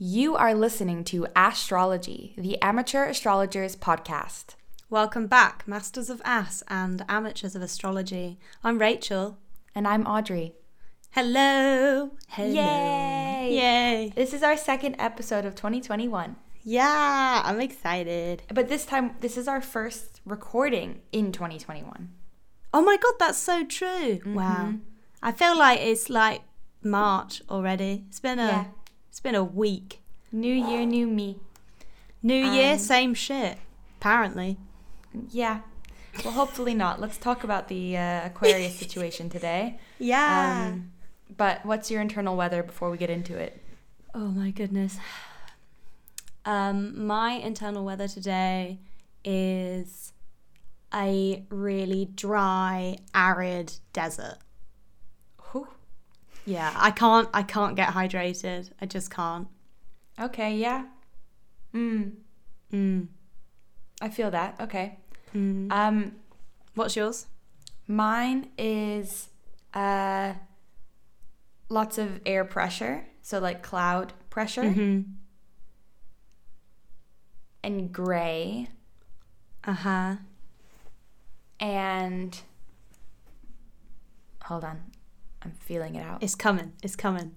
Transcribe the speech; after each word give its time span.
You 0.00 0.36
are 0.36 0.54
listening 0.54 1.02
to 1.04 1.26
Astrology, 1.34 2.34
the 2.38 2.60
Amateur 2.62 3.06
Astrologers 3.06 3.74
podcast. 3.74 4.54
Welcome 4.88 5.26
back, 5.26 5.66
Masters 5.66 6.08
of 6.08 6.22
Ass 6.24 6.62
and 6.68 7.04
Amateurs 7.08 7.56
of 7.56 7.62
Astrology. 7.62 8.38
I'm 8.62 8.78
Rachel. 8.78 9.38
And 9.74 9.88
I'm 9.88 10.06
Audrey. 10.06 10.54
Hello. 11.10 12.12
Hello. 12.28 12.48
Yay! 12.48 13.48
Yay. 13.56 14.12
This 14.14 14.32
is 14.32 14.44
our 14.44 14.56
second 14.56 14.94
episode 15.00 15.44
of 15.44 15.56
2021. 15.56 16.36
Yeah, 16.62 17.42
I'm 17.44 17.60
excited. 17.60 18.44
But 18.54 18.68
this 18.68 18.86
time, 18.86 19.16
this 19.18 19.36
is 19.36 19.48
our 19.48 19.60
first 19.60 20.20
recording 20.24 21.00
in 21.10 21.32
2021. 21.32 22.08
Oh 22.72 22.82
my 22.82 22.96
god, 23.02 23.14
that's 23.18 23.38
so 23.38 23.64
true. 23.64 24.20
Wow. 24.26 24.66
Mm-hmm. 24.68 24.76
I 25.24 25.32
feel 25.32 25.58
like 25.58 25.80
it's 25.80 26.08
like 26.08 26.42
March 26.82 27.42
already. 27.50 28.04
It's 28.08 28.20
been 28.20 28.38
a 28.38 28.46
Yeah. 28.46 28.64
It's 29.18 29.22
been 29.24 29.34
a 29.34 29.42
week. 29.42 30.00
New 30.30 30.54
year, 30.54 30.86
new 30.86 31.04
me. 31.04 31.40
New 32.22 32.36
year, 32.36 32.74
Um, 32.74 32.78
same 32.78 33.14
shit. 33.14 33.58
Apparently. 34.00 34.56
Yeah. 35.32 35.62
Well, 36.22 36.34
hopefully 36.34 36.72
not. 36.72 37.00
Let's 37.00 37.18
talk 37.18 37.42
about 37.42 37.66
the 37.66 37.96
uh, 37.96 38.26
Aquarius 38.26 38.76
situation 38.78 39.28
today. 39.28 39.80
Yeah. 39.98 40.68
Um, 40.68 40.92
but 41.36 41.66
what's 41.66 41.90
your 41.90 42.00
internal 42.00 42.36
weather 42.36 42.62
before 42.62 42.90
we 42.90 42.96
get 42.96 43.10
into 43.10 43.36
it? 43.36 43.60
Oh 44.14 44.28
my 44.28 44.52
goodness. 44.52 44.98
Um, 46.44 47.04
my 47.04 47.32
internal 47.32 47.84
weather 47.84 48.06
today 48.06 48.78
is 49.24 50.12
a 50.94 51.42
really 51.50 52.04
dry, 52.14 52.98
arid 53.12 53.72
desert. 53.92 54.38
Yeah, 56.48 56.72
I 56.74 56.90
can't 56.90 57.28
I 57.34 57.42
can't 57.42 57.76
get 57.76 57.88
hydrated. 57.90 58.70
I 58.80 58.86
just 58.86 59.10
can't. 59.10 59.48
Okay, 60.18 60.56
yeah. 60.56 60.86
Mm, 61.74 62.12
Mm. 62.72 63.08
I 64.00 64.08
feel 64.08 64.30
that. 64.30 64.60
Okay. 64.60 64.98
Mm. 65.34 65.70
Um, 65.72 66.12
What's 66.74 66.96
yours? 66.96 67.26
Mine 67.86 68.50
is 68.56 69.28
uh, 69.74 70.34
lots 71.68 71.98
of 71.98 72.20
air 72.24 72.44
pressure, 72.44 73.04
so 73.22 73.38
like 73.40 73.62
cloud 73.62 74.12
pressure, 74.30 74.62
Mm-hmm. 74.62 75.00
and 77.62 77.92
gray, 77.92 78.68
Uh-huh. 79.64 80.16
and 81.60 82.40
hold 84.44 84.64
on, 84.64 84.82
I'm 85.42 85.52
feeling 85.52 85.94
it 85.94 86.02
out. 86.02 86.22
It's 86.22 86.34
coming. 86.34 86.72
It's 86.82 86.96
coming. 86.96 87.34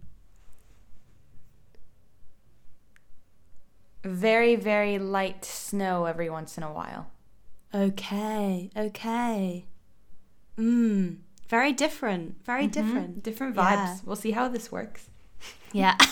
Very, 4.04 4.56
very 4.56 4.98
light 4.98 5.46
snow 5.46 6.06
every 6.06 6.30
once 6.30 6.58
in 6.58 6.64
a 6.64 6.72
while. 6.74 7.12
Okay. 7.74 8.70
Okay. 8.76 9.66
Mm. 10.58 11.18
Very 11.48 11.72
different. 11.74 12.44
Very 12.46 12.66
different. 12.68 13.22
Different 13.24 13.56
vibes. 13.56 13.62
Yeah. 13.76 13.98
We'll 14.06 14.16
see 14.16 14.32
how 14.32 14.48
this 14.48 14.72
works. 14.72 15.08
Yeah. 15.72 15.96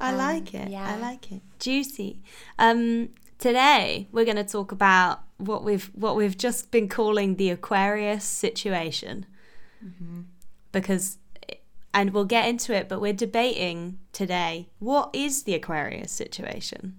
I 0.00 0.10
Um, 0.10 0.18
like 0.18 0.52
it. 0.54 0.68
yeah. 0.68 0.94
I 0.94 0.98
like 0.98 1.30
it. 1.32 1.40
Juicy. 1.58 2.20
Um, 2.58 3.10
today 3.38 4.08
we're 4.12 4.24
going 4.24 4.36
to 4.36 4.44
talk 4.44 4.72
about 4.72 5.20
what 5.38 5.64
we've 5.64 5.90
what 5.94 6.16
we've 6.16 6.36
just 6.36 6.70
been 6.70 6.88
calling 6.88 7.36
the 7.36 7.50
Aquarius 7.50 8.24
situation, 8.24 9.26
because, 10.72 11.18
and 11.92 12.12
we'll 12.12 12.24
get 12.24 12.48
into 12.48 12.74
it. 12.74 12.88
But 12.88 13.00
we're 13.00 13.12
debating 13.12 13.98
today 14.12 14.68
what 14.78 15.10
is 15.12 15.42
the 15.44 15.54
Aquarius 15.54 16.12
situation. 16.12 16.96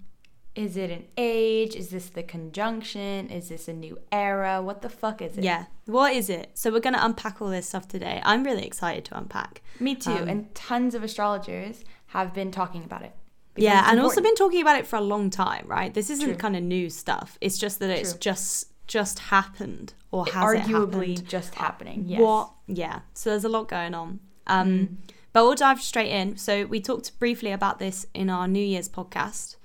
Is 0.54 0.76
it 0.76 0.90
an 0.90 1.04
age? 1.16 1.76
Is 1.76 1.90
this 1.90 2.08
the 2.08 2.24
conjunction? 2.24 3.30
Is 3.30 3.48
this 3.48 3.68
a 3.68 3.72
new 3.72 3.96
era? 4.10 4.60
What 4.60 4.82
the 4.82 4.88
fuck 4.88 5.22
is 5.22 5.38
it? 5.38 5.44
Yeah, 5.44 5.66
what 5.86 6.12
is 6.12 6.28
it? 6.28 6.50
So 6.54 6.72
we're 6.72 6.80
going 6.80 6.96
to 6.96 7.04
unpack 7.04 7.40
all 7.40 7.48
this 7.48 7.68
stuff 7.68 7.86
today. 7.86 8.20
I'm 8.24 8.42
really 8.42 8.66
excited 8.66 9.04
to 9.04 9.18
unpack. 9.18 9.62
Me 9.78 9.94
too. 9.94 10.10
Um, 10.10 10.28
and 10.28 10.54
tons 10.56 10.96
of 10.96 11.04
astrologers 11.04 11.84
have 12.08 12.34
been 12.34 12.50
talking 12.50 12.82
about 12.82 13.02
it. 13.02 13.14
Yeah, 13.62 13.90
and 13.90 14.00
also 14.00 14.20
been 14.20 14.34
talking 14.34 14.60
about 14.62 14.78
it 14.78 14.86
for 14.86 14.96
a 14.96 15.00
long 15.00 15.30
time, 15.30 15.64
right? 15.66 15.92
This 15.92 16.10
isn't 16.10 16.24
True. 16.26 16.34
kind 16.36 16.56
of 16.56 16.62
new 16.62 16.88
stuff. 16.90 17.38
It's 17.40 17.58
just 17.58 17.78
that 17.80 17.90
it's 17.90 18.12
True. 18.12 18.20
just 18.20 18.66
just 18.86 19.18
happened 19.18 19.92
or 20.12 20.24
has 20.26 20.34
arguably 20.56 21.08
happened? 21.10 21.28
just 21.28 21.54
happening. 21.56 22.04
Yes. 22.06 22.20
What? 22.20 22.50
Yeah. 22.66 23.00
So 23.12 23.30
there's 23.30 23.44
a 23.44 23.48
lot 23.48 23.68
going 23.68 23.94
on. 23.94 24.20
Um, 24.46 24.68
Mm. 24.68 24.96
But 25.34 25.44
we'll 25.44 25.54
dive 25.56 25.82
straight 25.82 26.10
in. 26.10 26.38
So 26.38 26.64
we 26.64 26.80
talked 26.80 27.16
briefly 27.18 27.52
about 27.52 27.78
this 27.78 28.06
in 28.14 28.30
our 28.30 28.48
New 28.48 28.64
Year's 28.64 28.88
podcast, 28.88 29.56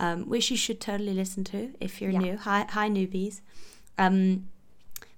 um, 0.00 0.28
which 0.28 0.50
you 0.50 0.56
should 0.56 0.80
totally 0.80 1.14
listen 1.14 1.44
to 1.44 1.72
if 1.80 2.02
you're 2.02 2.10
Yeah. 2.10 2.18
new. 2.18 2.36
Hi, 2.36 2.66
hi 2.68 2.88
newbies. 2.90 3.40
Um, 3.96 4.48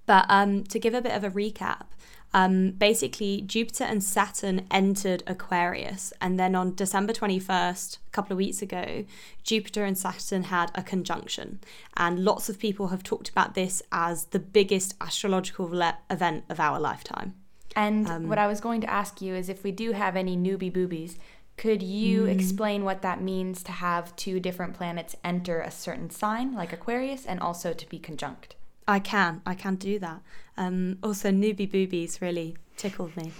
but 0.05 0.25
um, 0.29 0.63
to 0.65 0.77
give 0.79 0.93
a 0.93 1.01
bit 1.01 1.13
of 1.13 1.23
a 1.23 1.31
recap, 1.31 1.87
um, 2.33 2.71
basically 2.71 3.41
Jupiter 3.41 3.85
and 3.85 4.03
Saturn 4.03 4.67
entered 4.69 5.23
Aquarius, 5.27 6.11
and 6.21 6.39
then 6.39 6.55
on 6.55 6.75
December 6.75 7.13
21st, 7.13 7.97
a 8.07 8.11
couple 8.11 8.33
of 8.33 8.37
weeks 8.37 8.61
ago, 8.61 9.05
Jupiter 9.43 9.85
and 9.85 9.97
Saturn 9.97 10.43
had 10.43 10.71
a 10.75 10.83
conjunction. 10.83 11.59
And 11.95 12.23
lots 12.23 12.49
of 12.49 12.59
people 12.59 12.89
have 12.89 13.03
talked 13.03 13.29
about 13.29 13.53
this 13.55 13.81
as 13.91 14.25
the 14.25 14.39
biggest 14.39 14.95
astrological 15.01 15.67
le- 15.69 15.97
event 16.09 16.43
of 16.49 16.59
our 16.59 16.79
lifetime. 16.79 17.33
And 17.75 18.07
Um, 18.07 18.27
what 18.27 18.37
I 18.39 18.47
was 18.47 18.59
going 18.59 18.81
to 18.81 18.89
ask 18.89 19.21
you 19.21 19.33
is 19.35 19.49
if 19.49 19.63
we 19.63 19.71
do 19.71 19.93
have 19.93 20.15
any 20.15 20.35
newbie 20.35 20.73
boobies, 20.73 21.17
could 21.57 21.81
you 21.81 22.23
Mm. 22.25 22.29
explain 22.35 22.83
what 22.83 23.01
that 23.01 23.19
means 23.21 23.63
to 23.63 23.71
have 23.71 24.15
two 24.15 24.39
different 24.39 24.75
planets 24.75 25.15
enter 25.23 25.59
a 25.61 25.71
certain 25.71 26.09
sign, 26.11 26.53
like 26.53 26.71
Aquarius, 26.73 27.25
and 27.25 27.39
also 27.39 27.73
to 27.73 27.89
be 27.89 27.97
conjunct? 27.97 28.55
I 28.87 28.99
can, 28.99 29.41
I 29.45 29.53
can 29.53 29.75
do 29.75 29.99
that. 29.99 30.21
Um, 30.57 30.97
also, 31.03 31.29
newbie 31.29 31.69
boobies 31.69 32.21
really 32.21 32.57
tickled 32.77 33.15
me. 33.17 33.31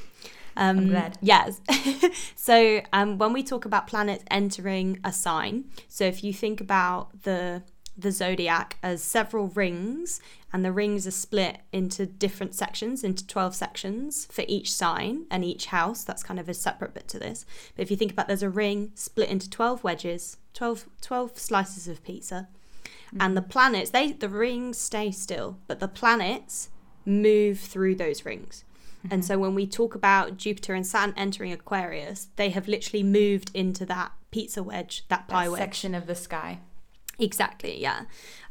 Um, 0.57 0.79
I'm 0.79 0.89
glad. 0.89 1.17
Yes. 1.21 1.61
so 2.35 2.81
um, 2.91 3.17
when 3.17 3.31
we 3.31 3.43
talk 3.43 3.65
about 3.65 3.87
planets 3.87 4.23
entering 4.29 4.99
a 5.03 5.13
sign, 5.13 5.65
so 5.87 6.03
if 6.03 6.23
you 6.23 6.33
think 6.33 6.59
about 6.59 7.23
the 7.23 7.63
the 7.99 8.11
zodiac 8.11 8.77
as 8.83 9.01
several 9.01 9.47
rings, 9.47 10.21
and 10.53 10.63
the 10.63 10.71
rings 10.71 11.07
are 11.07 11.11
split 11.11 11.57
into 11.71 12.05
different 12.05 12.53
sections, 12.53 13.03
into 13.03 13.25
twelve 13.25 13.55
sections 13.55 14.27
for 14.31 14.43
each 14.47 14.71
sign 14.71 15.25
and 15.31 15.45
each 15.45 15.67
house. 15.67 16.03
That's 16.03 16.23
kind 16.23 16.39
of 16.39 16.49
a 16.49 16.53
separate 16.53 16.93
bit 16.93 17.07
to 17.09 17.19
this. 17.19 17.45
But 17.75 17.83
if 17.83 17.91
you 17.91 17.97
think 17.97 18.11
about, 18.11 18.27
there's 18.27 18.43
a 18.43 18.49
ring 18.49 18.91
split 18.95 19.29
into 19.29 19.49
twelve 19.49 19.83
wedges, 19.83 20.37
12, 20.53 20.87
12 21.01 21.37
slices 21.37 21.87
of 21.87 22.03
pizza 22.03 22.47
and 23.19 23.35
the 23.38 23.41
planets 23.41 23.91
they 23.91 24.12
the 24.12 24.29
rings 24.29 24.78
stay 24.78 25.12
still 25.12 25.57
but 25.68 25.79
the 25.79 25.88
planets 25.88 26.69
move 27.06 27.59
through 27.59 27.95
those 27.95 28.25
rings. 28.25 28.63
And 29.09 29.23
so 29.23 29.38
when 29.38 29.56
we 29.56 29.66
talk 29.66 29.95
about 29.95 30.35
jupiter 30.38 30.73
and 30.73 30.85
saturn 30.85 31.13
entering 31.18 31.53
aquarius 31.53 32.28
they 32.35 32.50
have 32.50 32.68
literally 32.68 33.03
moved 33.03 33.51
into 33.53 33.85
that 33.85 34.12
pizza 34.31 34.62
wedge 34.62 35.06
that 35.07 35.28
pie 35.29 35.45
That 35.45 35.51
wedge. 35.51 35.59
section 35.59 35.95
of 35.95 36.07
the 36.07 36.16
sky. 36.16 36.59
exactly 37.18 37.79
yeah. 37.81 38.01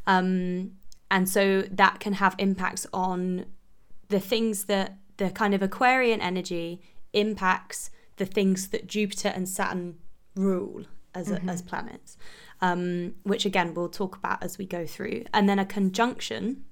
Um 0.06 0.72
and 1.10 1.28
so 1.28 1.62
that 1.70 2.00
can 2.00 2.14
have 2.14 2.34
impacts 2.38 2.86
on 2.92 3.46
the 4.08 4.20
things 4.20 4.64
that 4.64 4.96
the 5.18 5.30
kind 5.30 5.54
of 5.54 5.62
aquarian 5.62 6.20
energy 6.20 6.80
impacts 7.12 7.90
the 8.16 8.26
things 8.26 8.68
that 8.68 8.86
jupiter 8.86 9.28
and 9.28 9.48
saturn 9.48 9.96
rule 10.34 10.84
as, 11.16 11.30
as 11.48 11.62
planets 11.62 12.16
um, 12.60 13.14
which 13.22 13.44
again 13.44 13.74
we'll 13.74 13.88
talk 13.88 14.16
about 14.16 14.42
as 14.42 14.58
we 14.58 14.66
go 14.66 14.86
through. 14.86 15.24
And 15.32 15.48
then 15.48 15.58
a 15.58 15.64
conjunction 15.64 16.64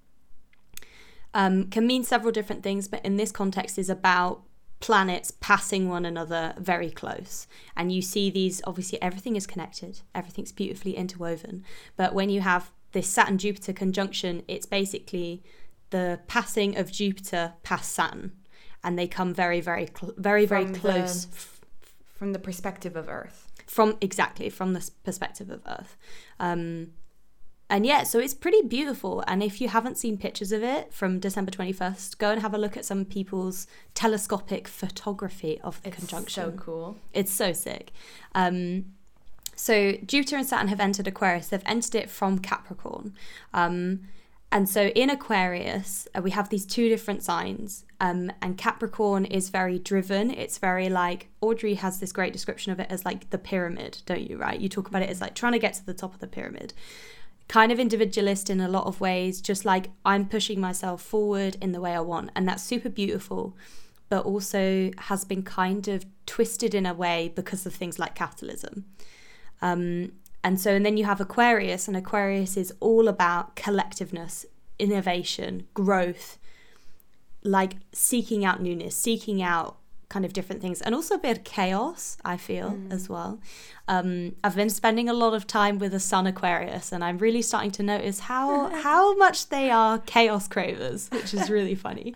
um, 1.32 1.68
can 1.68 1.86
mean 1.86 2.04
several 2.04 2.32
different 2.32 2.62
things, 2.62 2.88
but 2.88 3.04
in 3.04 3.16
this 3.16 3.32
context 3.32 3.78
is 3.78 3.90
about 3.90 4.42
planets 4.80 5.30
passing 5.30 5.88
one 5.88 6.04
another 6.04 6.54
very 6.58 6.90
close. 6.90 7.46
And 7.76 7.90
you 7.90 8.02
see 8.02 8.30
these, 8.30 8.60
obviously, 8.66 9.00
everything 9.02 9.36
is 9.36 9.46
connected, 9.46 10.00
everything's 10.14 10.52
beautifully 10.52 10.96
interwoven. 10.96 11.64
But 11.96 12.14
when 12.14 12.30
you 12.30 12.40
have 12.40 12.70
this 12.92 13.08
Saturn 13.08 13.38
Jupiter 13.38 13.72
conjunction, 13.72 14.42
it's 14.46 14.66
basically 14.66 15.42
the 15.90 16.20
passing 16.28 16.76
of 16.76 16.92
Jupiter 16.92 17.54
past 17.62 17.92
Saturn. 17.92 18.32
And 18.82 18.98
they 18.98 19.08
come 19.08 19.32
very, 19.32 19.60
very, 19.60 19.88
cl- 19.98 20.14
very, 20.16 20.44
very 20.44 20.64
From 20.64 20.72
the- 20.74 20.78
close 20.78 21.26
From 22.14 22.32
the 22.32 22.38
perspective 22.38 22.94
of 22.94 23.08
Earth. 23.08 23.50
From 23.66 23.96
exactly 24.00 24.48
from 24.50 24.72
the 24.72 24.90
perspective 25.04 25.50
of 25.50 25.60
earth. 25.66 25.96
Um 26.38 26.92
and 27.70 27.86
yeah 27.86 28.02
so 28.02 28.18
it's 28.18 28.34
pretty 28.34 28.62
beautiful. 28.62 29.24
And 29.26 29.42
if 29.42 29.60
you 29.60 29.68
haven't 29.68 29.96
seen 29.98 30.18
pictures 30.18 30.52
of 30.52 30.62
it 30.62 30.92
from 30.92 31.18
december 31.18 31.50
21st 31.50 32.18
go 32.18 32.30
and 32.30 32.42
have 32.42 32.52
a 32.54 32.58
look 32.58 32.76
at 32.76 32.84
some 32.84 33.04
people's 33.04 33.66
telescopic 33.94 34.68
photography 34.68 35.60
of 35.62 35.80
the 35.82 35.88
It's 35.88 35.96
conjunction. 35.98 36.44
so 36.44 36.50
cool. 36.52 36.96
it's 37.12 37.32
so 37.32 37.52
sick. 37.52 37.92
Um 38.34 38.84
so 39.56 39.92
jupiter 40.04 40.36
and 40.36 40.46
saturn 40.46 40.68
have 40.68 40.80
entered 40.80 41.06
aquarius. 41.06 41.48
They've 41.48 41.62
entered 41.64 41.94
it 41.94 42.10
from 42.10 42.38
capricorn. 42.40 43.14
Um 43.54 44.00
and 44.54 44.68
so 44.68 44.86
in 44.86 45.10
Aquarius, 45.10 46.06
uh, 46.14 46.22
we 46.22 46.30
have 46.30 46.48
these 46.48 46.64
two 46.64 46.88
different 46.88 47.24
signs. 47.24 47.84
Um, 48.00 48.30
and 48.40 48.56
Capricorn 48.56 49.24
is 49.24 49.50
very 49.50 49.80
driven. 49.80 50.30
It's 50.30 50.58
very 50.58 50.88
like, 50.88 51.26
Audrey 51.40 51.74
has 51.74 51.98
this 51.98 52.12
great 52.12 52.32
description 52.32 52.70
of 52.70 52.78
it 52.78 52.86
as 52.88 53.04
like 53.04 53.30
the 53.30 53.38
pyramid, 53.38 53.98
don't 54.06 54.30
you, 54.30 54.36
right? 54.38 54.60
You 54.60 54.68
talk 54.68 54.86
about 54.86 55.02
it 55.02 55.10
as 55.10 55.20
like 55.20 55.34
trying 55.34 55.54
to 55.54 55.58
get 55.58 55.74
to 55.74 55.84
the 55.84 55.92
top 55.92 56.14
of 56.14 56.20
the 56.20 56.28
pyramid. 56.28 56.72
Kind 57.48 57.72
of 57.72 57.80
individualist 57.80 58.48
in 58.48 58.60
a 58.60 58.68
lot 58.68 58.86
of 58.86 59.00
ways, 59.00 59.40
just 59.40 59.64
like 59.64 59.90
I'm 60.04 60.28
pushing 60.28 60.60
myself 60.60 61.02
forward 61.02 61.56
in 61.60 61.72
the 61.72 61.80
way 61.80 61.92
I 61.92 62.00
want. 62.00 62.30
And 62.36 62.46
that's 62.46 62.62
super 62.62 62.88
beautiful, 62.88 63.56
but 64.08 64.24
also 64.24 64.92
has 64.98 65.24
been 65.24 65.42
kind 65.42 65.88
of 65.88 66.06
twisted 66.26 66.76
in 66.76 66.86
a 66.86 66.94
way 66.94 67.32
because 67.34 67.66
of 67.66 67.74
things 67.74 67.98
like 67.98 68.14
capitalism. 68.14 68.84
Um, 69.60 70.12
and 70.44 70.60
so, 70.60 70.72
and 70.72 70.84
then 70.84 70.98
you 70.98 71.06
have 71.06 71.22
Aquarius, 71.22 71.88
and 71.88 71.96
Aquarius 71.96 72.58
is 72.58 72.72
all 72.78 73.08
about 73.08 73.56
collectiveness, 73.56 74.44
innovation, 74.78 75.66
growth, 75.72 76.38
like 77.42 77.76
seeking 77.92 78.44
out 78.44 78.60
newness, 78.60 78.94
seeking 78.94 79.40
out 79.42 79.78
kind 80.10 80.26
of 80.26 80.34
different 80.34 80.60
things, 80.60 80.82
and 80.82 80.94
also 80.94 81.14
a 81.14 81.18
bit 81.18 81.38
of 81.38 81.44
chaos, 81.44 82.18
I 82.26 82.36
feel, 82.36 82.72
mm. 82.72 82.92
as 82.92 83.08
well. 83.08 83.40
Um, 83.88 84.36
I've 84.44 84.54
been 84.54 84.68
spending 84.68 85.08
a 85.08 85.14
lot 85.14 85.32
of 85.32 85.46
time 85.46 85.78
with 85.78 85.92
the 85.92 85.98
Sun 85.98 86.26
Aquarius, 86.26 86.92
and 86.92 87.02
I'm 87.02 87.16
really 87.16 87.40
starting 87.40 87.70
to 87.72 87.82
notice 87.82 88.20
how 88.20 88.68
how 88.82 89.16
much 89.16 89.48
they 89.48 89.70
are 89.70 89.98
chaos 89.98 90.46
cravers, 90.46 91.08
which 91.10 91.32
is 91.32 91.48
really 91.48 91.74
funny. 91.86 92.14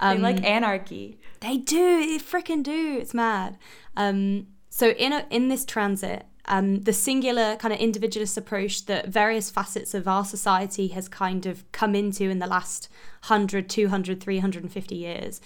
Um, 0.00 0.16
they 0.16 0.22
like 0.22 0.44
anarchy. 0.44 1.20
They 1.40 1.58
do. 1.58 2.00
They 2.00 2.18
freaking 2.18 2.64
do. 2.64 2.98
It's 3.00 3.14
mad. 3.14 3.56
Um, 3.96 4.48
so 4.68 4.90
in 4.90 5.12
a, 5.12 5.26
in 5.30 5.46
this 5.48 5.64
transit, 5.64 6.26
um, 6.48 6.80
the 6.80 6.92
singular 6.92 7.56
kind 7.56 7.72
of 7.72 7.78
individualist 7.78 8.36
approach 8.36 8.86
that 8.86 9.08
various 9.08 9.50
facets 9.50 9.94
of 9.94 10.08
our 10.08 10.24
society 10.24 10.88
has 10.88 11.08
kind 11.08 11.46
of 11.46 11.70
come 11.72 11.94
into 11.94 12.24
in 12.24 12.38
the 12.38 12.46
last 12.46 12.88
100 13.26 13.68
200 13.68 14.20
350 14.20 14.94
years 14.94 15.40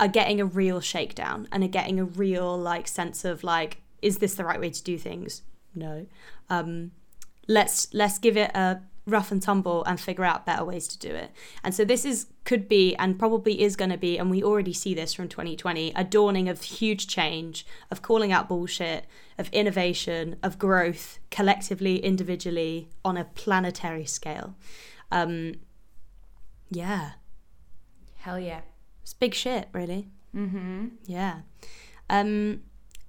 are 0.00 0.08
getting 0.08 0.40
a 0.40 0.44
real 0.44 0.80
shakedown 0.80 1.46
and 1.52 1.62
are 1.62 1.68
getting 1.68 2.00
a 2.00 2.04
real 2.04 2.56
like 2.56 2.88
sense 2.88 3.24
of 3.24 3.44
like 3.44 3.82
is 4.02 4.18
this 4.18 4.34
the 4.34 4.44
right 4.44 4.60
way 4.60 4.70
to 4.70 4.82
do 4.82 4.98
things? 4.98 5.42
No. 5.74 6.06
Um, 6.48 6.92
let's 7.48 7.92
let's 7.92 8.18
give 8.18 8.36
it 8.36 8.50
a 8.54 8.80
rough 9.06 9.30
and 9.30 9.40
tumble 9.40 9.84
and 9.84 10.00
figure 10.00 10.24
out 10.24 10.44
better 10.44 10.64
ways 10.64 10.88
to 10.88 10.98
do 10.98 11.14
it. 11.14 11.30
And 11.62 11.74
so 11.74 11.84
this 11.84 12.04
is 12.04 12.26
could 12.44 12.68
be 12.68 12.94
and 12.96 13.18
probably 13.18 13.62
is 13.62 13.76
going 13.76 13.90
to 13.90 13.96
be 13.96 14.18
and 14.18 14.30
we 14.30 14.42
already 14.42 14.72
see 14.72 14.94
this 14.94 15.14
from 15.14 15.28
2020 15.28 15.92
a 15.94 16.04
dawning 16.04 16.48
of 16.48 16.60
huge 16.62 17.06
change, 17.06 17.64
of 17.90 18.02
calling 18.02 18.32
out 18.32 18.48
bullshit, 18.48 19.04
of 19.38 19.48
innovation, 19.50 20.36
of 20.42 20.58
growth 20.58 21.18
collectively, 21.30 21.98
individually 21.98 22.88
on 23.04 23.16
a 23.16 23.24
planetary 23.24 24.04
scale. 24.06 24.54
Um 25.12 25.54
yeah. 26.70 27.12
Hell 28.16 28.40
yeah. 28.40 28.62
It's 29.02 29.14
big 29.14 29.34
shit, 29.34 29.68
really. 29.72 30.08
Mhm. 30.34 30.90
Yeah. 31.06 31.42
Um 32.10 32.62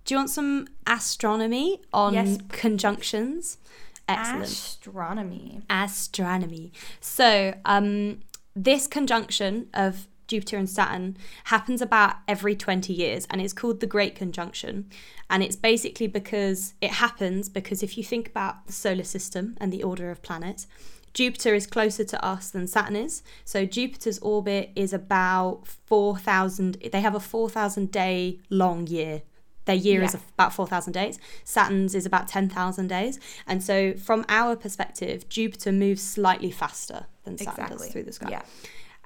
do 0.06 0.14
you 0.14 0.20
want 0.20 0.30
some 0.30 0.68
astronomy 0.86 1.82
on 1.92 2.14
yes, 2.14 2.38
conjunctions? 2.48 3.58
Excellent. 4.08 4.44
Astronomy. 4.44 5.62
Astronomy. 5.70 6.72
So, 7.00 7.56
um, 7.66 8.20
this 8.56 8.88
conjunction 8.88 9.68
of 9.74 10.08
Jupiter 10.28 10.58
and 10.58 10.70
Saturn 10.70 11.18
happens 11.46 11.82
about 11.82 12.16
every 12.28 12.56
20 12.56 12.94
years 12.94 13.26
and 13.30 13.42
it's 13.42 13.54
called 13.54 13.80
the 13.80 13.88
Great 13.88 14.16
Conjunction. 14.16 14.90
And 15.30 15.42
it's 15.42 15.56
basically 15.56 16.08
because 16.08 16.74
it 16.82 16.92
happens 16.92 17.50
because 17.50 17.82
if 17.82 17.98
you 17.98 18.04
think 18.04 18.28
about 18.28 18.68
the 18.68 18.74
solar 18.74 19.04
system 19.04 19.56
and 19.60 19.72
the 19.72 19.84
order 19.84 20.12
of 20.12 20.22
planets, 20.22 20.68
Jupiter 21.14 21.56
is 21.56 21.66
closer 21.66 22.04
to 22.04 22.24
us 22.24 22.52
than 22.52 22.68
Saturn 22.68 22.96
is. 22.96 23.24
So 23.44 23.66
Jupiter's 23.66 24.20
orbit 24.20 24.72
is 24.76 24.94
about 24.94 25.64
4,000, 25.66 26.78
they 26.92 27.02
have 27.02 27.16
a 27.16 27.20
4,000 27.20 27.92
day 27.92 28.40
long 28.50 28.86
year. 28.88 29.24
Their 29.68 29.76
year 29.76 30.00
yeah. 30.00 30.06
is 30.06 30.14
about 30.16 30.54
4,000 30.54 30.94
days. 30.94 31.20
Saturn's 31.44 31.94
is 31.94 32.06
about 32.06 32.28
10,000 32.30 32.88
days. 32.88 33.20
And 33.46 33.62
so, 33.62 33.94
from 33.94 34.26
our 34.30 34.56
perspective, 34.56 35.28
Jupiter 35.30 35.74
moves 35.74 36.02
slightly 36.02 36.52
faster 36.52 37.06
than 37.26 37.38
Saturn 37.38 37.54
exactly. 37.54 37.78
does 37.78 37.92
through 37.92 38.04
the 38.04 38.14
sky. 38.14 38.30
Yeah. 38.32 38.42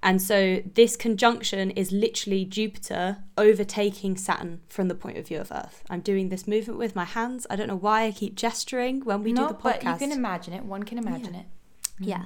And 0.03 0.21
so, 0.21 0.61
this 0.73 0.95
conjunction 0.95 1.71
is 1.71 1.91
literally 1.91 2.45
Jupiter 2.45 3.17
overtaking 3.39 4.17
Saturn 4.17 4.61
from 4.67 4.87
the 4.87 4.95
point 4.95 5.17
of 5.17 5.27
view 5.27 5.39
of 5.39 5.51
Earth. 5.51 5.83
I'm 5.89 6.01
doing 6.01 6.29
this 6.29 6.47
movement 6.47 6.77
with 6.77 6.95
my 6.95 7.05
hands. 7.05 7.47
I 7.49 7.55
don't 7.55 7.67
know 7.67 7.75
why 7.75 8.05
I 8.05 8.11
keep 8.11 8.35
gesturing 8.35 9.01
when 9.01 9.23
we 9.23 9.33
no, 9.33 9.47
do 9.47 9.53
the 9.55 9.59
podcast. 9.59 9.63
But 9.63 9.83
you 9.83 9.95
can 9.97 10.11
imagine 10.11 10.53
it. 10.53 10.63
One 10.63 10.83
can 10.83 10.99
imagine 10.99 11.33
yeah. 11.33 11.39
it. 11.39 11.45
Yeah. 11.99 12.25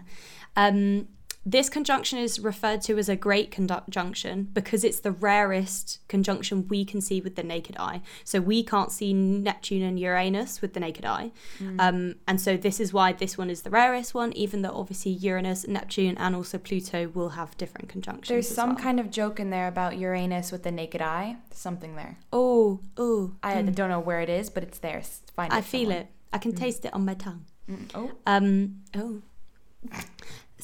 Um, 0.57 1.07
this 1.45 1.69
conjunction 1.69 2.17
is 2.17 2.39
referred 2.39 2.81
to 2.81 2.97
as 2.97 3.07
a 3.07 3.15
great 3.15 3.51
conjunction 3.51 4.49
because 4.51 4.83
it's 4.83 4.99
the 4.99 5.11
rarest 5.11 5.99
conjunction 6.07 6.67
we 6.67 6.83
can 6.83 7.01
see 7.01 7.21
with 7.21 7.35
the 7.35 7.43
naked 7.43 7.77
eye. 7.77 8.01
So 8.23 8.41
we 8.41 8.63
can't 8.63 8.91
see 8.91 9.13
Neptune 9.13 9.83
and 9.83 9.99
Uranus 9.99 10.61
with 10.61 10.73
the 10.73 10.79
naked 10.79 11.05
eye. 11.05 11.31
Mm. 11.59 11.79
Um, 11.79 12.15
and 12.27 12.41
so 12.41 12.57
this 12.57 12.79
is 12.79 12.91
why 12.91 13.13
this 13.13 13.37
one 13.37 13.51
is 13.51 13.61
the 13.61 13.69
rarest 13.69 14.15
one, 14.15 14.33
even 14.33 14.63
though 14.63 14.75
obviously 14.75 15.11
Uranus, 15.11 15.67
Neptune, 15.67 16.17
and 16.17 16.35
also 16.35 16.57
Pluto 16.57 17.09
will 17.09 17.29
have 17.29 17.55
different 17.57 17.89
conjunctions. 17.89 18.27
There's 18.27 18.49
some 18.49 18.69
well. 18.69 18.83
kind 18.83 18.99
of 18.99 19.11
joke 19.11 19.39
in 19.39 19.51
there 19.51 19.67
about 19.67 19.99
Uranus 19.99 20.51
with 20.51 20.63
the 20.63 20.71
naked 20.71 21.01
eye. 21.01 21.37
Something 21.51 21.95
there. 21.95 22.17
Oh, 22.33 22.79
oh. 22.97 23.35
I 23.43 23.53
mm. 23.53 23.75
don't 23.75 23.89
know 23.89 23.99
where 23.99 24.21
it 24.21 24.29
is, 24.29 24.49
but 24.49 24.63
it's 24.63 24.79
there. 24.79 25.03
Find 25.35 25.53
it 25.53 25.55
I 25.55 25.61
feel 25.61 25.91
it. 25.91 26.07
I 26.33 26.39
can 26.39 26.53
mm. 26.53 26.57
taste 26.57 26.85
it 26.85 26.93
on 26.93 27.05
my 27.05 27.13
tongue. 27.13 27.45
Mm. 27.69 27.91
Oh. 27.93 28.11
Um, 28.25 28.81
oh. 28.95 29.21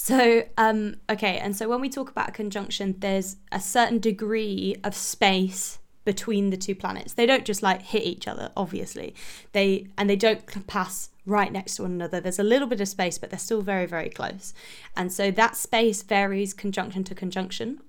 So, 0.03 0.45
um, 0.57 0.95
okay, 1.11 1.37
and 1.37 1.55
so 1.55 1.69
when 1.69 1.79
we 1.79 1.87
talk 1.87 2.09
about 2.09 2.29
a 2.29 2.31
conjunction, 2.31 2.95
there's 2.97 3.35
a 3.51 3.59
certain 3.59 3.99
degree 3.99 4.75
of 4.83 4.95
space 4.95 5.77
between 6.05 6.49
the 6.49 6.57
two 6.57 6.73
planets. 6.73 7.13
They 7.13 7.27
don't 7.27 7.45
just 7.45 7.61
like 7.61 7.83
hit 7.83 8.01
each 8.01 8.27
other, 8.27 8.51
obviously. 8.57 9.13
They 9.51 9.89
and 9.99 10.09
they 10.09 10.15
don't 10.15 10.43
pass 10.65 11.11
right 11.27 11.51
next 11.51 11.75
to 11.75 11.83
one 11.83 11.91
another. 11.91 12.19
There's 12.19 12.39
a 12.39 12.43
little 12.43 12.67
bit 12.67 12.81
of 12.81 12.87
space, 12.87 13.19
but 13.19 13.29
they're 13.29 13.37
still 13.37 13.61
very, 13.61 13.85
very 13.85 14.09
close. 14.09 14.55
And 14.97 15.13
so 15.13 15.29
that 15.29 15.55
space 15.55 16.01
varies 16.01 16.55
conjunction 16.55 17.03
to 17.03 17.13
conjunction. 17.13 17.79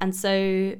And 0.00 0.16
so 0.16 0.78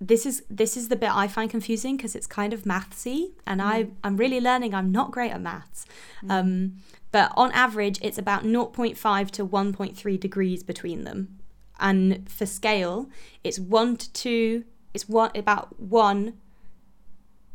this 0.00 0.26
is 0.26 0.42
this 0.50 0.76
is 0.76 0.88
the 0.88 0.96
bit 0.96 1.14
I 1.14 1.28
find 1.28 1.48
confusing 1.48 1.96
because 1.96 2.16
it's 2.16 2.26
kind 2.26 2.52
of 2.52 2.62
mathsy, 2.62 3.34
and 3.46 3.60
mm. 3.60 3.64
I 3.66 3.86
I'm 4.02 4.16
really 4.16 4.40
learning. 4.40 4.74
I'm 4.74 4.90
not 4.90 5.12
great 5.12 5.30
at 5.30 5.40
maths. 5.40 5.86
Mm. 6.24 6.30
Um, 6.32 6.76
but 7.14 7.30
on 7.36 7.52
average, 7.52 8.00
it's 8.02 8.18
about 8.18 8.42
0.5 8.42 9.30
to 9.30 9.46
1.3 9.46 10.18
degrees 10.18 10.64
between 10.64 11.04
them. 11.04 11.38
And 11.78 12.28
for 12.28 12.44
scale, 12.44 13.08
it's 13.44 13.56
one 13.56 13.96
to 13.98 14.12
two, 14.12 14.64
it's 14.92 15.08
one 15.08 15.30
about 15.36 15.78
one. 15.78 16.34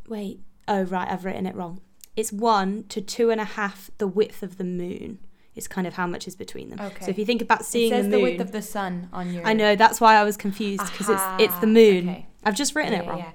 Wait, 0.08 0.40
oh, 0.70 0.84
right, 0.84 1.10
I've 1.10 1.26
written 1.26 1.46
it 1.46 1.56
wrong. 1.56 1.82
It's 2.16 2.32
one 2.32 2.86
to 2.88 3.02
two 3.02 3.32
and 3.32 3.42
a 3.42 3.44
half 3.44 3.92
the 3.98 4.08
width 4.08 4.44
of 4.44 4.58
the 4.58 4.64
moon 4.64 5.20
is 5.56 5.68
kind 5.68 5.86
of 5.86 5.96
how 5.96 6.08
much 6.08 6.26
is 6.26 6.38
between 6.38 6.70
them. 6.70 6.80
Okay. 6.80 7.04
So 7.04 7.12
if 7.12 7.18
you 7.18 7.26
think 7.26 7.42
about 7.42 7.66
seeing 7.66 7.92
it 7.92 7.98
says 7.98 8.06
the 8.06 8.12
moon, 8.12 8.20
the 8.22 8.24
width 8.32 8.42
of 8.42 8.54
the 8.54 8.62
sun 8.62 9.10
on 9.12 9.34
your. 9.34 9.46
I 9.46 9.52
know 9.52 9.76
that's 9.76 10.00
why 10.00 10.16
I 10.16 10.24
was 10.24 10.38
confused 10.38 10.86
because 10.86 11.10
it's 11.10 11.24
it's 11.38 11.60
the 11.60 11.68
moon. 11.68 12.08
Okay. 12.08 12.28
I've 12.46 12.56
just 12.56 12.76
written 12.76 12.94
yeah, 12.94 13.02
it 13.02 13.08
wrong. 13.10 13.18
Yeah. 13.18 13.32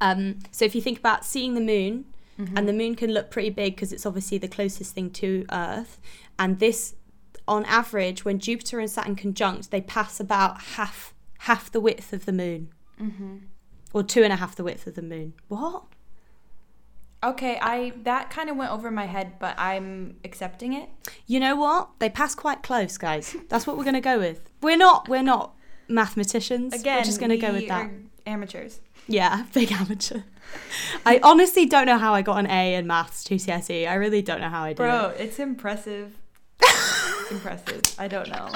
Um, 0.00 0.40
so 0.50 0.64
if 0.64 0.74
you 0.74 0.80
think 0.80 0.98
about 0.98 1.24
seeing 1.24 1.54
the 1.54 1.60
moon, 1.60 2.06
Mm-hmm. 2.38 2.58
and 2.58 2.68
the 2.68 2.72
moon 2.72 2.96
can 2.96 3.12
look 3.12 3.30
pretty 3.30 3.50
big 3.50 3.76
because 3.76 3.92
it's 3.92 4.04
obviously 4.04 4.38
the 4.38 4.48
closest 4.48 4.94
thing 4.94 5.10
to 5.12 5.46
Earth. 5.52 6.00
And 6.38 6.58
this, 6.58 6.96
on 7.46 7.64
average, 7.66 8.24
when 8.24 8.38
Jupiter 8.40 8.80
and 8.80 8.90
Saturn 8.90 9.14
conjunct, 9.14 9.70
they 9.70 9.80
pass 9.80 10.18
about 10.18 10.60
half 10.62 11.14
half 11.40 11.70
the 11.70 11.80
width 11.80 12.12
of 12.12 12.24
the 12.24 12.32
moon, 12.32 12.70
mm-hmm. 13.00 13.36
or 13.92 14.02
two 14.02 14.22
and 14.24 14.32
a 14.32 14.36
half 14.36 14.56
the 14.56 14.64
width 14.64 14.86
of 14.86 14.94
the 14.94 15.02
moon. 15.02 15.34
What? 15.48 15.84
Okay, 17.22 17.58
I 17.60 17.92
that 18.02 18.30
kind 18.30 18.50
of 18.50 18.56
went 18.56 18.70
over 18.70 18.90
my 18.90 19.06
head, 19.06 19.38
but 19.38 19.58
I'm 19.58 20.16
accepting 20.24 20.74
it. 20.74 20.90
You 21.26 21.40
know 21.40 21.56
what? 21.56 21.88
They 21.98 22.10
pass 22.10 22.34
quite 22.34 22.62
close, 22.62 22.98
guys. 22.98 23.34
That's 23.48 23.66
what 23.66 23.78
we're 23.78 23.84
gonna 23.84 24.00
go 24.00 24.18
with. 24.18 24.50
We're 24.60 24.76
not. 24.76 25.08
We're 25.08 25.22
not 25.22 25.54
mathematicians. 25.88 26.74
Again, 26.74 26.98
we're 26.98 27.04
just 27.04 27.20
gonna 27.20 27.36
go 27.36 27.52
with 27.52 27.68
that. 27.68 27.90
Amateurs. 28.26 28.80
Yeah, 29.06 29.44
big 29.52 29.72
amateur. 29.72 30.20
I 31.04 31.20
honestly 31.22 31.66
don't 31.66 31.86
know 31.86 31.98
how 31.98 32.14
I 32.14 32.22
got 32.22 32.38
an 32.38 32.46
A 32.46 32.74
in 32.74 32.86
maths 32.86 33.24
GCSE. 33.24 33.88
I 33.88 33.94
really 33.94 34.22
don't 34.22 34.40
know 34.40 34.48
how 34.48 34.64
I 34.64 34.68
did 34.68 34.74
it. 34.74 34.76
Bro, 34.76 35.14
it. 35.16 35.20
it's 35.20 35.38
impressive. 35.38 36.16
it's 36.60 37.30
impressive. 37.30 37.82
I 37.98 38.08
don't 38.08 38.28
know. 38.28 38.50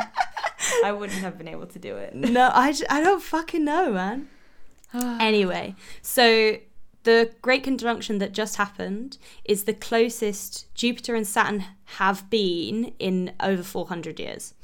I 0.84 0.92
wouldn't 0.92 1.20
have 1.20 1.38
been 1.38 1.48
able 1.48 1.66
to 1.66 1.78
do 1.78 1.96
it. 1.96 2.14
No, 2.14 2.50
I, 2.52 2.74
I 2.90 3.00
don't 3.02 3.22
fucking 3.22 3.64
know, 3.64 3.92
man. 3.92 4.28
anyway, 4.94 5.74
so 6.02 6.58
the 7.04 7.30
Great 7.42 7.62
Conjunction 7.62 8.18
that 8.18 8.32
just 8.32 8.56
happened 8.56 9.18
is 9.44 9.64
the 9.64 9.74
closest 9.74 10.72
Jupiter 10.74 11.14
and 11.14 11.26
Saturn 11.26 11.64
have 11.96 12.28
been 12.28 12.92
in 12.98 13.32
over 13.40 13.62
400 13.62 14.20
years. 14.20 14.54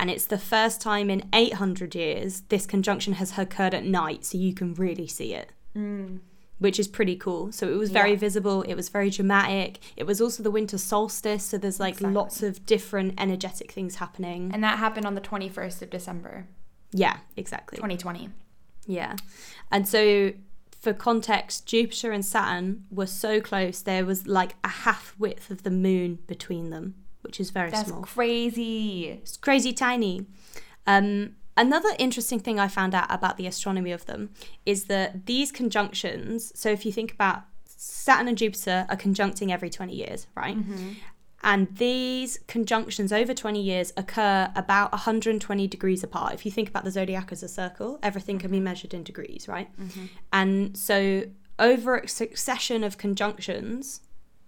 And 0.00 0.10
it's 0.10 0.24
the 0.26 0.38
first 0.38 0.80
time 0.80 1.10
in 1.10 1.28
800 1.32 1.94
years 1.94 2.40
this 2.48 2.64
conjunction 2.66 3.12
has 3.14 3.38
occurred 3.38 3.74
at 3.74 3.84
night, 3.84 4.24
so 4.24 4.38
you 4.38 4.54
can 4.54 4.74
really 4.74 5.06
see 5.06 5.34
it. 5.34 5.52
Mm. 5.76 6.18
which 6.58 6.78
is 6.78 6.86
pretty 6.88 7.16
cool. 7.16 7.50
So 7.52 7.66
it 7.72 7.76
was 7.78 7.90
very 7.90 8.10
Yeah. 8.10 8.16
visible, 8.18 8.60
it 8.62 8.74
was 8.74 8.90
very 8.90 9.08
dramatic. 9.08 9.78
It 9.96 10.04
was 10.04 10.20
also 10.20 10.42
the 10.42 10.50
winter 10.50 10.76
solstice, 10.76 11.42
so 11.44 11.56
there's 11.56 11.80
like 11.80 11.94
Exactly. 11.94 12.14
lots 12.14 12.42
of 12.42 12.66
different 12.66 13.14
energetic 13.18 13.72
things 13.72 13.94
happening. 13.94 14.50
And 14.52 14.62
that 14.62 14.78
happened 14.78 15.06
on 15.06 15.14
the 15.14 15.22
21st 15.22 15.80
of 15.80 15.88
December, 15.88 16.46
yeah, 16.92 17.16
exactly. 17.34 17.76
2020. 17.76 18.28
Yeah. 18.86 19.16
And 19.72 19.88
so 19.88 20.32
for 20.78 20.92
context, 20.92 21.64
Jupiter 21.64 22.12
and 22.12 22.24
Saturn 22.26 22.84
were 22.90 23.06
so 23.06 23.40
close, 23.40 23.80
there 23.80 24.04
was 24.04 24.26
like 24.26 24.56
a 24.62 24.68
half 24.68 25.14
width 25.18 25.50
of 25.50 25.62
the 25.62 25.70
moon 25.70 26.18
between 26.26 26.68
them, 26.68 26.94
which 27.30 27.38
is 27.38 27.50
very 27.50 27.70
That's 27.70 27.88
small. 27.88 28.02
crazy. 28.02 29.20
It's 29.22 29.36
crazy 29.36 29.72
tiny. 29.72 30.26
Um, 30.84 31.36
another 31.56 31.90
interesting 31.96 32.40
thing 32.40 32.58
I 32.58 32.66
found 32.66 32.92
out 32.92 33.06
about 33.08 33.36
the 33.36 33.46
astronomy 33.46 33.92
of 33.92 34.04
them 34.06 34.30
is 34.66 34.86
that 34.86 35.26
these 35.26 35.52
conjunctions, 35.52 36.50
so 36.58 36.70
if 36.70 36.84
you 36.84 36.90
think 36.90 37.12
about 37.12 37.44
Saturn 37.64 38.26
and 38.26 38.36
Jupiter 38.36 38.84
are 38.88 38.96
conjuncting 38.96 39.52
every 39.52 39.70
20 39.70 39.94
years, 39.94 40.26
right? 40.36 40.58
Mm-hmm. 40.58 40.94
And 41.44 41.68
these 41.76 42.40
conjunctions 42.48 43.12
over 43.12 43.32
20 43.32 43.62
years 43.62 43.92
occur 43.96 44.50
about 44.56 44.90
120 44.90 45.68
degrees 45.68 46.02
apart. 46.02 46.34
If 46.34 46.44
you 46.44 46.50
think 46.50 46.68
about 46.68 46.82
the 46.82 46.90
zodiac 46.90 47.30
as 47.30 47.44
a 47.44 47.48
circle, 47.48 48.00
everything 48.02 48.40
can 48.40 48.50
be 48.50 48.56
mm-hmm. 48.56 48.64
measured 48.64 48.92
in 48.92 49.04
degrees, 49.04 49.46
right? 49.46 49.68
Mm-hmm. 49.80 50.06
And 50.32 50.76
so 50.76 51.26
over 51.60 51.98
a 51.98 52.08
succession 52.08 52.82
of 52.82 52.98
conjunctions, 52.98 54.00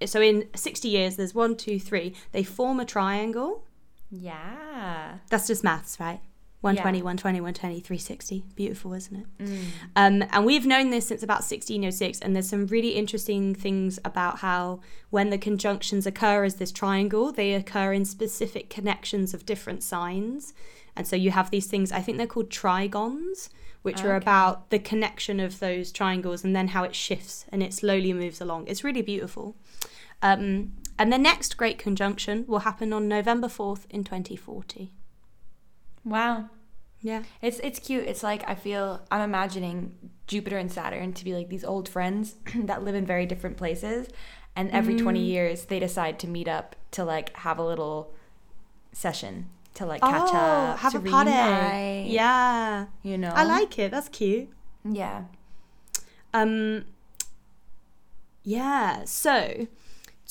so 0.06 0.20
in 0.20 0.48
60 0.54 0.88
years, 0.88 1.16
there's 1.16 1.34
one, 1.34 1.56
two, 1.56 1.78
three, 1.78 2.14
they 2.32 2.42
form 2.42 2.80
a 2.80 2.84
triangle. 2.84 3.64
Yeah. 4.10 5.18
That's 5.30 5.46
just 5.46 5.64
maths, 5.64 5.98
right? 5.98 6.20
120, 6.62 6.98
Yeah. 6.98 7.04
120, 7.04 7.40
120, 7.40 7.80
360. 7.80 8.44
Beautiful, 8.54 8.92
isn't 8.94 9.16
it? 9.16 9.26
Mm. 9.38 9.64
Um, 9.96 10.28
and 10.30 10.46
we've 10.46 10.64
known 10.64 10.90
this 10.90 11.08
since 11.08 11.22
about 11.22 11.42
1606, 11.42 12.20
and 12.20 12.36
there's 12.36 12.48
some 12.48 12.66
really 12.66 12.90
interesting 12.90 13.52
things 13.52 13.98
about 14.04 14.38
how 14.38 14.80
when 15.10 15.30
the 15.30 15.38
conjunctions 15.38 16.06
occur 16.06 16.44
as 16.44 16.56
this 16.56 16.70
triangle, 16.70 17.32
they 17.32 17.54
occur 17.54 17.92
in 17.92 18.04
specific 18.04 18.70
connections 18.70 19.34
of 19.34 19.44
different 19.44 19.82
signs. 19.82 20.54
And 20.94 21.06
so 21.06 21.16
you 21.16 21.32
have 21.32 21.50
these 21.50 21.66
things, 21.66 21.90
I 21.90 22.00
think 22.00 22.18
they're 22.18 22.28
called 22.28 22.50
trigons, 22.50 23.48
which 23.82 24.04
are 24.04 24.14
about 24.14 24.70
the 24.70 24.78
connection 24.78 25.40
of 25.40 25.58
those 25.58 25.90
triangles 25.90 26.44
and 26.44 26.54
then 26.54 26.68
how 26.68 26.84
it 26.84 26.94
shifts 26.94 27.44
and 27.50 27.62
it 27.62 27.74
slowly 27.74 28.12
moves 28.12 28.40
along. 28.40 28.68
It's 28.68 28.84
really 28.84 29.02
beautiful. 29.02 29.56
Um, 30.22 30.72
and 30.98 31.12
the 31.12 31.18
next 31.18 31.56
great 31.56 31.78
conjunction 31.78 32.44
will 32.46 32.60
happen 32.60 32.92
on 32.92 33.08
November 33.08 33.48
4th 33.48 33.86
in 33.90 34.04
2040. 34.04 34.92
Wow. 36.04 36.48
Yeah. 37.00 37.24
It's 37.40 37.58
it's 37.60 37.78
cute. 37.80 38.04
It's 38.06 38.22
like 38.22 38.48
I 38.48 38.54
feel 38.54 39.02
I'm 39.10 39.22
imagining 39.22 39.96
Jupiter 40.28 40.56
and 40.58 40.70
Saturn 40.70 41.12
to 41.14 41.24
be 41.24 41.34
like 41.34 41.48
these 41.48 41.64
old 41.64 41.88
friends 41.88 42.36
that 42.54 42.84
live 42.84 42.94
in 42.94 43.04
very 43.04 43.26
different 43.26 43.56
places 43.56 44.08
and 44.54 44.70
every 44.70 44.96
20 44.96 45.18
Mm. 45.20 45.26
years 45.26 45.64
they 45.64 45.80
decide 45.80 46.18
to 46.20 46.28
meet 46.28 46.46
up 46.46 46.76
to 46.92 47.04
like 47.04 47.34
have 47.38 47.58
a 47.58 47.64
little 47.64 48.12
session 48.92 49.48
to 49.74 49.86
like 49.86 50.00
catch 50.02 50.28
oh, 50.32 50.36
up 50.36 50.78
have 50.78 50.94
a 50.94 51.00
party. 51.00 51.30
reunite, 51.30 52.06
Yeah. 52.06 52.86
you 53.02 53.18
know. 53.18 53.32
I 53.34 53.44
like 53.44 53.78
it. 53.80 53.90
That's 53.90 54.08
cute. 54.08 54.48
Yeah. 54.84 55.24
Um 56.32 56.84
yeah, 58.44 59.04
so 59.04 59.66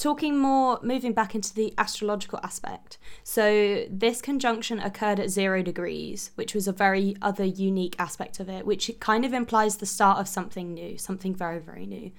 talking 0.02 0.36
more 0.36 0.80
moving 0.82 1.14
back 1.14 1.36
into 1.36 1.54
the 1.54 1.74
astrological 1.78 2.40
aspect. 2.42 2.98
So 3.24 3.86
this 3.88 4.20
conjunction 4.20 4.80
occurred 4.80 5.20
at 5.20 5.30
0 5.30 5.62
degrees, 5.62 6.32
which 6.34 6.56
was 6.56 6.68
a 6.68 6.72
very 6.72 7.16
other 7.22 7.46
unique 7.46 7.96
aspect 8.00 8.40
of 8.40 8.50
it, 8.50 8.66
which 8.66 8.90
kind 9.00 9.24
of 9.24 9.32
implies 9.32 9.78
the 9.78 9.86
start 9.86 10.18
of 10.18 10.28
something 10.28 10.74
new, 10.74 10.98
something 10.98 11.36
very 11.36 11.60
very 11.60 11.86
new. 11.86 12.12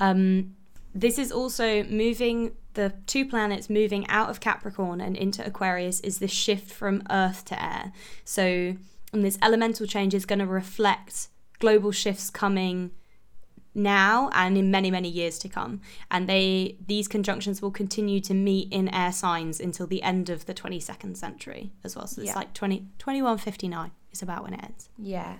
Um 0.00 0.56
this 0.92 1.18
is 1.18 1.30
also 1.30 1.84
moving 1.84 2.50
the 2.74 2.92
two 3.06 3.24
planets 3.24 3.70
moving 3.70 4.08
out 4.08 4.28
of 4.28 4.40
Capricorn 4.40 5.00
and 5.00 5.16
into 5.16 5.46
Aquarius 5.46 6.00
is 6.00 6.18
this 6.18 6.32
shift 6.32 6.72
from 6.72 7.04
earth 7.10 7.44
to 7.44 7.62
air. 7.62 7.92
So 8.24 8.74
and 9.12 9.24
this 9.24 9.38
elemental 9.40 9.86
change 9.86 10.14
is 10.14 10.26
going 10.26 10.40
to 10.40 10.46
reflect 10.46 11.28
global 11.60 11.92
shifts 11.92 12.28
coming 12.28 12.90
now 13.74 14.28
and 14.32 14.58
in 14.58 14.70
many 14.70 14.90
many 14.90 15.08
years 15.08 15.38
to 15.38 15.48
come 15.48 15.80
and 16.10 16.28
they 16.28 16.76
these 16.86 17.06
conjunctions 17.06 17.62
will 17.62 17.70
continue 17.70 18.18
to 18.20 18.34
meet 18.34 18.66
in 18.72 18.88
air 18.92 19.12
signs 19.12 19.60
until 19.60 19.86
the 19.86 20.02
end 20.02 20.28
of 20.28 20.46
the 20.46 20.52
22nd 20.54 21.16
century 21.16 21.70
as 21.84 21.94
well 21.94 22.06
so 22.08 22.20
it's 22.20 22.30
Yeah. 22.30 22.34
like 22.36 22.52
20 22.52 22.86
2159 22.98 23.92
is 24.12 24.22
about 24.22 24.42
when 24.42 24.54
it 24.54 24.60
ends 24.64 24.88
Yeah. 24.98 25.36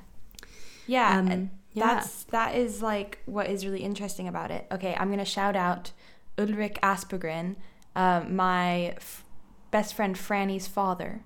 Yeah. 0.86 1.18
Um, 1.18 1.28
and 1.28 1.50
yeah. 1.72 1.86
That's 1.94 2.24
that 2.24 2.54
is 2.56 2.82
like 2.82 3.18
what 3.26 3.48
is 3.48 3.64
really 3.64 3.82
interesting 3.84 4.26
about 4.26 4.50
it. 4.50 4.66
Okay, 4.72 4.94
I'm 4.98 5.08
gonna 5.10 5.24
shout 5.24 5.54
out 5.54 5.92
Ulrich 6.36 6.76
Aspergren, 6.82 7.54
um, 7.94 8.34
my 8.34 8.94
f- 8.96 9.24
best 9.70 9.94
friend 9.94 10.16
Franny's 10.16 10.66
father. 10.66 11.22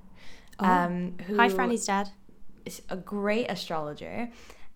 Oh. 0.59 0.67
Um, 0.67 1.15
who 1.27 1.37
hi 1.37 1.49
franny's 1.49 1.87
dad 1.87 2.11
is 2.67 2.83
a 2.91 2.97
great 2.97 3.47
astrologer, 3.51 4.31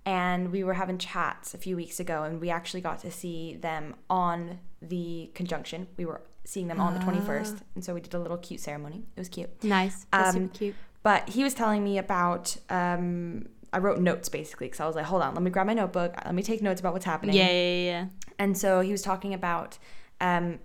and 0.09 0.41
we 0.57 0.61
were 0.67 0.75
having 0.83 0.99
chats 0.99 1.47
a 1.55 1.59
few 1.59 1.75
weeks 1.83 1.99
ago, 2.05 2.17
and 2.27 2.41
we 2.45 2.49
actually 2.59 2.83
got 2.89 2.99
to 3.07 3.11
see 3.11 3.41
them 3.69 3.85
on 4.09 4.59
the 4.93 5.31
conjunction. 5.39 5.81
We 6.01 6.05
were 6.11 6.21
seeing 6.45 6.69
them 6.69 6.81
on 6.81 6.91
the 6.97 7.01
21st, 7.01 7.57
and 7.75 7.85
so 7.85 7.89
we 7.97 8.01
did 8.01 8.15
a 8.15 8.19
little 8.25 8.39
cute 8.39 8.61
ceremony. 8.69 9.01
It 9.17 9.21
was 9.21 9.29
cute. 9.29 9.51
nice 9.63 10.07
that's 10.13 10.35
Um, 10.37 10.43
super 10.45 10.55
cute 10.61 10.75
But 11.03 11.21
he 11.37 11.41
was 11.45 11.55
telling 11.55 11.83
me 11.85 11.95
about. 11.99 12.45
Um, 12.81 13.49
I 13.71 13.79
wrote 13.85 14.01
notes 14.01 14.29
basically 14.31 14.67
because 14.69 14.81
I 14.81 14.87
was 14.87 14.97
like, 14.97 15.05
hold 15.13 15.21
on, 15.27 15.35
let 15.35 15.43
me 15.43 15.51
grab 15.51 15.67
my 15.67 15.75
notebook. 15.83 16.11
Let 16.25 16.35
me 16.35 16.43
take 16.43 16.63
notes 16.63 16.81
about 16.81 16.95
what's 16.95 17.05
happening. 17.05 17.35
yeah 17.37 17.51
yeah 17.51 17.85
yeah 17.93 18.05
And 18.39 18.57
so 18.63 18.81
he 18.81 18.93
was 18.93 19.03
talking 19.03 19.35
about 19.35 19.71
um, 20.29 20.59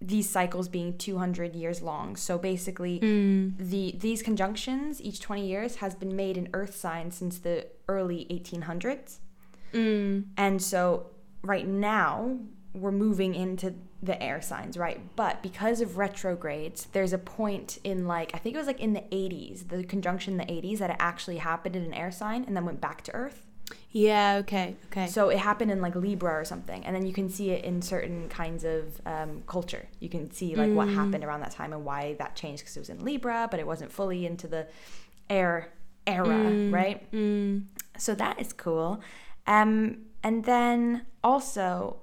these 0.00 0.26
cycles 0.36 0.66
being 0.66 0.96
200 0.96 1.54
years 1.62 1.82
long. 1.82 2.16
So 2.16 2.32
basically, 2.38 2.94
Mm. 3.00 3.58
the 3.58 3.84
these 4.06 4.20
conjunctions 4.22 4.92
each 5.08 5.20
20 5.20 5.46
years 5.46 5.70
has 5.82 5.92
been 6.02 6.14
made 6.16 6.36
in 6.38 6.46
Earth 6.60 6.74
signs 6.86 7.12
since 7.20 7.36
the 7.46 7.56
early 7.88 8.26
1800s. 8.30 9.18
Mm. 9.72 10.24
And 10.36 10.62
so 10.62 11.06
right 11.42 11.66
now 11.66 12.38
we're 12.74 12.92
moving 12.92 13.34
into 13.34 13.74
the 14.02 14.22
air 14.22 14.40
signs, 14.40 14.76
right? 14.76 15.00
But 15.16 15.42
because 15.42 15.80
of 15.80 15.98
retrogrades, 15.98 16.86
there's 16.92 17.12
a 17.12 17.18
point 17.18 17.78
in 17.82 18.06
like 18.06 18.30
I 18.34 18.38
think 18.38 18.54
it 18.54 18.58
was 18.58 18.66
like 18.66 18.80
in 18.80 18.92
the 18.92 19.00
80s, 19.00 19.68
the 19.68 19.82
conjunction 19.84 20.38
in 20.40 20.46
the 20.46 20.52
80s 20.52 20.78
that 20.78 20.90
it 20.90 20.96
actually 21.00 21.38
happened 21.38 21.74
in 21.76 21.82
an 21.84 21.92
air 21.94 22.10
sign 22.12 22.44
and 22.44 22.56
then 22.56 22.64
went 22.64 22.80
back 22.80 23.02
to 23.04 23.14
Earth. 23.14 23.44
yeah 23.90 24.36
okay 24.42 24.76
okay 24.86 25.06
So 25.08 25.28
it 25.30 25.38
happened 25.38 25.70
in 25.70 25.80
like 25.82 25.96
Libra 25.96 26.32
or 26.40 26.44
something, 26.44 26.84
and 26.86 26.94
then 26.94 27.04
you 27.04 27.12
can 27.12 27.28
see 27.28 27.50
it 27.50 27.64
in 27.64 27.82
certain 27.82 28.28
kinds 28.28 28.62
of 28.64 29.00
um, 29.04 29.42
culture. 29.46 29.88
You 30.00 30.08
can 30.08 30.30
see 30.30 30.54
like 30.54 30.72
what 30.74 30.88
Mm. 30.88 30.94
happened 30.94 31.24
around 31.24 31.40
that 31.40 31.50
time 31.50 31.72
and 31.72 31.84
why 31.84 32.14
that 32.20 32.36
changed 32.36 32.62
because 32.62 32.76
it 32.76 32.80
was 32.80 32.90
in 32.90 33.04
Libra, 33.04 33.48
but 33.50 33.58
it 33.58 33.66
wasn't 33.66 33.90
fully 33.90 34.24
into 34.24 34.46
the 34.46 34.68
air 35.28 35.72
era, 36.06 36.36
Mm. 36.52 36.72
right? 36.72 37.10
mm. 37.12 37.64
So 37.98 38.14
that 38.14 38.40
is 38.40 38.52
cool. 38.52 39.00
Um, 39.46 40.06
and 40.22 40.44
then 40.44 41.06
also, 41.24 42.00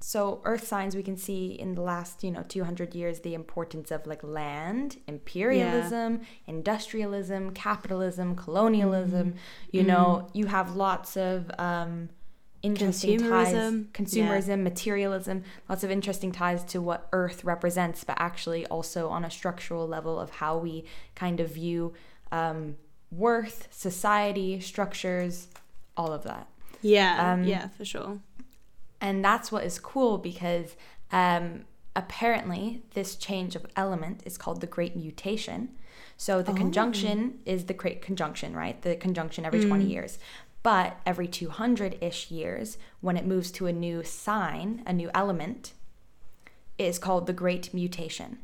so 0.00 0.40
earth 0.44 0.66
signs 0.66 0.96
we 0.96 1.02
can 1.02 1.16
see 1.16 1.52
in 1.52 1.74
the 1.74 1.82
last, 1.82 2.24
you 2.24 2.30
know, 2.30 2.42
200 2.42 2.94
years 2.94 3.20
the 3.20 3.34
importance 3.34 3.90
of 3.90 4.06
like 4.06 4.22
land, 4.22 4.98
imperialism, 5.06 6.22
industrialism, 6.46 7.52
capitalism, 7.52 8.34
colonialism. 8.34 9.34
You 9.70 9.84
know, 9.84 10.28
you 10.32 10.46
have 10.46 10.76
lots 10.76 11.16
of 11.16 11.50
um, 11.58 12.08
interesting 12.62 13.18
ties, 13.18 13.54
Consumerism. 13.54 13.86
consumerism, 13.92 14.62
materialism, 14.62 15.42
lots 15.68 15.84
of 15.84 15.90
interesting 15.90 16.32
ties 16.32 16.64
to 16.64 16.80
what 16.80 17.08
earth 17.12 17.44
represents, 17.44 18.04
but 18.04 18.16
actually 18.18 18.66
also 18.66 19.08
on 19.08 19.24
a 19.24 19.30
structural 19.30 19.86
level 19.86 20.18
of 20.18 20.30
how 20.30 20.58
we 20.58 20.84
kind 21.14 21.40
of 21.40 21.50
view 21.50 21.92
um, 22.30 22.76
worth, 23.12 23.68
society, 23.70 24.58
structures, 24.60 25.48
all 25.96 26.12
of 26.12 26.22
that. 26.24 26.46
yeah 26.80 27.32
Um, 27.32 27.44
yeah 27.44 27.68
for 27.68 27.84
sure 27.84 28.18
And 29.00 29.24
that's 29.24 29.50
what 29.52 29.64
is 29.64 29.78
cool 29.78 30.16
because 30.18 30.76
um, 31.10 31.64
apparently 31.94 32.82
this 32.94 33.16
change 33.16 33.54
of 33.56 33.66
element 33.76 34.22
is 34.24 34.38
called 34.38 34.60
the 34.60 34.66
Great 34.76 34.94
Mutation. 34.96 35.68
So 36.16 36.40
the 36.42 36.52
Oh. 36.52 36.62
conjunction 36.64 37.40
is 37.44 37.64
the 37.66 37.74
Great 37.82 38.00
Conjunction, 38.00 38.54
right? 38.62 38.80
The 38.82 38.94
conjunction 38.96 39.44
every 39.44 39.60
20 39.60 39.84
years. 39.84 40.18
But 40.62 40.90
every 41.04 41.26
200 41.26 41.98
ish 42.00 42.30
years, 42.30 42.78
when 43.00 43.16
it 43.16 43.26
moves 43.26 43.50
to 43.52 43.66
a 43.66 43.72
new 43.72 44.04
sign, 44.04 44.82
a 44.86 44.92
new 44.92 45.10
element, 45.12 45.72
it 46.78 46.84
is 46.92 46.98
called 46.98 47.26
the 47.26 47.32
Great 47.44 47.74
Mutation. 47.74 48.38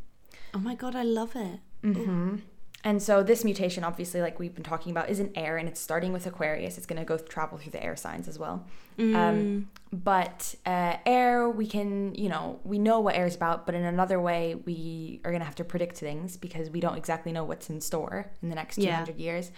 oh 0.54 0.58
my 0.58 0.74
god 0.82 0.94
i 0.96 1.02
love 1.20 1.34
it 1.36 1.60
Mm-hmm. 1.84 2.36
And 2.84 3.02
so 3.02 3.24
this 3.24 3.44
mutation, 3.44 3.82
obviously, 3.82 4.20
like 4.20 4.38
we've 4.38 4.54
been 4.54 4.62
talking 4.62 4.92
about, 4.92 5.10
is 5.10 5.18
in 5.18 5.32
air, 5.34 5.56
and 5.56 5.68
it's 5.68 5.80
starting 5.80 6.12
with 6.12 6.26
Aquarius. 6.26 6.78
It's 6.78 6.86
going 6.86 7.00
to 7.00 7.04
go 7.04 7.18
travel 7.18 7.58
through 7.58 7.72
the 7.72 7.82
air 7.82 7.96
signs 7.96 8.28
as 8.28 8.38
well. 8.38 8.66
Mm. 8.96 9.14
Um, 9.16 9.70
but 9.92 10.54
uh, 10.64 10.96
air, 11.04 11.48
we 11.48 11.66
can, 11.66 12.14
you 12.14 12.28
know, 12.28 12.60
we 12.62 12.78
know 12.78 13.00
what 13.00 13.16
air 13.16 13.26
is 13.26 13.34
about, 13.34 13.66
but 13.66 13.74
in 13.74 13.82
another 13.84 14.20
way, 14.20 14.54
we 14.54 15.20
are 15.24 15.32
going 15.32 15.40
to 15.40 15.44
have 15.44 15.56
to 15.56 15.64
predict 15.64 15.96
things 15.96 16.36
because 16.36 16.70
we 16.70 16.78
don't 16.78 16.96
exactly 16.96 17.32
know 17.32 17.42
what's 17.42 17.68
in 17.68 17.80
store 17.80 18.30
in 18.42 18.48
the 18.48 18.54
next 18.54 18.78
Yeah. 18.78 19.00
200 19.04 19.16
years. 19.18 19.50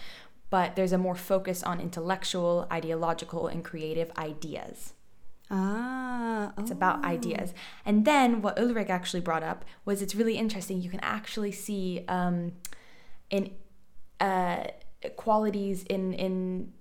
But 0.48 0.74
there's 0.74 0.92
a 0.92 0.98
more 0.98 1.14
focus 1.14 1.62
on 1.62 1.78
intellectual, 1.78 2.66
ideological, 2.72 3.48
and 3.48 3.62
creative 3.62 4.10
ideas. 4.16 4.94
Ah, 5.50 6.52
It's 6.58 6.70
about 6.70 7.00
oh. 7.04 7.08
ideas. 7.08 7.52
And 7.84 8.04
then 8.04 8.40
what 8.40 8.58
Ulrich 8.58 8.88
actually 8.88 9.20
brought 9.20 9.42
up 9.42 9.64
was 9.84 10.00
it's 10.00 10.14
really 10.14 10.36
interesting. 10.38 10.80
You 10.80 10.90
can 10.90 11.00
actually 11.00 11.52
see 11.52 12.04
um, 12.08 12.52
in 13.30 13.52
uh, 14.20 14.64
qualities 15.16 15.82
in 15.84 16.12
in 16.14 16.72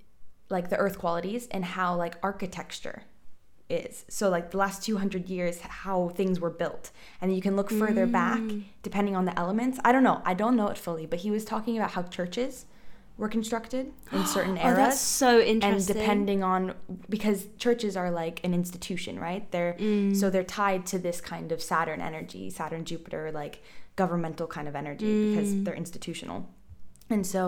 like 0.49 0.69
the 0.69 0.77
earth 0.77 0.97
qualities 0.97 1.47
and 1.51 1.63
how 1.63 1.95
like 1.95 2.15
architecture 2.23 3.03
is. 3.69 4.03
So 4.09 4.29
like 4.29 4.49
the 4.49 4.57
last 4.57 4.83
200 4.83 5.29
years 5.29 5.59
how 5.61 6.09
things 6.09 6.39
were 6.39 6.49
built. 6.49 6.89
And 7.21 7.35
you 7.35 7.41
can 7.41 7.55
look 7.55 7.69
further 7.69 8.07
back 8.07 8.41
depending 8.81 9.15
on 9.15 9.25
the 9.25 9.37
elements. 9.37 9.79
I 9.85 9.91
don't 9.91 10.03
know. 10.03 10.21
I 10.25 10.33
don't 10.33 10.55
know 10.55 10.69
it 10.69 10.77
fully, 10.77 11.05
but 11.05 11.19
he 11.19 11.29
was 11.29 11.45
talking 11.45 11.77
about 11.77 11.91
how 11.91 12.01
churches 12.03 12.65
were 13.15 13.27
constructed 13.29 13.91
in 14.11 14.25
certain 14.35 14.57
Oh, 14.57 14.61
eras 14.69 14.77
that's 14.77 14.99
so 14.99 15.39
interesting. 15.39 15.63
and 15.63 15.85
depending 15.99 16.43
on 16.43 16.73
because 17.09 17.45
churches 17.59 17.95
are 17.95 18.09
like 18.09 18.39
an 18.45 18.53
institution 18.53 19.19
right 19.19 19.51
they're 19.51 19.73
Mm. 19.77 20.15
so 20.15 20.29
they're 20.29 20.43
tied 20.45 20.85
to 20.87 20.97
this 20.97 21.19
kind 21.19 21.51
of 21.51 21.61
saturn 21.61 21.99
energy 21.99 22.49
saturn 22.49 22.85
jupiter 22.85 23.29
like 23.33 23.61
governmental 24.01 24.47
kind 24.55 24.67
of 24.69 24.75
energy 24.83 25.11
because 25.25 25.49
Mm. 25.53 25.63
they're 25.63 25.81
institutional 25.85 26.39
and 27.13 27.23
so 27.33 27.41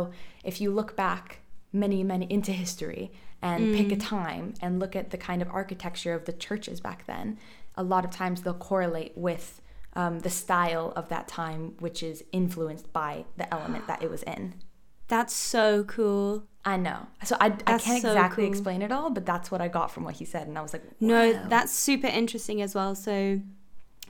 if 0.49 0.55
you 0.61 0.67
look 0.79 0.91
back 1.05 1.25
many 1.83 1.99
many 2.11 2.25
into 2.37 2.51
history 2.63 3.03
and 3.49 3.59
pick 3.77 3.89
a 3.91 3.95
Mm. 3.99 4.07
time 4.17 4.45
and 4.63 4.71
look 4.83 4.93
at 5.01 5.07
the 5.13 5.17
kind 5.29 5.41
of 5.41 5.47
architecture 5.61 6.13
of 6.19 6.23
the 6.29 6.33
churches 6.47 6.77
back 6.87 6.99
then 7.11 7.27
a 7.83 7.83
lot 7.93 8.03
of 8.07 8.11
times 8.21 8.37
they'll 8.41 8.65
correlate 8.71 9.13
with 9.27 9.45
um, 10.01 10.13
the 10.27 10.33
style 10.43 10.87
of 10.99 11.05
that 11.13 11.25
time 11.41 11.61
which 11.85 11.99
is 12.11 12.17
influenced 12.41 12.87
by 13.01 13.11
the 13.39 13.47
element 13.55 13.83
that 13.87 14.01
it 14.05 14.09
was 14.15 14.23
in 14.35 14.43
That's 15.15 15.33
so 15.55 15.83
cool. 15.95 16.27
I 16.73 16.75
know. 16.87 16.99
So 17.29 17.33
I, 17.45 17.47
I 17.73 17.77
can't 17.87 18.01
so 18.01 18.11
exactly 18.13 18.43
cool. 18.45 18.51
explain 18.53 18.79
it 18.87 18.91
all, 18.97 19.09
but 19.17 19.25
that's 19.31 19.51
what 19.51 19.59
I 19.65 19.67
got 19.79 19.87
from 19.93 20.03
what 20.07 20.15
he 20.21 20.25
said. 20.33 20.47
And 20.47 20.55
I 20.57 20.61
was 20.61 20.71
like, 20.75 20.83
No, 21.01 21.19
that's 21.53 21.73
super 21.87 22.07
interesting 22.21 22.61
as 22.61 22.71
well. 22.77 22.95
So, 22.95 23.41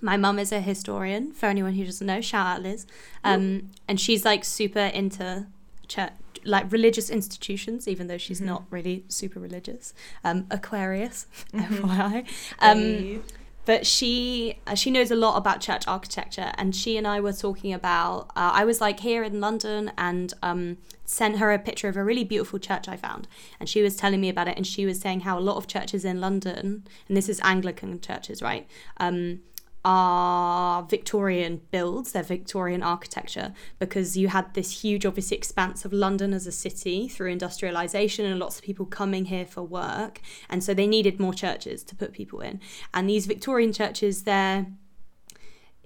my 0.01 0.17
mum 0.17 0.39
is 0.39 0.51
a 0.51 0.59
historian. 0.61 1.31
For 1.31 1.45
anyone 1.45 1.73
who 1.73 1.85
doesn't 1.85 2.05
know, 2.07 2.21
shout 2.21 2.47
out 2.47 2.61
Liz. 2.63 2.85
Um, 3.23 3.69
and 3.87 3.99
she's 3.99 4.25
like 4.25 4.43
super 4.43 4.79
into 4.79 5.47
church, 5.87 6.11
like 6.43 6.71
religious 6.71 7.09
institutions, 7.09 7.87
even 7.87 8.07
though 8.07 8.17
she's 8.17 8.41
not 8.41 8.63
really 8.69 9.05
super 9.07 9.39
religious. 9.39 9.93
Um, 10.23 10.47
Aquarius, 10.49 11.27
FYI. 11.53 12.27
Um, 12.59 12.77
Hey. 12.77 13.19
but 13.65 13.85
she 13.85 14.57
uh, 14.65 14.73
she 14.73 14.89
knows 14.89 15.11
a 15.11 15.15
lot 15.15 15.37
about 15.37 15.61
church 15.61 15.87
architecture 15.87 16.51
and 16.57 16.75
she 16.75 16.97
and 16.97 17.05
i 17.07 17.19
were 17.21 17.31
talking 17.31 17.71
about 17.73 18.25
uh, 18.35 18.51
i 18.61 18.65
was 18.65 18.81
like 18.81 19.01
here 19.01 19.21
in 19.23 19.39
london 19.39 19.91
and 19.99 20.33
um, 20.41 20.77
sent 21.05 21.37
her 21.37 21.51
a 21.51 21.59
picture 21.59 21.87
of 21.87 21.95
a 21.95 22.03
really 22.03 22.23
beautiful 22.23 22.57
church 22.57 22.87
i 22.87 22.97
found 22.97 23.27
and 23.59 23.69
she 23.69 23.83
was 23.83 23.95
telling 23.95 24.19
me 24.19 24.29
about 24.29 24.47
it 24.47 24.57
and 24.57 24.65
she 24.65 24.83
was 24.83 24.99
saying 24.99 25.19
how 25.21 25.37
a 25.37 25.43
lot 25.49 25.57
of 25.57 25.67
churches 25.67 26.03
in 26.03 26.19
london 26.19 26.83
and 27.07 27.15
this 27.15 27.29
is 27.29 27.39
anglican 27.43 27.99
churches 28.01 28.41
right 28.41 28.67
um, 28.97 29.41
are 29.83 30.83
Victorian 30.83 31.61
builds, 31.71 32.11
they're 32.11 32.23
Victorian 32.23 32.83
architecture, 32.83 33.53
because 33.79 34.15
you 34.15 34.27
had 34.27 34.53
this 34.53 34.81
huge, 34.83 35.05
obviously, 35.05 35.35
expanse 35.37 35.85
of 35.85 35.91
London 35.91 36.33
as 36.33 36.45
a 36.45 36.51
city 36.51 37.07
through 37.07 37.31
industrialization 37.31 38.25
and 38.25 38.39
lots 38.39 38.57
of 38.57 38.63
people 38.63 38.85
coming 38.85 39.25
here 39.25 39.45
for 39.45 39.63
work. 39.63 40.21
And 40.49 40.63
so 40.63 40.73
they 40.73 40.87
needed 40.87 41.19
more 41.19 41.33
churches 41.33 41.83
to 41.85 41.95
put 41.95 42.13
people 42.13 42.41
in. 42.41 42.59
And 42.93 43.09
these 43.09 43.25
Victorian 43.25 43.73
churches, 43.73 44.23
they're 44.23 44.67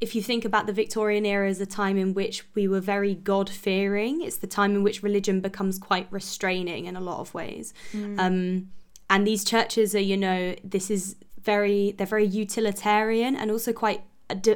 if 0.02 0.14
you 0.14 0.22
think 0.22 0.44
about 0.44 0.68
the 0.68 0.74
Victorian 0.74 1.26
era 1.26 1.50
as 1.50 1.62
a 1.62 1.66
time 1.66 1.98
in 1.98 2.14
which 2.14 2.44
we 2.54 2.68
were 2.68 2.82
very 2.82 3.16
God 3.16 3.50
fearing, 3.50 4.22
it's 4.22 4.38
the 4.38 4.48
time 4.48 4.76
in 4.76 4.84
which 4.84 5.02
religion 5.02 5.40
becomes 5.40 5.80
quite 5.80 6.06
restraining 6.12 6.86
in 6.86 6.98
a 6.98 7.00
lot 7.00 7.20
of 7.22 7.34
ways. 7.34 7.74
Um, 8.20 8.72
and 9.10 9.26
these 9.26 9.46
churches 9.46 9.96
are, 9.96 10.02
you 10.02 10.18
know, 10.18 10.54
this 10.64 10.92
is 10.92 11.16
very, 11.46 11.92
they're 11.92 12.08
very 12.08 12.26
utilitarian 12.26 13.36
and 13.36 13.52
also 13.52 13.72
quite 13.72 14.02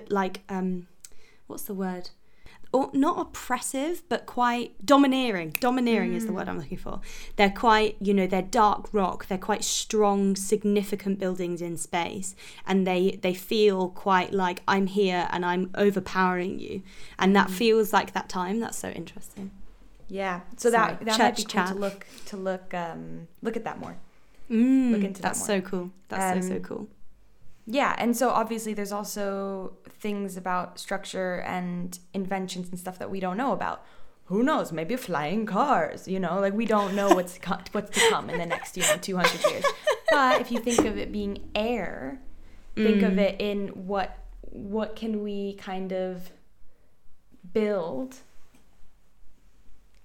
like, 0.09 0.41
um, 0.49 0.87
what's 1.47 1.63
the 1.63 1.73
word? 1.73 2.09
Or 2.71 2.91
not 2.93 3.19
oppressive, 3.19 4.03
but 4.09 4.27
quite 4.27 4.85
domineering. 4.85 5.55
Domineering 5.59 6.13
is 6.13 6.27
the 6.27 6.33
word 6.33 6.47
I'm 6.47 6.59
looking 6.59 6.77
for. 6.77 7.01
They're 7.35 7.49
quite, 7.49 7.95
you 7.99 8.13
know, 8.13 8.27
they're 8.27 8.43
dark 8.43 8.89
rock. 8.93 9.25
They're 9.25 9.39
quite 9.39 9.63
strong, 9.63 10.35
significant 10.35 11.17
buildings 11.17 11.63
in 11.63 11.77
space, 11.77 12.35
and 12.67 12.85
they 12.85 13.17
they 13.23 13.33
feel 13.33 13.89
quite 13.89 14.33
like 14.33 14.61
I'm 14.67 14.85
here 14.85 15.27
and 15.31 15.43
I'm 15.43 15.71
overpowering 15.73 16.59
you, 16.59 16.83
and 17.17 17.35
that 17.35 17.49
feels 17.49 17.91
like 17.91 18.13
that 18.13 18.29
time. 18.29 18.59
That's 18.59 18.77
so 18.77 18.89
interesting. 18.89 19.49
yeah. 20.07 20.41
So 20.57 20.69
Sorry, 20.69 20.93
that 20.93 21.05
that 21.05 21.17
might 21.19 21.37
be 21.37 21.43
cool 21.45 21.65
to 21.65 21.73
look 21.73 22.05
to 22.27 22.37
look 22.37 22.73
um 22.75 23.27
look 23.41 23.57
at 23.57 23.63
that 23.63 23.79
more. 23.79 23.97
Mm, 24.49 24.91
Look 24.91 25.03
into 25.03 25.21
that 25.21 25.29
that's 25.29 25.45
so 25.45 25.61
cool. 25.61 25.91
That's 26.09 26.41
so 26.45 26.49
so 26.49 26.55
Um, 26.55 26.61
cool. 26.63 26.87
Yeah, 27.67 27.95
and 27.99 28.17
so 28.17 28.29
obviously 28.29 28.73
there's 28.73 28.91
also 28.91 29.73
things 29.99 30.35
about 30.37 30.79
structure 30.79 31.41
and 31.41 31.97
inventions 32.13 32.69
and 32.69 32.79
stuff 32.79 32.97
that 32.97 33.11
we 33.11 33.19
don't 33.19 33.37
know 33.37 33.51
about. 33.51 33.83
Who 34.25 34.41
knows? 34.43 34.71
Maybe 34.71 34.95
flying 34.95 35.45
cars. 35.45 36.07
You 36.07 36.19
know, 36.19 36.39
like 36.39 36.53
we 36.53 36.65
don't 36.65 36.95
know 36.95 37.09
what's 37.09 37.37
co- 37.47 37.59
what's 37.73 37.91
to 37.91 38.09
come 38.09 38.29
in 38.31 38.39
the 38.39 38.45
next 38.45 38.75
you 38.77 38.83
know 38.83 38.97
200 38.99 39.51
years. 39.51 39.65
But 40.11 40.41
if 40.41 40.51
you 40.51 40.59
think 40.59 40.79
of 40.85 40.97
it 40.97 41.11
being 41.11 41.49
air, 41.53 42.19
think 42.75 43.03
of 43.03 43.13
Mm. 43.13 43.17
it 43.19 43.35
in 43.39 43.67
what 43.87 44.17
what 44.41 44.95
can 44.95 45.21
we 45.21 45.53
kind 45.53 45.91
of 45.93 46.31
build 47.53 48.15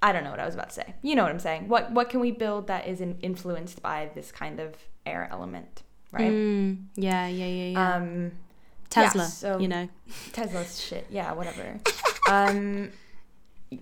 I 0.07 0.13
don't 0.13 0.23
know 0.25 0.31
what 0.31 0.41
I 0.41 0.45
was 0.47 0.55
about 0.55 0.69
to 0.69 0.75
say. 0.75 0.89
You 1.03 1.15
know 1.17 1.23
what 1.23 1.33
I'm 1.33 1.39
saying. 1.49 1.69
What 1.69 1.91
what 1.97 2.11
can 2.11 2.21
we 2.21 2.31
build 2.31 2.67
that 2.73 2.87
is 2.87 3.01
in, 3.01 3.19
influenced 3.23 3.81
by 3.83 4.11
this 4.15 4.31
kind 4.31 4.61
of 4.61 4.71
air 5.07 5.29
element, 5.31 5.83
right? 6.13 6.31
Mm, 6.31 6.85
yeah, 6.95 7.27
yeah, 7.27 7.47
yeah, 7.47 7.71
yeah. 7.77 7.95
Um 7.97 8.33
Tesla, 8.91 9.25
so- 9.25 9.59
you 9.59 9.69
know. 9.75 9.89
Tesla's 10.33 10.81
shit. 10.81 11.07
Yeah, 11.11 11.33
whatever. 11.33 11.81
um 12.31 12.91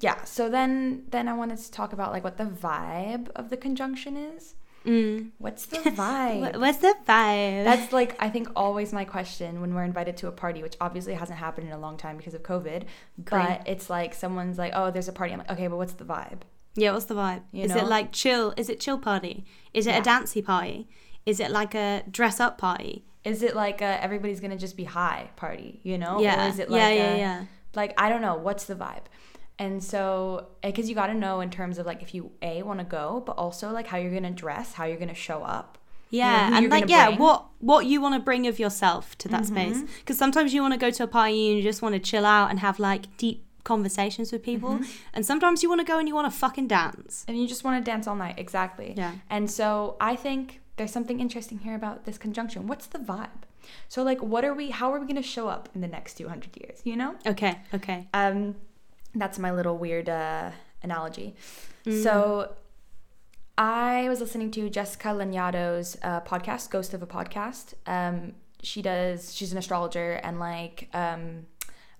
yeah, 0.06 0.22
so 0.24 0.48
then 0.48 1.04
then 1.10 1.26
I 1.28 1.34
wanted 1.34 1.58
to 1.58 1.70
talk 1.70 1.92
about 1.92 2.12
like 2.12 2.24
what 2.24 2.36
the 2.38 2.44
vibe 2.68 3.28
of 3.34 3.50
the 3.50 3.56
conjunction 3.56 4.16
is. 4.16 4.54
Mm. 4.84 5.30
What's 5.38 5.66
the 5.66 5.76
vibe? 5.78 6.58
What's 6.58 6.78
the 6.78 6.94
vibe? 7.06 7.64
That's 7.64 7.92
like 7.92 8.16
I 8.20 8.28
think 8.30 8.48
always 8.56 8.92
my 8.92 9.04
question 9.04 9.60
when 9.60 9.74
we're 9.74 9.84
invited 9.84 10.16
to 10.18 10.28
a 10.28 10.32
party, 10.32 10.62
which 10.62 10.76
obviously 10.80 11.14
hasn't 11.14 11.38
happened 11.38 11.68
in 11.68 11.72
a 11.72 11.78
long 11.78 11.96
time 11.96 12.16
because 12.16 12.34
of 12.34 12.42
COVID. 12.42 12.84
Great. 12.84 12.84
But 13.24 13.62
it's 13.66 13.88
like 13.88 14.14
someone's 14.14 14.58
like, 14.58 14.72
"Oh, 14.74 14.90
there's 14.90 15.08
a 15.08 15.12
party." 15.12 15.32
I'm 15.32 15.38
like, 15.38 15.50
"Okay, 15.50 15.66
but 15.68 15.76
what's 15.76 15.92
the 15.94 16.04
vibe?" 16.04 16.40
Yeah, 16.74 16.92
what's 16.92 17.04
the 17.04 17.14
vibe? 17.14 17.42
You 17.52 17.64
is 17.64 17.70
know? 17.74 17.78
it 17.82 17.86
like 17.86 18.12
chill? 18.12 18.54
Is 18.56 18.68
it 18.68 18.80
chill 18.80 18.98
party? 18.98 19.44
Is 19.74 19.86
it 19.86 19.90
Yeah. 19.90 19.98
a 19.98 20.02
dancey 20.02 20.42
party? 20.42 20.88
Is 21.26 21.38
it 21.38 21.50
like 21.50 21.74
a 21.74 22.02
dress 22.10 22.40
up 22.40 22.58
party? 22.58 23.04
Is 23.24 23.42
it 23.44 23.54
like 23.54 23.80
a, 23.80 24.02
everybody's 24.02 24.40
gonna 24.40 24.56
just 24.56 24.76
be 24.76 24.84
high 24.84 25.30
party? 25.36 25.80
You 25.84 25.98
know? 25.98 26.20
yeah. 26.20 26.44
Or 26.46 26.48
is 26.48 26.58
it 26.58 26.70
like 26.70 26.80
yeah, 26.80 26.88
a, 26.88 26.94
yeah, 26.96 27.16
yeah. 27.16 27.44
like 27.74 27.94
I 28.00 28.08
don't 28.08 28.22
know 28.22 28.34
what's 28.34 28.64
the 28.64 28.74
vibe, 28.74 29.04
and 29.58 29.82
so 29.82 30.48
because 30.62 30.88
you 30.88 30.94
got 30.94 31.06
to 31.08 31.14
know 31.14 31.40
in 31.40 31.50
terms 31.50 31.78
of 31.78 31.86
like 31.86 32.02
if 32.02 32.14
you 32.14 32.32
a 32.42 32.62
want 32.62 32.78
to 32.80 32.84
go, 32.84 33.22
but 33.24 33.32
also 33.32 33.70
like 33.70 33.86
how 33.86 33.96
you're 33.98 34.12
gonna 34.14 34.30
dress, 34.30 34.74
how 34.74 34.84
you're 34.84 34.98
gonna 34.98 35.14
show 35.14 35.42
up. 35.42 35.78
Yeah, 36.10 36.48
who 36.50 36.54
and 36.56 36.68
like 36.70 36.88
yeah, 36.88 37.06
bring. 37.06 37.14
Mm-hmm. 37.14 37.22
what 37.22 37.46
what 37.60 37.86
you 37.86 38.00
want 38.00 38.14
to 38.14 38.20
bring 38.20 38.46
of 38.46 38.58
yourself 38.58 39.16
to 39.18 39.28
that 39.28 39.46
space? 39.46 39.82
Because 40.00 40.18
sometimes 40.18 40.52
you 40.52 40.60
want 40.60 40.74
to 40.74 40.78
go 40.78 40.90
to 40.90 41.04
a 41.04 41.06
party 41.06 41.48
and 41.48 41.56
you 41.58 41.62
just 41.62 41.80
want 41.82 41.94
to 41.94 41.98
chill 42.00 42.26
out 42.26 42.50
and 42.50 42.58
have 42.60 42.78
like 42.78 43.16
deep 43.16 43.44
conversations 43.64 44.32
with 44.32 44.42
people, 44.42 44.70
Mm-hmm. 44.70 44.90
and 45.14 45.24
sometimes 45.24 45.62
you 45.62 45.68
want 45.68 45.80
to 45.80 45.86
go 45.86 45.98
and 45.98 46.08
you 46.08 46.14
want 46.14 46.30
to 46.30 46.36
fucking 46.36 46.66
dance. 46.66 47.24
and 47.28 47.38
you 47.40 47.46
just 47.46 47.62
want 47.64 47.82
to 47.82 47.90
dance 47.90 48.06
all 48.08 48.16
night 48.16 48.34
exactly 48.36 48.92
Yeah. 48.96 49.12
and 49.30 49.48
so 49.48 49.96
i 50.00 50.16
think 50.16 50.60
there's 50.76 50.90
something 50.90 51.20
interesting 51.20 51.58
here 51.58 51.76
about 51.76 52.04
this 52.04 52.18
conjunction 52.18 52.66
what's 52.66 52.86
the 52.88 52.98
vibe 52.98 53.42
so 53.88 54.02
like 54.02 54.20
what 54.20 54.44
are 54.44 54.52
we 54.52 54.70
how 54.70 54.92
are 54.92 54.98
we 54.98 55.06
going 55.06 55.22
to 55.22 55.28
show 55.36 55.46
up 55.46 55.68
in 55.76 55.80
the 55.80 55.86
next 55.86 56.14
200 56.14 56.56
years 56.60 56.80
you 56.84 56.96
know 56.96 57.14
Okay, 57.24 57.54
okay. 57.72 58.08
um 58.12 58.56
that's 59.14 59.38
my 59.38 59.50
little 59.50 59.76
weird 59.78 60.08
uh 60.08 60.50
analogy 60.82 61.34
Mm. 61.84 62.02
so 62.02 62.52
i 63.58 64.06
was 64.08 64.20
listening 64.20 64.50
to 64.52 64.70
jessica 64.70 65.08
lanyadoo's 65.08 65.96
uh, 66.02 66.20
podcast 66.20 66.70
ghost 66.70 66.94
of 66.94 67.02
a 67.02 67.06
podcast 67.06 67.74
um 67.86 68.32
she 68.62 68.82
does 68.82 69.34
she's 69.34 69.50
an 69.52 69.58
astrologer 69.58 70.12
and 70.22 70.38
like 70.38 70.88
um 70.94 71.46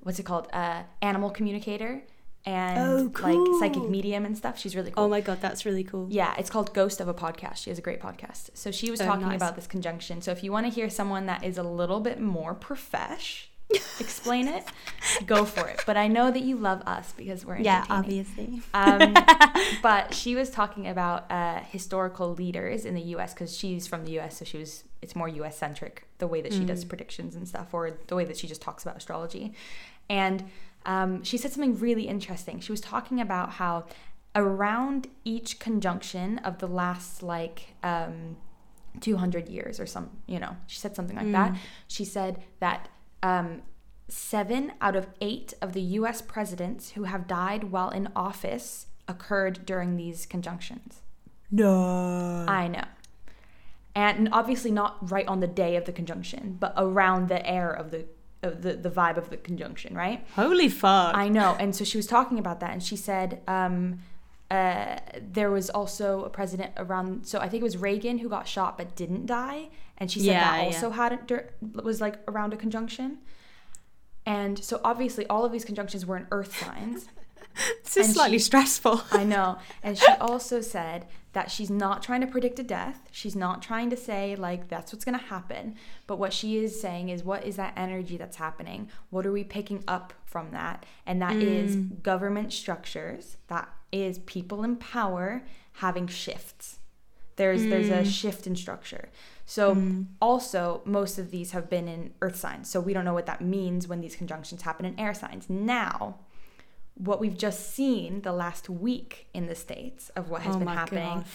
what's 0.05 0.18
it 0.18 0.22
called 0.25 0.48
uh 0.53 0.83
animal 1.03 1.31
communicator 1.31 2.03
and 2.44 2.79
Oh, 2.79 3.12
like 3.22 3.38
psychic 3.61 3.88
medium 3.88 4.25
and 4.25 4.37
stuff 4.37 4.59
she's 4.59 4.75
really 4.75 4.90
cool 4.90 5.05
Oh 5.05 5.09
my 5.09 5.20
god, 5.20 5.40
that's 5.40 5.64
really 5.64 5.85
cool. 5.85 6.09
yeah, 6.11 6.35
it's 6.38 6.51
called 6.51 6.75
Ghost 6.75 7.01
of 7.01 7.07
a 7.07 7.14
Podcast. 7.14 7.59
She 7.59 7.70
has 7.70 7.79
a 7.79 7.83
great 7.83 8.01
podcast. 8.01 8.51
So 8.55 8.72
she 8.72 8.90
was 8.90 9.01
Oh, 9.01 9.07
talking 9.07 9.29
nice. 9.29 9.37
about 9.37 9.55
this 9.55 9.68
conjunction. 9.68 10.20
So 10.22 10.33
if 10.33 10.42
you 10.42 10.51
want 10.51 10.66
to 10.66 10.72
hear 10.72 10.90
someone 10.90 11.27
that 11.27 11.44
is 11.44 11.57
a 11.57 11.62
little 11.62 12.01
bit 12.01 12.20
more 12.20 12.53
profesh 12.53 13.52
explain 14.01 14.49
it, 14.49 14.65
go 15.27 15.45
for 15.45 15.69
it. 15.69 15.83
But 15.87 15.97
I 15.97 16.09
know 16.09 16.31
that 16.31 16.43
you 16.43 16.57
love 16.57 16.83
us 16.83 17.13
because 17.17 17.45
we're 17.45 17.59
Yeah, 17.59 17.85
obviously. 17.89 18.63
Um, 18.75 19.15
but 19.83 20.15
she 20.15 20.35
was 20.35 20.51
talking 20.51 20.89
about 20.89 21.31
uh, 21.31 21.61
historical 21.61 22.35
leaders 22.35 22.85
in 22.85 22.95
the 22.95 23.03
U.S. 23.03 23.35
because 23.35 23.57
she's 23.57 23.87
from 23.87 24.05
the 24.05 24.13
U.S. 24.13 24.39
So 24.39 24.45
she 24.45 24.59
was 24.59 24.85
it's 25.01 25.17
more 25.17 25.29
U.S. 25.29 25.59
centric 25.59 26.07
the 26.19 26.29
way 26.29 26.41
that 26.41 26.53
she 26.53 26.65
does 26.65 26.85
predictions 26.85 27.35
and 27.35 27.49
stuff, 27.49 27.75
or 27.75 27.99
the 28.07 28.15
way 28.15 28.25
that 28.25 28.37
she 28.37 28.47
just 28.47 28.63
talks 28.63 28.85
about 28.85 28.97
astrology. 28.97 29.53
And 30.09 30.45
um, 30.87 31.23
she 31.25 31.37
said 31.37 31.53
something 31.53 31.79
really 31.79 32.07
interesting. 32.07 32.61
She 32.61 32.73
was 32.73 32.81
talking 32.81 33.21
about 33.21 33.53
how 33.53 33.87
around 34.35 35.09
each 35.25 35.59
conjunction 35.59 36.39
of 36.39 36.59
the 36.59 36.67
last 36.67 37.23
like 37.23 37.75
um, 37.83 38.37
200 39.01 39.49
years 39.49 39.79
or 39.79 39.87
some, 39.87 40.11
you 40.27 40.39
know, 40.39 40.57
she 40.67 40.79
said 40.79 40.95
something 40.97 41.17
like 41.17 41.33
that. 41.33 41.57
She 41.89 42.05
said 42.05 42.43
that 42.61 42.89
um, 43.23 43.63
seven 44.09 44.73
out 44.81 44.97
of 44.97 45.07
eight 45.21 45.55
of 45.63 45.73
the 45.73 45.81
US 45.81 46.21
presidents 46.21 46.91
who 46.91 47.05
have 47.05 47.27
died 47.27 47.65
while 47.65 47.91
in 47.91 48.09
office 48.15 48.87
occurred 49.09 49.65
during 49.65 49.97
these 49.97 50.27
conjunctions. 50.27 51.01
No. 51.51 52.47
I 52.49 52.69
know. 52.69 52.85
And 53.95 54.31
obviously 54.33 54.71
not 54.71 55.11
right 55.11 55.27
on 55.29 55.41
the 55.41 55.47
day 55.47 55.77
of 55.77 55.85
the 55.85 55.93
conjunction, 55.93 56.57
but 56.59 56.73
around 56.77 57.29
the 57.29 57.47
air 57.47 57.71
of 57.71 57.91
the 57.91 58.07
of 58.43 58.63
the, 58.63 58.73
the 58.75 58.91
vibe 58.91 59.17
of 59.17 59.31
the 59.31 59.37
conjunction, 59.37 59.95
right? 59.95 60.27
Holy 60.35 60.69
fuck. 60.69 61.15
I 61.15 61.29
know. 61.29 61.57
And 61.61 61.77
so 61.77 61.85
she 61.85 61.97
was 61.97 62.09
talking 62.09 62.41
about 62.41 62.59
that, 62.59 62.73
and 62.73 62.83
she 62.83 62.97
said 62.97 63.41
um, 63.47 64.01
uh, 64.51 64.99
there 65.21 65.51
was 65.51 65.71
also 65.71 66.25
a 66.25 66.29
president 66.29 66.73
around. 66.77 67.27
So 67.27 67.39
I 67.39 67.49
think 67.49 67.61
it 67.61 67.65
was 67.65 67.77
Reagan 67.77 68.19
who 68.19 68.29
got 68.29 68.49
shot 68.49 68.77
but 68.77 68.97
didn't 68.97 69.27
die, 69.27 69.69
and 70.03 70.11
she 70.11 70.19
said 70.19 70.27
Yeah, 70.27 70.51
that 70.51 70.59
yeah. 70.59 70.65
also 70.65 70.91
had 70.91 71.12
a, 71.31 71.45
was 71.81 72.01
like 72.01 72.17
around 72.27 72.53
a 72.53 72.57
conjunction. 72.57 73.19
And 74.27 74.59
so 74.59 74.81
obviously 74.83 75.29
all 75.29 75.45
of 75.45 75.53
these 75.53 75.65
conjunctions 75.65 76.05
were 76.05 76.17
in 76.17 76.27
Earth 76.33 76.59
signs. 76.59 77.07
this 77.85 77.97
is 77.97 78.15
slightly 78.15 78.38
she- 78.38 78.43
stressful. 78.43 79.03
I 79.12 79.23
know. 79.23 79.59
And 79.81 79.97
she 79.97 80.11
also 80.21 80.61
said 80.61 81.07
that 81.35 81.53
she's 81.53 81.71
not 81.71 82.03
trying 82.03 82.21
to 82.21 82.27
predict 82.27 82.59
a 82.59 82.65
death. 82.65 83.09
She's 83.12 83.37
not 83.37 83.62
trying 83.62 83.91
to 83.91 83.97
say, 83.97 84.35
like, 84.35 84.67
that's 84.69 84.93
what's 84.93 85.05
going 85.05 85.17
to 85.17 85.25
happen. 85.25 85.77
But 86.09 86.19
what 86.19 86.33
she 86.33 86.57
is 86.57 86.81
saying 86.81 87.09
is, 87.09 87.23
what 87.23 87.45
is 87.45 87.55
that 87.55 87.73
energy 87.77 88.17
that's 88.17 88.38
happening? 88.38 88.91
What 89.11 89.25
are 89.25 89.33
we 89.33 89.45
picking 89.45 89.85
up 89.87 90.12
from 90.27 90.51
that? 90.51 90.85
And 91.07 91.23
that 91.23 91.37
is 91.37 91.77
mm. 91.77 92.03
government 92.03 92.53
structures, 92.53 93.37
that 93.47 93.69
is 93.93 94.19
people 94.19 94.65
in 94.65 94.75
power 94.75 95.45
having 95.75 96.09
shifts. 96.09 96.81
There's 97.43 97.63
there's 97.73 97.89
a 97.89 98.05
shift 98.21 98.47
in 98.47 98.55
structure. 98.57 99.05
So 99.47 99.65
also 100.21 100.61
most 100.85 101.15
of 101.23 101.27
these 101.35 101.51
have 101.57 101.67
been 101.75 101.89
in 101.89 102.03
earth 102.25 102.37
signs. 102.37 102.71
So 102.73 102.77
we 102.81 102.93
don't 102.95 103.05
know 103.09 103.15
what 103.21 103.27
that 103.33 103.41
means 103.41 103.89
when 103.91 104.01
these 104.01 104.17
conjunctions 104.23 104.63
happen 104.63 104.85
in 104.87 104.95
air 105.05 105.15
signs. 105.23 105.45
Now, 105.51 105.95
what 106.95 107.19
we've 107.21 107.37
just 107.47 107.61
seen 107.75 108.21
the 108.23 108.33
last 108.33 108.69
week 108.69 109.27
in 109.35 109.47
the 109.47 109.55
states 109.55 110.11
of 110.19 110.31
what 110.31 110.43
has 110.43 110.55
oh 110.55 110.59
been 110.59 110.67
my 110.67 110.75
happening 110.75 111.03
god. 111.19 111.27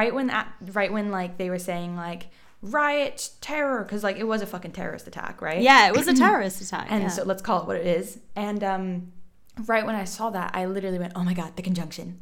Right 0.00 0.14
when 0.14 0.26
that 0.28 0.46
right 0.80 0.92
when 0.92 1.10
like 1.10 1.32
they 1.38 1.50
were 1.50 1.58
saying 1.70 1.96
like 1.96 2.22
riot 2.62 3.30
terror 3.40 3.82
because 3.84 4.04
like 4.04 4.16
it 4.18 4.28
was 4.32 4.40
a 4.42 4.46
fucking 4.46 4.72
terrorist 4.72 5.06
attack 5.08 5.42
right 5.42 5.60
Yeah, 5.62 5.88
it 5.88 5.96
was 5.96 6.06
a 6.08 6.14
terrorist 6.24 6.60
attack. 6.62 6.86
and 6.90 7.02
yeah. 7.04 7.08
so 7.08 7.24
let's 7.24 7.42
call 7.42 7.62
it 7.62 7.66
what 7.66 7.76
it 7.76 7.86
is 7.86 8.20
and 8.36 8.62
um 8.62 9.12
right 9.66 9.84
when 9.84 9.96
i 9.96 10.04
saw 10.04 10.30
that 10.30 10.52
i 10.54 10.64
literally 10.66 10.98
went 10.98 11.12
oh 11.16 11.24
my 11.24 11.34
god 11.34 11.56
the 11.56 11.62
conjunction 11.62 12.20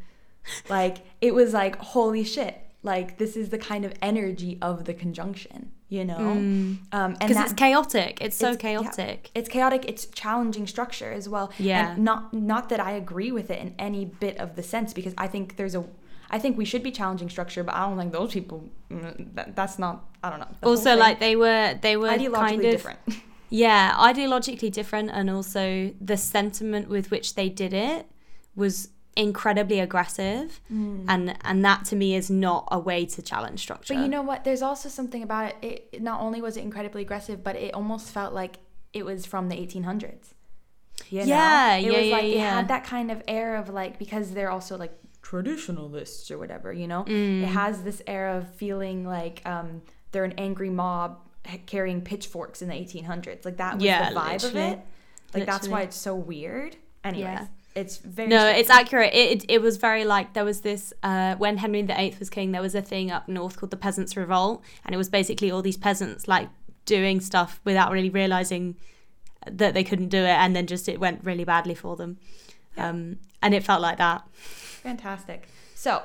like 0.70 0.98
it 1.20 1.34
was 1.34 1.52
like 1.52 1.76
holy 1.94 2.24
shit 2.24 2.56
like 2.82 3.18
this 3.18 3.36
is 3.36 3.50
the 3.50 3.58
kind 3.58 3.84
of 3.84 3.92
energy 4.00 4.58
of 4.62 4.84
the 4.86 4.94
conjunction 4.94 5.70
you 5.88 6.04
know 6.04 6.16
um 6.18 6.80
and 6.92 7.18
because 7.18 7.36
it's 7.44 7.52
chaotic. 7.52 8.18
It's 8.20 8.36
so 8.36 8.52
it's- 8.52 8.62
yeah. 8.64 8.80
chaotic. 8.80 9.30
it's 9.34 9.48
chaotic 9.48 9.84
it's 9.86 10.06
challenging 10.06 10.66
structure 10.66 11.12
as 11.12 11.28
well 11.28 11.50
Yeah. 11.58 11.92
and 11.92 12.04
not 12.04 12.32
not 12.32 12.68
that 12.70 12.80
i 12.80 12.92
agree 12.92 13.32
with 13.32 13.50
it 13.50 13.58
in 13.60 13.74
any 13.78 14.04
bit 14.04 14.38
of 14.38 14.56
the 14.56 14.62
sense 14.62 14.92
because 14.94 15.14
i 15.18 15.26
think 15.26 15.56
there's 15.56 15.74
a 15.74 15.84
i 16.30 16.38
think 16.38 16.56
we 16.56 16.64
should 16.64 16.82
be 16.82 16.92
challenging 16.92 17.28
structure 17.28 17.62
but 17.64 17.74
i 17.74 17.80
don't 17.86 17.98
think 17.98 18.12
those 18.12 18.32
people 18.32 18.58
mm, 18.90 19.34
that, 19.34 19.54
that's 19.56 19.78
not 19.78 20.04
i 20.22 20.30
don't 20.30 20.38
know 20.40 20.52
Also, 20.62 20.96
like 20.96 21.18
they 21.20 21.34
were, 21.36 21.78
they 21.82 21.96
were 21.96 22.08
ideologically 22.08 22.48
kind 22.50 22.64
of 22.64 22.70
different 22.70 22.98
Yeah, 23.52 23.96
ideologically 23.98 24.70
different, 24.70 25.10
and 25.10 25.28
also 25.28 25.92
the 26.00 26.16
sentiment 26.16 26.88
with 26.88 27.10
which 27.10 27.34
they 27.34 27.48
did 27.48 27.72
it 27.74 28.06
was 28.54 28.90
incredibly 29.28 29.78
aggressive, 29.80 30.60
and 30.68 31.36
and 31.48 31.64
that 31.68 31.80
to 31.90 31.94
me 32.02 32.08
is 32.20 32.28
not 32.30 32.62
a 32.70 32.78
way 32.78 33.00
to 33.14 33.20
challenge 33.22 33.60
structure. 33.60 33.94
but 33.94 34.00
you 34.02 34.08
know 34.08 34.22
what? 34.30 34.38
There's 34.44 34.62
also 34.62 34.88
something 34.88 35.22
about 35.22 35.44
it. 35.62 35.88
it 35.92 36.02
not 36.02 36.18
only 36.20 36.40
was 36.46 36.56
it 36.56 36.62
incredibly 36.68 37.02
aggressive 37.02 37.38
but 37.48 37.54
it 37.56 37.72
almost 37.74 38.06
felt 38.18 38.32
like 38.42 38.54
it 38.92 39.04
was 39.04 39.20
from 39.32 39.48
the 39.50 39.56
1800s 39.56 40.26
you 41.10 41.20
know? 41.20 41.26
Yeah, 41.26 41.76
it 41.76 41.84
yeah, 41.84 41.98
was 41.98 42.06
yeah, 42.08 42.16
like 42.16 42.24
it 42.24 42.38
had 42.58 42.68
that 42.74 42.84
kind 42.94 43.10
of 43.14 43.18
air 43.28 43.50
of 43.56 43.68
like 43.80 43.98
because 43.98 44.26
they're 44.34 44.50
also 44.50 44.76
like 44.84 44.94
traditionalists 45.22 46.30
or 46.30 46.38
whatever 46.38 46.72
you 46.72 46.86
know? 46.92 47.04
Mm. 47.04 47.42
it 47.42 47.46
has 47.62 47.82
this 47.82 48.02
air 48.06 48.26
of 48.36 48.42
feeling 48.54 48.98
like 49.06 49.42
um 49.46 49.82
they're 50.12 50.24
an 50.24 50.34
angry 50.38 50.70
mob 50.70 51.18
carrying 51.66 52.00
pitchforks 52.02 52.62
in 52.62 52.68
the 52.68 52.74
1800s 52.74 53.44
like 53.44 53.56
that 53.58 53.74
was 53.76 53.84
Yeah, 53.84 54.10
the 54.10 54.16
vibe 54.20 54.44
of 54.44 54.56
it. 54.56 54.78
like 55.34 55.46
that's 55.46 55.68
why 55.68 55.82
it's 55.82 55.96
so 55.96 56.14
weird. 56.14 56.76
Anyways. 57.02 57.22
Yeah. 57.24 57.46
It's 57.74 57.98
very 57.98 58.28
no, 58.28 58.38
strange. 58.38 58.58
it's 58.58 58.70
accurate. 58.70 59.14
It, 59.14 59.44
it 59.44 59.44
it 59.48 59.62
was 59.62 59.76
very 59.76 60.04
like 60.04 60.34
there 60.34 60.44
was 60.44 60.60
this 60.62 60.92
uh, 61.02 61.36
when 61.36 61.58
Henry 61.58 61.82
VIII 61.82 62.16
was 62.18 62.30
king. 62.30 62.52
There 62.52 62.62
was 62.62 62.74
a 62.74 62.82
thing 62.82 63.10
up 63.10 63.28
north 63.28 63.58
called 63.58 63.70
the 63.70 63.76
Peasants' 63.76 64.16
Revolt, 64.16 64.62
and 64.84 64.94
it 64.94 64.98
was 64.98 65.08
basically 65.08 65.50
all 65.50 65.62
these 65.62 65.76
peasants 65.76 66.26
like 66.26 66.48
doing 66.84 67.20
stuff 67.20 67.60
without 67.64 67.92
really 67.92 68.10
realizing 68.10 68.76
that 69.46 69.74
they 69.74 69.84
couldn't 69.84 70.08
do 70.08 70.18
it, 70.18 70.26
and 70.28 70.54
then 70.56 70.66
just 70.66 70.88
it 70.88 70.98
went 70.98 71.24
really 71.24 71.44
badly 71.44 71.74
for 71.74 71.96
them. 71.96 72.18
Um, 72.76 73.18
and 73.42 73.54
it 73.54 73.62
felt 73.62 73.80
like 73.80 73.98
that. 73.98 74.26
Fantastic. 74.34 75.48
So 75.74 76.02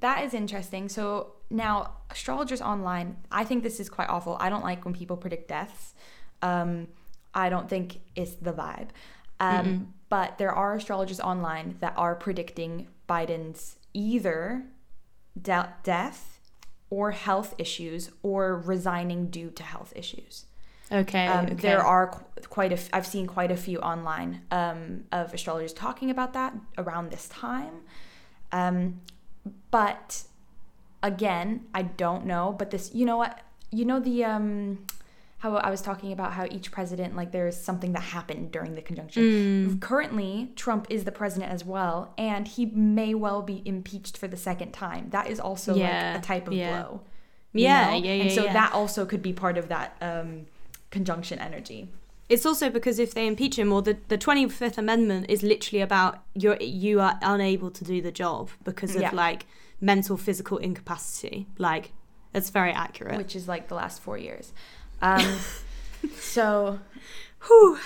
that 0.00 0.24
is 0.24 0.34
interesting. 0.34 0.88
So 0.88 1.32
now 1.50 1.94
astrologers 2.10 2.60
online, 2.60 3.16
I 3.30 3.44
think 3.44 3.62
this 3.62 3.80
is 3.80 3.88
quite 3.88 4.08
awful. 4.08 4.36
I 4.40 4.48
don't 4.48 4.62
like 4.62 4.84
when 4.84 4.94
people 4.94 5.16
predict 5.16 5.48
deaths. 5.48 5.94
Um, 6.42 6.88
I 7.34 7.48
don't 7.48 7.68
think 7.68 8.00
it's 8.14 8.34
the 8.34 8.52
vibe. 8.52 8.88
Um, 9.40 9.94
but 10.08 10.38
there 10.38 10.52
are 10.52 10.74
astrologers 10.74 11.20
online 11.20 11.76
that 11.80 11.94
are 11.96 12.14
predicting 12.14 12.88
Biden's 13.08 13.76
either 13.94 14.64
de- 15.40 15.72
death 15.82 16.40
or 16.90 17.10
health 17.12 17.54
issues 17.58 18.10
or 18.22 18.56
resigning 18.58 19.26
due 19.28 19.50
to 19.50 19.62
health 19.62 19.92
issues. 19.94 20.46
Okay, 20.90 21.26
Um, 21.26 21.46
okay. 21.46 21.54
There 21.54 21.84
are 21.84 22.06
qu- 22.08 22.48
quite 22.48 22.72
a. 22.72 22.76
F- 22.76 22.88
I've 22.94 23.06
seen 23.06 23.26
quite 23.26 23.50
a 23.50 23.56
few 23.56 23.78
online 23.80 24.42
um, 24.50 25.04
of 25.12 25.34
astrologers 25.34 25.74
talking 25.74 26.10
about 26.10 26.32
that 26.32 26.54
around 26.78 27.10
this 27.10 27.28
time. 27.28 27.82
Um, 28.52 29.02
but 29.70 30.22
again, 31.02 31.66
I 31.74 31.82
don't 31.82 32.24
know. 32.24 32.54
But 32.58 32.70
this, 32.70 32.94
you 32.94 33.04
know 33.04 33.18
what? 33.18 33.40
You 33.70 33.84
know 33.84 34.00
the 34.00 34.24
um, 34.24 34.86
how 35.38 35.54
I 35.56 35.70
was 35.70 35.80
talking 35.82 36.12
about 36.12 36.32
how 36.32 36.44
each 36.50 36.70
president, 36.72 37.14
like 37.14 37.30
there's 37.30 37.56
something 37.56 37.92
that 37.92 38.00
happened 38.02 38.50
during 38.50 38.74
the 38.74 38.82
conjunction. 38.82 39.78
Currently, 39.80 40.50
Trump 40.56 40.86
is 40.90 41.04
the 41.04 41.12
president 41.12 41.52
as 41.52 41.64
well, 41.64 42.12
and 42.18 42.46
he 42.48 42.66
may 42.66 43.14
well 43.14 43.42
be 43.42 43.62
impeached 43.64 44.18
for 44.18 44.26
the 44.26 44.36
second 44.36 44.72
time. 44.72 45.10
That 45.10 45.28
is 45.28 45.38
also 45.38 45.74
Yeah, 45.76 46.12
like 46.14 46.24
a 46.24 46.26
type 46.26 46.48
of 46.48 46.54
yeah. 46.54 46.82
blow. 46.82 47.02
you 47.52 47.62
Yeah, 47.64 47.94
yeah, 47.94 48.22
And 48.22 48.32
so 48.32 48.44
yeah. 48.44 48.52
that 48.52 48.72
also 48.72 49.06
could 49.06 49.22
be 49.22 49.32
part 49.32 49.56
of 49.58 49.68
that 49.68 49.96
um, 50.00 50.46
conjunction 50.90 51.38
energy. 51.38 51.88
It's 52.28 52.44
also 52.44 52.68
because 52.68 52.98
if 52.98 53.14
they 53.14 53.26
impeach 53.26 53.58
him, 53.58 53.72
or 53.72 53.80
the 53.80 53.96
the 54.08 54.18
Twenty 54.18 54.46
Fifth 54.48 54.76
Amendment 54.76 55.26
is 55.30 55.42
literally 55.42 55.80
about 55.82 56.22
you're 56.34 56.58
you 56.60 57.00
are 57.00 57.18
unable 57.22 57.70
to 57.70 57.84
do 57.84 58.02
the 58.02 58.12
job 58.12 58.50
because 58.64 58.94
of 58.96 59.00
Yeah. 59.02 59.10
like 59.14 59.46
mental 59.80 60.16
physical 60.16 60.58
incapacity. 60.58 61.46
Like 61.56 61.92
that's 62.32 62.50
very 62.50 62.72
accurate. 62.72 63.16
which 63.16 63.34
is 63.34 63.48
like 63.48 63.68
the 63.68 63.74
last 63.74 64.02
four 64.02 64.18
years. 64.18 64.52
Um, 65.02 65.38
so, 66.18 66.78
Whew. 67.46 67.78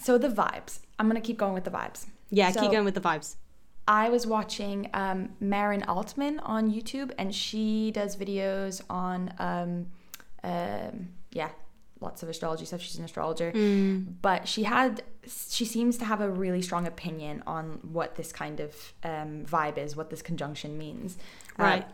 so 0.00 0.18
the 0.18 0.28
vibes. 0.28 0.80
I'm 0.98 1.06
gonna 1.08 1.20
keep 1.20 1.38
going 1.38 1.54
with 1.54 1.64
the 1.64 1.70
vibes. 1.70 2.06
Yeah, 2.30 2.50
So- 2.50 2.60
keep 2.60 2.72
going 2.72 2.84
with 2.84 2.94
the 2.94 3.00
vibes. 3.00 3.36
I 3.86 4.10
was 4.10 4.26
watching 4.26 4.90
um, 4.92 5.30
Maren 5.40 5.82
Altman 5.84 6.40
on 6.40 6.70
YouTube, 6.70 7.10
and 7.16 7.34
she 7.34 7.90
does 7.90 8.16
videos 8.16 8.82
on, 8.90 9.32
um, 9.38 9.86
um, 10.44 11.08
yeah, 11.32 11.48
lots 11.98 12.22
of 12.22 12.28
astrology 12.28 12.66
stuff. 12.66 12.82
She's 12.82 12.98
an 12.98 13.06
astrologer, 13.06 13.50
but 14.20 14.46
she 14.46 14.64
had, 14.64 15.02
she 15.26 15.64
seems 15.64 15.96
to 15.98 16.04
have 16.04 16.20
a 16.20 16.28
really 16.30 16.60
strong 16.60 16.86
opinion 16.86 17.42
on 17.46 17.78
what 17.82 18.14
this 18.16 18.30
kind 18.30 18.60
of 18.60 18.74
um, 19.04 19.46
vibe 19.46 19.78
is, 19.78 19.96
what 19.96 20.10
this 20.10 20.20
conjunction 20.20 20.76
means. 20.76 21.16
Uh, 21.58 21.62
Right. 21.62 21.86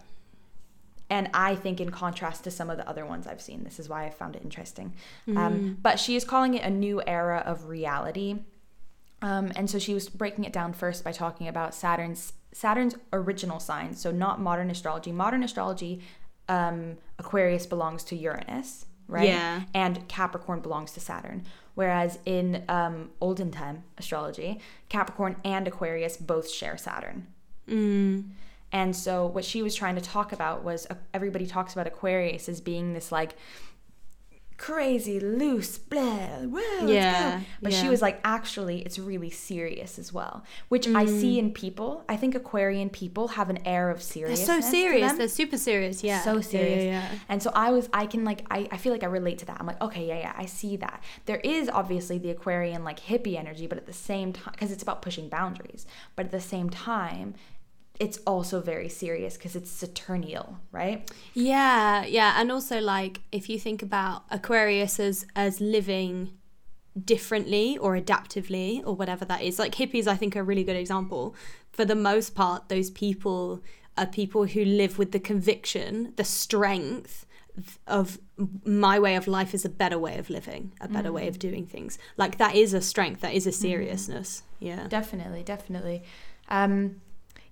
And 1.11 1.29
I 1.35 1.55
think, 1.55 1.81
in 1.81 1.91
contrast 1.91 2.45
to 2.45 2.51
some 2.51 2.71
of 2.71 2.77
the 2.77 2.89
other 2.89 3.05
ones 3.05 3.27
I've 3.27 3.41
seen, 3.43 3.65
this 3.65 3.79
is 3.79 3.89
why 3.89 4.07
I 4.07 4.11
found 4.11 4.37
it 4.37 4.43
interesting. 4.43 4.95
Um, 5.37 5.79
but 5.83 6.01
she 6.01 6.17
is 6.17 6.25
calling 6.25 6.55
it 6.55 6.63
a 6.63 6.71
new 6.71 7.03
era 7.07 7.43
of 7.45 7.69
reality. 7.69 8.41
Um, 9.23 9.53
and 9.57 9.71
so 9.71 9.79
she 9.79 9.95
was 9.95 10.09
breaking 10.09 10.45
it 10.45 10.53
down 10.53 10.73
first 10.73 11.05
by 11.05 11.13
talking 11.13 11.49
about 11.49 11.75
Saturn's 11.75 12.33
Saturn's 12.53 12.95
original 13.13 13.59
sign, 13.59 13.95
so 13.95 14.11
not 14.11 14.41
modern 14.41 14.71
astrology. 14.71 15.11
Modern 15.13 15.43
astrology, 15.43 16.01
um, 16.49 16.97
Aquarius 17.19 17.67
belongs 17.67 18.05
to 18.05 18.17
Uranus, 18.17 18.87
right? 19.09 19.29
Yeah. 19.29 19.63
And 19.75 20.07
Capricorn 20.09 20.61
belongs 20.61 20.93
to 20.93 21.01
Saturn. 21.01 21.45
Whereas 21.75 22.21
in 22.25 22.63
um, 22.69 23.11
olden 23.21 23.51
time 23.51 23.83
astrology, 23.99 24.61
Capricorn 24.89 25.37
and 25.45 25.67
Aquarius 25.67 26.17
both 26.17 26.49
share 26.49 26.77
Saturn. 26.77 27.27
Mm. 27.69 28.31
And 28.75 28.95
so 28.95 29.25
what 29.25 29.45
she 29.45 29.63
was 29.63 29.75
trying 29.77 29.95
to 29.95 30.01
talk 30.01 30.33
about 30.33 30.65
was 30.65 30.85
uh, 30.91 30.97
everybody 31.15 31.47
talks 31.47 31.73
about 31.73 31.87
Aquarius 31.87 32.49
as 32.49 32.61
being 32.61 32.93
this 32.93 33.13
like 33.13 33.37
crazy, 34.57 35.21
loose, 35.21 35.79
blah, 35.79 36.39
let's 36.43 36.91
Yeah. 36.91 37.41
But 37.61 37.73
she 37.73 37.89
was 37.89 38.01
like, 38.01 38.21
actually, 38.25 38.81
it's 38.83 38.99
really 38.99 39.31
serious 39.31 39.99
as 39.99 40.13
well, 40.13 40.45
which 40.69 40.87
I 40.89 41.07
see 41.07 41.39
in 41.39 41.53
people. 41.53 42.05
I 42.09 42.17
think 42.17 42.35
Aquarian 42.35 42.91
people 42.91 43.29
have 43.29 43.51
an 43.51 43.59
air 43.67 43.91
of 43.91 43.99
They're 43.99 44.05
seriousness. 44.05 44.47
so 44.47 44.61
serious. 44.61 45.13
They're 45.13 45.29
super 45.29 45.59
serious. 45.59 46.03
Yeah. 46.03 46.23
so 46.23 46.37
Yeah, 46.37 46.41
serious. 46.41 46.85
Yeah, 46.85 47.13
yeah. 47.13 47.19
And 47.29 47.43
so 47.43 47.53
I 47.55 47.71
was, 47.71 47.89
I 47.93 48.07
can 48.07 48.25
like, 48.25 48.45
I, 48.51 48.69
I 48.71 48.77
feel 48.77 48.93
like 48.93 49.03
I 49.03 49.07
relate 49.07 49.39
to 49.39 49.47
that. 49.47 49.57
I'm 49.61 49.67
like, 49.67 49.81
okay, 49.81 50.07
yeah, 50.07 50.19
yeah, 50.19 50.33
I 50.37 50.47
see 50.47 50.77
that. 50.79 51.03
There 51.27 51.41
is 51.45 51.69
obviously 51.69 52.19
the 52.19 52.31
Aquarian 52.31 52.85
like 52.85 53.01
hippie 53.01 53.37
energy, 53.37 53.67
but 53.67 53.79
at 53.79 53.87
the 53.87 53.93
same 53.93 54.33
time, 54.33 54.53
because 54.53 54.71
it's 54.71 54.83
about 54.83 55.03
pushing 55.03 55.29
boundaries, 55.29 55.87
but 56.17 56.27
at 56.27 56.33
the 56.33 56.41
same 56.41 56.71
time, 56.71 57.35
it's 58.01 58.19
also 58.27 58.61
very 58.61 58.89
serious 58.89 59.37
because 59.37 59.55
it's 59.55 59.71
Saturnial, 59.71 60.57
right? 60.73 61.11
Yeah, 61.33 62.05
yeah, 62.05 62.35
and 62.39 62.51
also 62.51 62.81
like 62.81 63.21
if 63.31 63.49
you 63.49 63.59
think 63.59 63.83
about 63.83 64.25
Aquarius 64.31 64.99
as 64.99 65.27
as 65.37 65.61
living 65.61 66.33
differently 67.03 67.77
or 67.79 67.97
adaptively 67.97 68.83
or 68.85 68.95
whatever 68.95 69.25
that 69.25 69.43
is, 69.43 69.59
like 69.59 69.75
hippies, 69.75 70.07
I 70.07 70.17
think 70.17 70.37
are 70.37 70.41
a 70.41 70.45
really 70.45 70.65
good 70.65 70.77
example. 70.77 71.35
For 71.73 71.85
the 71.85 71.95
most 71.95 72.35
part, 72.35 72.69
those 72.69 72.91
people 72.91 73.63
are 73.97 74.07
people 74.07 74.47
who 74.47 74.65
live 74.65 74.99
with 74.99 75.13
the 75.13 75.21
conviction, 75.21 76.13
the 76.17 76.25
strength 76.25 77.27
of 77.87 78.19
my 78.65 78.99
way 78.99 79.15
of 79.15 79.29
life 79.29 79.55
is 79.55 79.65
a 79.65 79.69
better 79.69 79.99
way 79.99 80.19
of 80.19 80.29
living, 80.29 80.73
a 80.81 80.89
better 80.89 81.13
way 81.13 81.29
of 81.29 81.39
doing 81.39 81.67
things. 81.67 81.99
Like 82.17 82.39
that 82.39 82.57
is 82.57 82.75
a 82.75 82.81
strength, 82.81 83.21
that 83.21 83.33
is 83.33 83.47
a 83.47 83.53
seriousness. 83.53 84.43
Yeah. 84.59 84.89
Definitely, 84.89 85.45
definitely. 85.45 86.03
Um, 86.49 87.01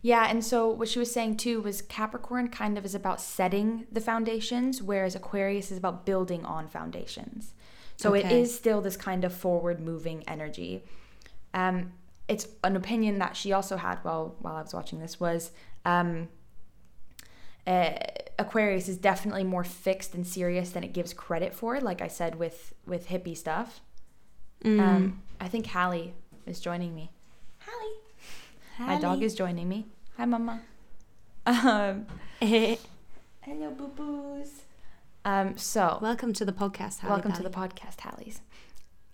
yeah, 0.03 0.27
and 0.29 0.45
so 0.45 0.69
what 0.69 0.89
she 0.89 0.99
was 0.99 1.11
saying 1.13 1.37
too 1.39 1.61
was 1.63 1.81
Capricorn 1.83 2.49
kind 2.49 2.77
of 2.77 2.85
is 2.85 2.95
about 2.95 3.21
setting 3.21 3.87
the 3.91 4.01
foundations, 4.01 4.83
whereas 4.83 5.15
Aquarius 5.15 5.71
is 5.71 5.79
about 5.79 6.05
building 6.05 6.45
on 6.45 6.69
foundations. 6.69 7.55
So 7.97 8.15
it 8.15 8.25
Okay. 8.25 8.41
is 8.43 8.53
still 8.55 8.81
this 8.81 8.97
kind 8.97 9.25
of 9.25 9.33
forward 9.33 9.81
moving 9.81 10.25
energy. 10.27 10.83
Um, 11.55 11.93
it's 12.29 12.49
an 12.65 12.75
opinion 12.77 13.19
that 13.19 13.37
she 13.37 13.53
also 13.53 13.77
had 13.77 13.99
while 14.03 14.35
while 14.41 14.57
I 14.57 14.63
was 14.63 14.75
watching 14.75 14.99
this 15.01 15.21
was 15.21 15.53
um, 15.85 16.29
uh, 17.67 17.91
Aquarius 18.39 18.89
is 18.89 18.97
definitely 18.97 19.45
more 19.45 19.63
fixed 19.65 20.15
and 20.15 20.27
serious 20.27 20.71
than 20.71 20.83
it 20.83 20.93
gives 20.93 21.13
credit 21.13 21.55
for. 21.55 21.81
Like 21.81 22.01
I 22.03 22.09
said 22.09 22.37
with 22.37 22.75
with 22.87 23.09
hippie 23.09 23.37
stuff. 23.37 23.81
Mm. 24.65 24.81
Um, 24.81 25.23
I 25.41 25.49
think 25.49 25.67
Hallie 25.67 26.15
is 26.47 26.59
joining 26.61 26.95
me. 26.95 27.11
Hallie. 27.61 27.97
My 28.79 28.99
dog 28.99 29.23
is 29.23 29.35
joining 29.35 29.69
me. 29.69 29.87
Hi, 30.17 30.25
Mama. 30.25 30.63
Um, 31.45 32.07
hello, 32.41 33.71
boo 33.73 33.89
boos. 33.89 34.63
Um, 35.25 35.59
so, 35.59 35.99
Welcome 36.01 36.33
to 36.35 36.45
the 36.45 36.53
podcast. 36.53 37.01
Halle 37.01 37.11
welcome 37.11 37.33
to 37.33 37.43
the 37.43 37.51
podcast, 37.51 37.97
Hallies. 37.97 38.39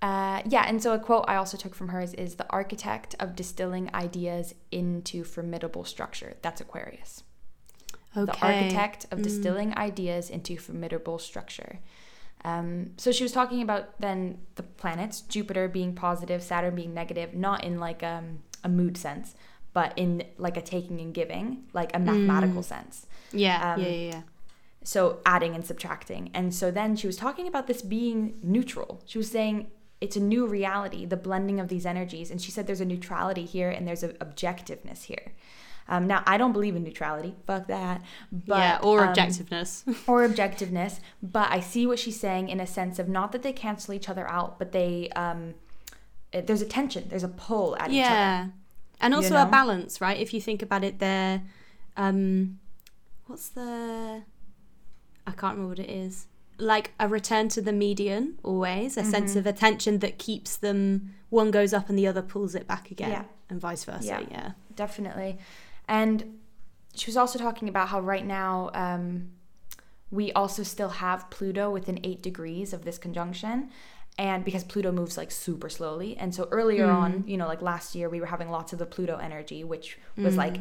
Uh, 0.03 0.43
yeah, 0.47 0.65
and 0.67 0.83
so 0.83 0.93
a 0.93 0.99
quote 0.99 1.25
I 1.27 1.37
also 1.37 1.57
took 1.57 1.75
from 1.75 1.89
hers 1.89 2.13
is 2.13 2.35
the 2.35 2.45
architect 2.51 3.15
of 3.19 3.35
distilling 3.35 3.89
ideas 3.95 4.55
into 4.71 5.25
formidable 5.25 5.85
structure. 5.85 6.37
That's 6.43 6.61
Aquarius. 6.61 7.23
okay. 8.15 8.27
The 8.31 8.47
architect 8.47 9.07
of 9.11 9.21
Mm. 9.21 9.23
distilling 9.23 9.79
ideas 9.79 10.29
into 10.29 10.59
formidable 10.59 11.19
structure. 11.19 11.79
Um, 12.45 12.91
so 12.99 13.11
she 13.11 13.23
was 13.25 13.33
talking 13.33 13.63
about 13.63 13.99
then 14.01 14.39
the 14.57 14.63
planets, 14.65 15.23
Jupiter 15.23 15.67
being 15.67 15.95
positive, 15.95 16.43
Saturn 16.43 16.75
being 16.75 16.93
negative, 16.93 17.33
not 17.35 17.65
in 17.65 17.81
like 17.81 18.03
um, 18.03 18.41
a 18.69 18.71
mood 18.71 18.97
sense, 18.97 19.35
but 19.73 19.93
in 19.97 20.25
like 20.37 20.57
a 20.57 20.63
taking 20.63 21.01
and 21.01 21.13
giving, 21.15 21.65
like 21.73 21.91
a 21.95 21.99
mathematical 21.99 22.63
sense. 22.63 23.07
Yeah, 23.33 23.75
Um, 23.75 23.81
yeah, 23.83 23.89
yeah, 23.89 24.11
yeah. 24.13 24.23
So 24.85 25.21
adding 25.27 25.55
and 25.55 25.65
subtracting. 25.65 26.31
And 26.33 26.55
so 26.55 26.71
then 26.71 26.97
she 26.97 27.07
was 27.07 27.17
talking 27.17 27.47
about 27.47 27.67
this 27.67 27.83
being 27.83 28.39
neutral. 28.43 29.03
She 29.05 29.19
was 29.19 29.31
saying 29.31 29.71
it's 30.01 30.17
a 30.17 30.21
new 30.21 30.47
reality, 30.47 31.05
the 31.05 31.17
blending 31.17 31.61
of 31.61 31.69
these 31.69 31.85
energies. 31.85 32.31
And 32.31 32.41
she 32.41 32.51
said 32.51 32.67
there's 32.67 32.81
a 32.81 32.87
neutrality 32.87 33.45
here 33.45 33.71
and 33.71 33.87
there's 33.87 34.03
an 34.03 34.13
objectiveness 34.21 35.05
here. 35.05 35.33
Um, 35.91 36.07
now, 36.07 36.23
I 36.27 36.37
don't 36.37 36.53
believe 36.53 36.77
in 36.77 36.85
neutrality. 36.85 37.35
Fuck 37.47 37.67
that. 37.69 38.03
But, 38.31 38.59
yeah, 38.59 38.79
or 38.83 39.05
um, 39.05 39.15
objectiveness. 39.15 39.83
or 40.09 40.27
objectiveness. 40.29 41.01
But 41.23 41.51
I 41.51 41.61
see 41.61 41.87
what 41.87 41.99
she's 41.99 42.21
saying 42.21 42.51
in 42.51 42.61
a 42.61 42.67
sense 42.67 42.99
of 42.99 43.09
not 43.09 43.33
that 43.33 43.43
they 43.43 43.53
cancel 43.53 43.95
each 43.95 44.09
other 44.09 44.29
out, 44.29 44.59
but 44.59 44.73
they 44.73 45.09
um, 45.17 45.55
there's 46.33 46.63
a 46.63 46.67
tension, 46.67 47.05
there's 47.09 47.25
a 47.25 47.29
pull 47.29 47.77
at 47.79 47.91
each 47.91 48.05
other. 48.05 48.11
yeah, 48.15 48.47
and 49.01 49.15
also 49.15 49.35
know? 49.35 49.43
a 49.43 49.47
balance, 49.47 50.01
right? 50.01 50.19
If 50.19 50.33
you 50.35 50.41
think 50.41 50.63
about 50.63 50.85
it, 50.85 50.99
there, 50.99 51.43
um, 51.97 52.59
what's 53.27 53.49
the? 53.49 54.23
I 55.27 55.31
can't 55.33 55.57
remember 55.57 55.69
what 55.71 55.79
it 55.79 55.91
is. 55.91 56.27
Like 56.59 56.93
a 56.99 57.07
return 57.07 57.49
to 57.51 57.61
the 57.63 57.73
median, 57.73 58.39
always 58.43 58.97
a 58.97 59.05
sense 59.05 59.31
Mm-hmm. 59.31 59.39
of 59.41 59.47
attention 59.47 59.99
that 60.01 60.19
keeps 60.19 60.57
them. 60.57 61.15
One 61.31 61.51
goes 61.51 61.73
up 61.73 61.89
and 61.89 61.99
the 61.99 62.07
other 62.07 62.23
pulls 62.23 62.55
it 62.55 62.67
back 62.67 62.91
again, 62.91 63.11
Yeah. 63.11 63.25
and 63.51 63.61
vice 63.61 63.85
versa. 63.85 64.05
Yeah. 64.07 64.21
Yeah. 64.31 64.51
definitely. 64.75 65.39
And 65.87 66.39
she 66.95 67.07
was 67.11 67.17
also 67.17 67.39
talking 67.39 67.69
about 67.69 67.89
how 67.89 68.01
right 68.01 68.25
now 68.27 68.71
um, 68.75 69.31
we 70.11 70.33
also 70.33 70.63
still 70.63 70.89
have 70.89 71.29
Pluto 71.31 71.71
within 71.71 72.01
eight 72.03 72.23
degrees 72.23 72.73
of 72.73 72.85
this 72.85 72.99
conjunction. 72.99 73.71
And 74.19 74.45
because 74.45 74.65
Pluto 74.65 74.91
moves 74.91 75.17
like 75.17 75.31
super 75.31 75.69
slowly. 75.69 76.17
And 76.17 76.35
so 76.35 76.49
earlier 76.51 76.87
hmm. 76.87 76.97
on, 76.97 77.25
you 77.27 77.37
know, 77.37 77.47
like 77.47 77.63
last 77.63 77.95
year, 77.95 78.09
we 78.09 78.21
were 78.21 78.27
having 78.27 78.51
lots 78.51 78.73
of 78.73 78.81
the 78.81 78.87
Pluto 78.87 79.17
energy, 79.17 79.63
which 79.63 79.97
was 80.17 80.35
hmm. 80.35 80.41
like, 80.41 80.57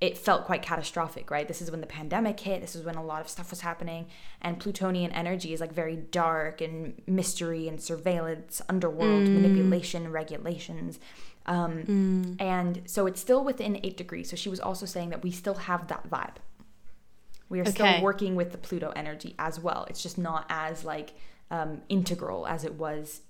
it 0.00 0.16
felt 0.16 0.46
quite 0.46 0.62
catastrophic, 0.62 1.30
right? 1.30 1.46
This 1.46 1.60
is 1.60 1.70
when 1.70 1.82
the 1.82 1.86
pandemic 1.86 2.40
hit. 2.40 2.62
This 2.62 2.74
is 2.74 2.82
when 2.84 2.96
a 2.96 3.04
lot 3.04 3.20
of 3.20 3.28
stuff 3.28 3.50
was 3.50 3.60
happening. 3.60 4.06
And 4.40 4.58
Plutonian 4.58 5.12
energy 5.12 5.52
is 5.52 5.60
like 5.60 5.72
very 5.72 5.94
dark 5.94 6.62
and 6.62 7.00
mystery 7.06 7.68
and 7.68 7.80
surveillance, 7.80 8.62
underworld, 8.68 9.26
hmm. 9.26 9.42
manipulation, 9.42 10.10
regulations. 10.10 10.98
Um, 11.44 12.36
And 12.40 12.82
so 12.86 13.06
it's 13.06 13.20
still 13.20 13.44
within 13.44 13.78
eight 13.82 13.98
degrees. 13.98 14.30
So 14.30 14.36
she 14.36 14.48
was 14.48 14.58
also 14.58 14.86
saying 14.86 15.10
that 15.10 15.22
we 15.22 15.30
still 15.30 15.54
have 15.54 15.88
that 15.88 16.08
vibe. 16.08 16.36
We 17.50 17.58
are 17.58 17.62
Okay. 17.62 17.72
still 17.72 18.02
working 18.02 18.36
with 18.36 18.52
the 18.52 18.58
Pluto 18.58 18.90
energy 18.96 19.34
as 19.38 19.60
well. 19.60 19.84
It's 19.90 20.02
just 20.02 20.16
not 20.16 20.46
as 20.48 20.84
like 20.84 21.12
um, 21.52 21.82
integral 21.88 22.46
as 22.48 22.64
it 22.64 22.74
was 22.74 23.20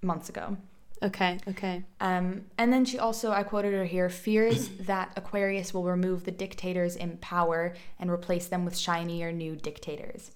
months 0.00 0.30
ago. 0.30 0.56
Okay. 1.02 1.38
Okay. 1.48 1.84
Um, 2.00 2.46
and 2.56 2.72
then 2.72 2.84
she 2.84 2.98
also, 2.98 3.32
I 3.32 3.42
quoted 3.42 3.74
her 3.74 3.84
here, 3.84 4.08
fears 4.08 4.68
that 4.80 5.12
Aquarius 5.16 5.74
will 5.74 5.84
remove 5.84 6.24
the 6.24 6.30
dictators 6.30 6.96
in 6.96 7.18
power 7.18 7.74
and 7.98 8.10
replace 8.10 8.46
them 8.46 8.64
with 8.64 8.78
shinier 8.78 9.32
new 9.32 9.56
dictators. 9.56 10.30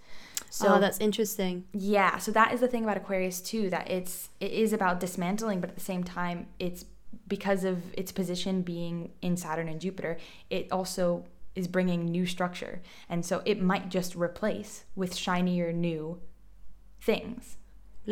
So 0.51 0.75
oh, 0.75 0.81
that's 0.81 0.99
interesting. 0.99 1.65
yeah, 1.73 2.19
so 2.19 2.33
that 2.33 2.53
is 2.53 2.61
the 2.61 2.69
thing 2.69 2.83
about 2.83 2.97
Aquarius 2.97 3.41
too, 3.41 3.71
that 3.71 3.91
it's 3.91 4.31
it 4.41 4.51
is 4.51 4.73
about 4.73 4.99
dismantling, 4.99 5.61
but 5.61 5.69
at 5.69 5.77
the 5.77 5.83
same 5.83 6.03
time, 6.03 6.47
it's 6.59 6.85
because 7.27 7.65
of 7.65 7.83
its 7.95 8.13
position 8.13 8.63
being 8.63 9.11
in 9.21 9.37
Saturn 9.37 9.69
and 9.69 9.81
Jupiter, 9.81 10.17
it 10.49 10.71
also 10.73 11.25
is 11.55 11.69
bringing 11.69 12.07
new 12.07 12.25
structure, 12.25 12.81
and 13.11 13.27
so 13.27 13.43
it 13.45 13.61
might 13.61 13.91
just 13.91 14.15
replace 14.17 14.85
with 14.97 15.15
shinier 15.15 15.71
new 15.73 16.19
things. 17.11 17.57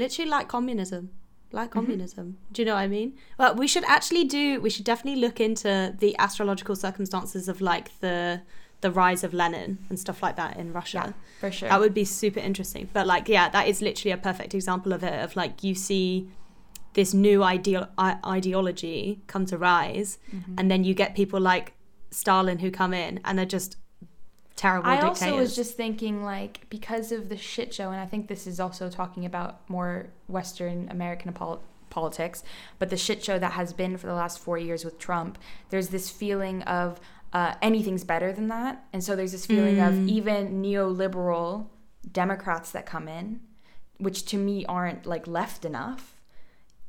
Literally 0.03 0.31
like 0.37 0.47
communism. 0.57 1.03
Like 1.53 1.71
communism. 1.79 2.27
Do 2.53 2.57
you 2.63 2.67
know 2.67 2.75
what 2.79 2.81
I 2.89 2.89
mean? 2.99 3.09
Well, 3.39 3.55
we 3.63 3.67
should 3.73 3.85
actually 3.97 4.25
do 4.25 4.61
we 4.67 4.71
should 4.75 4.85
definitely 4.93 5.21
look 5.27 5.39
into 5.49 5.95
the 6.05 6.11
astrological 6.27 6.77
circumstances 6.87 7.49
of 7.53 7.61
like 7.61 7.87
the 8.01 8.43
the 8.85 8.91
rise 8.91 9.23
of 9.27 9.33
Lenin 9.33 9.79
and 9.89 9.97
stuff 10.05 10.19
like 10.27 10.37
that 10.43 10.53
in 10.63 10.67
Russia. 10.81 11.03
Yeah, 11.07 11.13
for 11.43 11.51
sure. 11.57 11.69
That 11.71 11.81
would 11.81 11.95
be 12.03 12.05
super 12.05 12.41
interesting. 12.41 12.85
But 12.97 13.05
like 13.15 13.25
yeah, 13.37 13.49
that 13.57 13.69
is 13.69 13.81
literally 13.89 14.13
a 14.13 14.23
perfect 14.29 14.55
example 14.55 14.93
of 14.93 15.03
it 15.11 15.17
of 15.25 15.31
like 15.43 15.63
you 15.67 15.75
see 15.75 16.29
this 16.99 17.15
new 17.15 17.39
ideal 17.57 17.83
I- 17.97 18.19
ideology 18.39 19.01
come 19.33 19.45
to 19.53 19.57
rise 19.59 20.19
Mm-hmm. 20.35 20.55
and 20.59 20.71
then 20.71 20.81
you 20.85 20.95
get 21.03 21.15
people 21.23 21.41
like 21.53 21.67
Stalin 22.11 22.59
who 22.65 22.71
come 22.71 22.93
in 23.05 23.13
and 23.25 23.33
they're 23.39 23.55
just 23.59 23.77
terrible 24.57 24.89
I 24.89 24.95
dictators. 24.97 25.23
also 25.23 25.37
was 25.39 25.55
just 25.57 25.77
thinking 25.77 26.25
like 26.25 26.67
because 26.71 27.13
of 27.13 27.29
the 27.29 27.37
shit 27.37 27.73
show, 27.75 27.91
and 27.91 28.01
I 28.01 28.07
think 28.07 28.29
this 28.29 28.47
is 28.47 28.59
also 28.59 28.89
talking 28.91 29.25
about 29.25 29.69
more 29.69 30.09
Western 30.29 30.89
American 30.91 31.33
pol- 31.33 31.63
politics, 31.91 32.43
but 32.79 32.91
the 32.91 32.97
shit 32.97 33.23
show 33.25 33.39
that 33.39 33.53
has 33.53 33.73
been 33.73 33.97
for 33.97 34.07
the 34.07 34.15
last 34.15 34.39
four 34.39 34.59
years 34.59 34.85
with 34.85 34.99
Trump. 34.99 35.39
There's 35.71 35.89
this 35.89 36.11
feeling 36.11 36.63
of 36.63 37.01
uh, 37.33 37.55
anything's 37.61 38.05
better 38.05 38.33
than 38.33 38.49
that, 38.49 38.85
and 38.93 39.03
so 39.05 39.15
there's 39.15 39.33
this 39.33 39.47
feeling 39.47 39.77
Mm. 39.77 39.89
of 39.89 40.09
even 40.09 40.63
neoliberal 40.63 41.67
Democrats 42.11 42.71
that 42.71 42.87
come 42.87 43.09
in, 43.09 43.41
which 43.99 44.25
to 44.27 44.39
me 44.39 44.65
aren't 44.67 45.07
like 45.07 45.27
left 45.27 45.65
enough. 45.65 46.16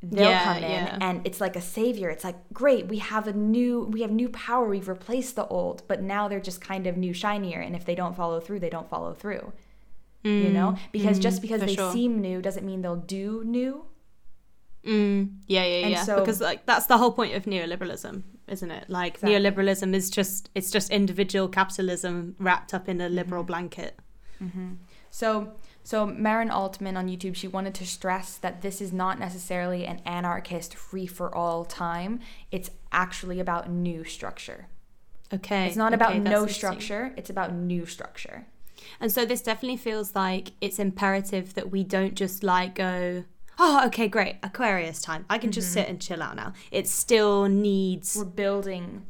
They'll 0.09 0.29
Yeah, 0.29 0.43
come 0.43 0.57
in 0.57 0.63
yeah. 0.71 0.97
and 1.01 1.21
it's 1.27 1.41
like 1.41 1.55
a 1.55 1.61
savior. 1.61 2.09
It's 2.09 2.23
like 2.23 2.37
great, 2.53 2.87
we 2.87 2.99
have 2.99 3.27
a 3.27 3.33
new, 3.33 3.81
we 3.91 4.01
have 4.01 4.11
new 4.11 4.29
power. 4.29 4.67
We've 4.67 4.87
replaced 4.87 5.35
the 5.35 5.45
old, 5.47 5.83
but 5.87 6.01
now 6.01 6.27
they're 6.27 6.39
just 6.39 6.61
kind 6.61 6.87
of 6.87 6.95
new, 6.97 7.13
shinier. 7.13 7.59
And 7.59 7.75
if 7.75 7.83
they 7.85 7.95
don't 7.95 8.15
follow 8.15 8.39
through, 8.39 8.59
they 8.59 8.69
don't 8.69 8.89
follow 8.89 9.13
through. 9.13 9.51
you 10.23 10.49
know, 10.51 10.75
because 10.91 11.19
just 11.19 11.41
because 11.41 11.61
Mm, 11.61 11.65
they 11.67 11.75
sure. 11.75 11.91
seem 11.93 12.19
new 12.21 12.41
doesn't 12.41 12.65
mean 12.65 12.81
they'll 12.81 12.97
do 12.97 13.43
new. 13.45 13.85
Mm, 14.85 15.37
yeah, 15.47 15.63
yeah, 15.65 15.81
And 15.85 15.91
yeah. 15.91 16.03
so- 16.03 16.19
because 16.19 16.41
like 16.41 16.65
that's 16.65 16.85
the 16.87 16.97
whole 16.97 17.11
point 17.11 17.33
of 17.35 17.43
neoliberalism, 17.43 18.23
isn't 18.47 18.71
it? 18.71 18.89
Like 18.89 19.15
Exactly. 19.15 19.33
neoliberalism 19.39 19.93
is 19.93 20.09
just 20.09 20.49
it's 20.55 20.69
just 20.71 20.89
individual 20.91 21.47
capitalism 21.47 22.35
wrapped 22.39 22.73
up 22.73 22.87
in 22.89 22.99
a 23.01 23.09
liberal 23.09 23.43
Mm-hmm. 23.43 23.47
blanket. 23.47 23.99
So 25.09 25.53
So 25.87 26.05
Maren 26.05 26.49
Altman 26.49 26.97
on 26.97 27.07
YouTube, 27.07 27.33
she 27.33 27.47
wanted 27.47 27.73
to 27.75 27.87
stress 27.87 28.35
that 28.39 28.61
this 28.61 28.81
is 28.81 28.91
not 28.91 29.19
necessarily 29.19 29.85
an 29.85 30.01
anarchist 30.03 30.75
free 30.75 31.07
for 31.07 31.33
all 31.33 31.63
time. 31.63 32.19
It's 32.51 32.71
actually 32.91 33.39
about 33.39 33.69
new 33.69 34.03
structure. 34.03 34.67
Okay. 35.33 35.65
It's 35.65 35.77
not 35.77 35.93
okay, 35.93 36.03
about 36.03 36.17
no 36.17 36.45
structure, 36.45 37.13
it's 37.15 37.29
about 37.29 37.53
new 37.53 37.85
structure. 37.85 38.47
And 38.99 39.13
so 39.13 39.23
this 39.23 39.41
definitely 39.41 39.77
feels 39.77 40.13
like 40.13 40.51
it's 40.59 40.77
imperative 40.77 41.53
that 41.53 41.71
we 41.71 41.85
don't 41.85 42.15
just 42.15 42.43
like 42.43 42.75
go, 42.75 43.23
oh, 43.57 43.85
okay, 43.85 44.09
great, 44.09 44.39
Aquarius 44.43 45.01
time. 45.01 45.23
I 45.29 45.37
can 45.37 45.53
just 45.53 45.69
mm-hmm. 45.69 45.85
sit 45.85 45.87
and 45.87 46.01
chill 46.01 46.21
out 46.21 46.35
now. 46.35 46.51
It 46.69 46.89
still 46.89 47.45
needs, 47.45 48.17
We're 48.17 48.25
building 48.25 49.05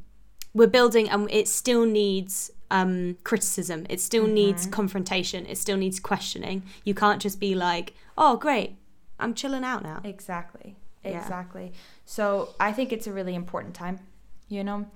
we're 0.57 0.67
building, 0.67 1.07
and 1.09 1.29
it 1.31 1.47
still 1.47 1.85
needs 1.85 2.49
um, 2.71 3.17
criticism. 3.23 3.85
It 3.89 4.01
still 4.01 4.27
needs 4.27 4.65
confrontation. 4.65 5.45
It 5.45 5.57
still 5.57 5.77
needs 5.77 5.99
questioning. 5.99 6.63
You 6.83 6.93
can't 6.93 7.21
just 7.21 7.39
be 7.39 7.55
like, 7.55 7.93
oh, 8.17 8.37
great, 8.37 8.75
I'm 9.19 9.33
chilling 9.33 9.63
out 9.63 9.83
now. 9.83 10.01
Exactly. 10.03 10.75
Yeah. 11.03 11.19
Exactly. 11.19 11.71
So 12.05 12.49
I 12.59 12.71
think 12.73 12.91
it's 12.91 13.07
a 13.07 13.13
really 13.13 13.35
important 13.35 13.73
time, 13.73 13.99
you 14.49 14.63
know? 14.63 14.87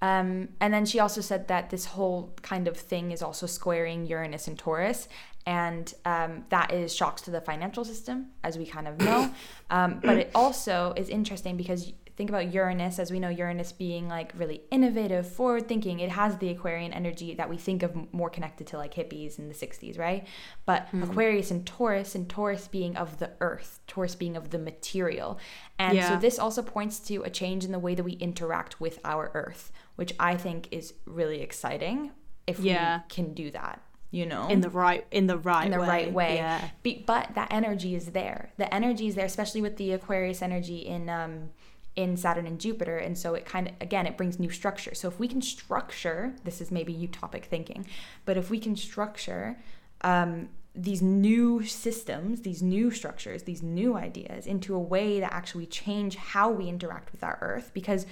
Um, 0.00 0.50
and 0.60 0.72
then 0.72 0.86
she 0.86 1.00
also 1.00 1.20
said 1.20 1.48
that 1.48 1.70
this 1.70 1.84
whole 1.84 2.32
kind 2.42 2.68
of 2.68 2.76
thing 2.76 3.10
is 3.10 3.22
also 3.22 3.46
squaring 3.46 4.06
Uranus 4.06 4.46
and 4.46 4.58
Taurus. 4.58 5.08
And 5.44 5.92
um, 6.04 6.44
that 6.50 6.72
is 6.72 6.94
shocks 6.94 7.22
to 7.22 7.30
the 7.30 7.40
financial 7.40 7.84
system, 7.84 8.26
as 8.44 8.58
we 8.58 8.66
kind 8.66 8.86
of 8.86 8.98
know. 8.98 9.32
um, 9.70 10.00
but 10.02 10.18
it 10.18 10.30
also 10.34 10.92
is 10.96 11.08
interesting 11.08 11.56
because 11.56 11.92
think 12.18 12.30
about 12.30 12.52
Uranus, 12.52 12.98
as 12.98 13.12
we 13.12 13.20
know, 13.20 13.28
Uranus 13.28 13.70
being 13.70 14.08
like 14.08 14.32
really 14.36 14.62
innovative, 14.72 15.24
forward 15.26 15.68
thinking. 15.68 16.00
It 16.00 16.10
has 16.10 16.36
the 16.38 16.48
Aquarian 16.48 16.92
energy 16.92 17.32
that 17.34 17.48
we 17.48 17.56
think 17.56 17.84
of 17.84 18.12
more 18.12 18.28
connected 18.28 18.66
to 18.66 18.76
like 18.76 18.92
hippies 18.92 19.38
in 19.38 19.48
the 19.48 19.54
60s, 19.54 19.96
right? 19.96 20.26
But 20.66 20.88
Aquarius 21.00 21.52
and 21.52 21.64
Taurus, 21.64 22.16
and 22.16 22.28
Taurus 22.28 22.66
being 22.66 22.96
of 22.96 23.20
the 23.20 23.30
earth, 23.40 23.78
Taurus 23.86 24.16
being 24.16 24.36
of 24.36 24.50
the 24.50 24.58
material. 24.58 25.38
And 25.78 26.02
so 26.02 26.16
this 26.16 26.40
also 26.40 26.60
points 26.60 26.98
to 27.06 27.22
a 27.22 27.30
change 27.30 27.64
in 27.64 27.70
the 27.70 27.78
way 27.78 27.94
that 27.94 28.02
we 28.02 28.14
interact 28.14 28.80
with 28.80 28.98
our 29.04 29.30
earth, 29.32 29.70
which 29.94 30.12
I 30.18 30.36
think 30.36 30.66
is 30.72 30.94
really 31.06 31.40
exciting 31.40 32.10
if 32.48 32.58
Yeah. 32.58 32.98
we 32.98 33.14
can 33.14 33.32
do 33.32 33.52
that, 33.52 33.80
you 34.10 34.26
know? 34.26 34.48
In 34.48 34.60
the 34.60 34.70
right, 34.70 35.06
in 35.12 35.28
the 35.28 35.38
right, 35.38 35.66
in 35.66 35.70
the 35.70 35.78
way. 35.78 35.86
right 35.86 36.12
way. 36.12 36.34
Yeah. 36.34 36.68
Be, 36.82 37.04
but 37.06 37.36
that 37.36 37.46
energy 37.52 37.94
is 37.94 38.06
there. 38.06 38.50
The 38.56 38.74
energy 38.74 39.06
is 39.06 39.14
there, 39.14 39.26
especially 39.26 39.62
with 39.62 39.76
the 39.76 39.92
Aquarius 39.92 40.42
energy 40.42 40.78
in 40.78 41.08
um, 41.08 41.50
in 41.98 42.16
Saturn 42.16 42.46
and 42.46 42.60
Jupiter, 42.60 42.96
and 42.96 43.18
so 43.18 43.34
it 43.34 43.44
kind 43.44 43.66
of 43.68 43.74
again 43.80 44.06
it 44.06 44.16
brings 44.16 44.38
new 44.38 44.50
structure. 44.50 44.94
So 44.94 45.08
if 45.08 45.18
we 45.18 45.26
can 45.26 45.42
structure, 45.42 46.20
this 46.44 46.60
is 46.60 46.70
maybe 46.70 46.94
utopic 46.94 47.44
thinking, 47.44 47.86
but 48.24 48.36
if 48.36 48.50
we 48.50 48.60
can 48.60 48.76
structure 48.76 49.58
um, 50.02 50.48
these 50.76 51.02
new 51.02 51.64
systems, 51.64 52.42
these 52.42 52.62
new 52.62 52.92
structures, 52.92 53.42
these 53.42 53.64
new 53.64 53.96
ideas 53.96 54.46
into 54.46 54.76
a 54.76 54.78
way 54.94 55.18
that 55.18 55.32
actually 55.32 55.66
change 55.66 56.14
how 56.14 56.48
we 56.50 56.68
interact 56.68 57.10
with 57.10 57.24
our 57.24 57.36
Earth, 57.40 57.72
because 57.74 58.06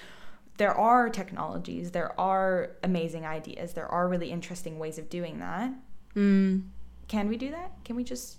there 0.57 0.75
are 0.75 1.09
technologies, 1.09 1.93
there 1.93 2.19
are 2.19 2.73
amazing 2.83 3.25
ideas, 3.25 3.75
there 3.75 3.87
are 3.87 4.09
really 4.09 4.31
interesting 4.33 4.81
ways 4.81 4.99
of 4.99 5.09
doing 5.09 5.39
that. 5.39 5.71
Mm. 6.17 6.65
Can 7.07 7.29
we 7.29 7.37
do 7.37 7.51
that? 7.53 7.71
Can 7.85 7.95
we 7.95 8.03
just, 8.03 8.39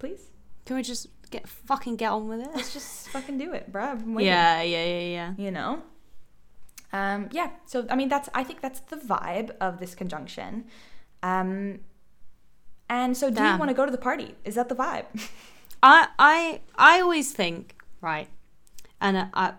please? 0.00 0.32
Can 0.64 0.74
we 0.74 0.82
just 0.82 1.06
get 1.30 1.48
fucking 1.48 1.96
get 1.96 2.10
on 2.10 2.28
with 2.28 2.40
it? 2.40 2.48
Let's 2.54 2.72
just 2.72 3.08
fucking 3.08 3.38
do 3.38 3.52
it, 3.52 3.72
bruh. 3.72 3.82
I've 3.92 4.00
been 4.00 4.14
waiting. 4.14 4.32
Yeah, 4.32 4.62
yeah, 4.62 4.84
yeah, 4.84 5.00
yeah. 5.00 5.34
You 5.36 5.50
know? 5.50 5.82
Um, 6.92 7.28
yeah. 7.32 7.50
So, 7.66 7.86
I 7.90 7.96
mean, 7.96 8.08
that's, 8.08 8.28
I 8.34 8.44
think 8.44 8.60
that's 8.60 8.80
the 8.80 8.96
vibe 8.96 9.50
of 9.60 9.78
this 9.78 9.94
conjunction. 9.94 10.64
Um, 11.22 11.80
and 12.88 13.16
so, 13.16 13.30
do 13.30 13.42
you 13.42 13.58
want 13.58 13.68
to 13.68 13.74
go 13.74 13.84
to 13.84 13.92
the 13.92 13.98
party? 13.98 14.34
Is 14.44 14.54
that 14.54 14.68
the 14.68 14.74
vibe? 14.74 15.04
I 15.82 16.08
I 16.18 16.60
I 16.74 17.00
always 17.00 17.32
think 17.32 17.76
right, 18.00 18.28
and 19.00 19.18
I, 19.18 19.28
I 19.34 19.52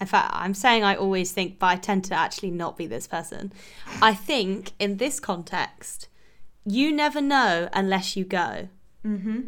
in 0.00 0.06
fact 0.06 0.30
I'm 0.32 0.54
saying 0.54 0.84
I 0.84 0.94
always 0.94 1.32
think, 1.32 1.58
but 1.58 1.66
I 1.66 1.76
tend 1.76 2.04
to 2.04 2.14
actually 2.14 2.50
not 2.50 2.76
be 2.76 2.86
this 2.86 3.06
person. 3.06 3.52
I 4.00 4.14
think 4.14 4.72
in 4.78 4.96
this 4.96 5.20
context, 5.20 6.08
you 6.64 6.92
never 6.92 7.20
know 7.20 7.68
unless 7.72 8.16
you 8.16 8.24
go. 8.24 8.68
mm-hmm. 9.04 9.40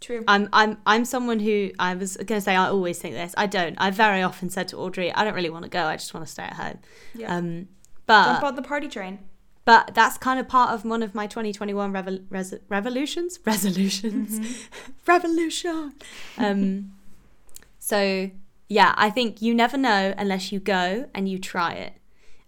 True. 0.00 0.24
I'm 0.26 0.48
I'm 0.52 0.78
I'm 0.86 1.04
someone 1.04 1.40
who 1.40 1.70
I 1.78 1.94
was 1.94 2.16
gonna 2.16 2.40
say 2.40 2.56
I 2.56 2.66
always 2.68 2.98
think 2.98 3.14
this. 3.14 3.34
I 3.36 3.46
don't. 3.46 3.76
I 3.78 3.90
very 3.90 4.22
often 4.22 4.48
said 4.50 4.68
to 4.68 4.78
Audrey, 4.78 5.12
I 5.12 5.24
don't 5.24 5.34
really 5.34 5.50
want 5.50 5.64
to 5.64 5.70
go. 5.70 5.84
I 5.84 5.96
just 5.96 6.14
want 6.14 6.24
to 6.26 6.32
stay 6.32 6.44
at 6.44 6.54
home. 6.54 6.78
Yeah. 7.14 7.36
Um, 7.36 7.68
but 8.06 8.24
Jump 8.32 8.44
on 8.44 8.54
the 8.56 8.62
party 8.62 8.88
train. 8.88 9.18
but 9.66 9.94
that's 9.94 10.16
kind 10.18 10.40
of 10.40 10.48
part 10.48 10.70
of 10.70 10.84
one 10.84 11.02
of 11.02 11.14
my 11.14 11.26
2021 11.26 11.92
revol- 11.92 12.24
res- 12.30 12.54
revolutions 12.68 13.38
resolutions 13.46 14.66
revolution 15.06 15.92
um 16.38 16.92
so 17.78 18.30
yeah 18.68 18.94
i 18.96 19.10
think 19.10 19.40
you 19.42 19.54
never 19.54 19.76
know 19.76 20.14
unless 20.18 20.50
you 20.50 20.58
go 20.58 21.08
and 21.14 21.28
you 21.28 21.38
try 21.38 21.72
it 21.74 21.94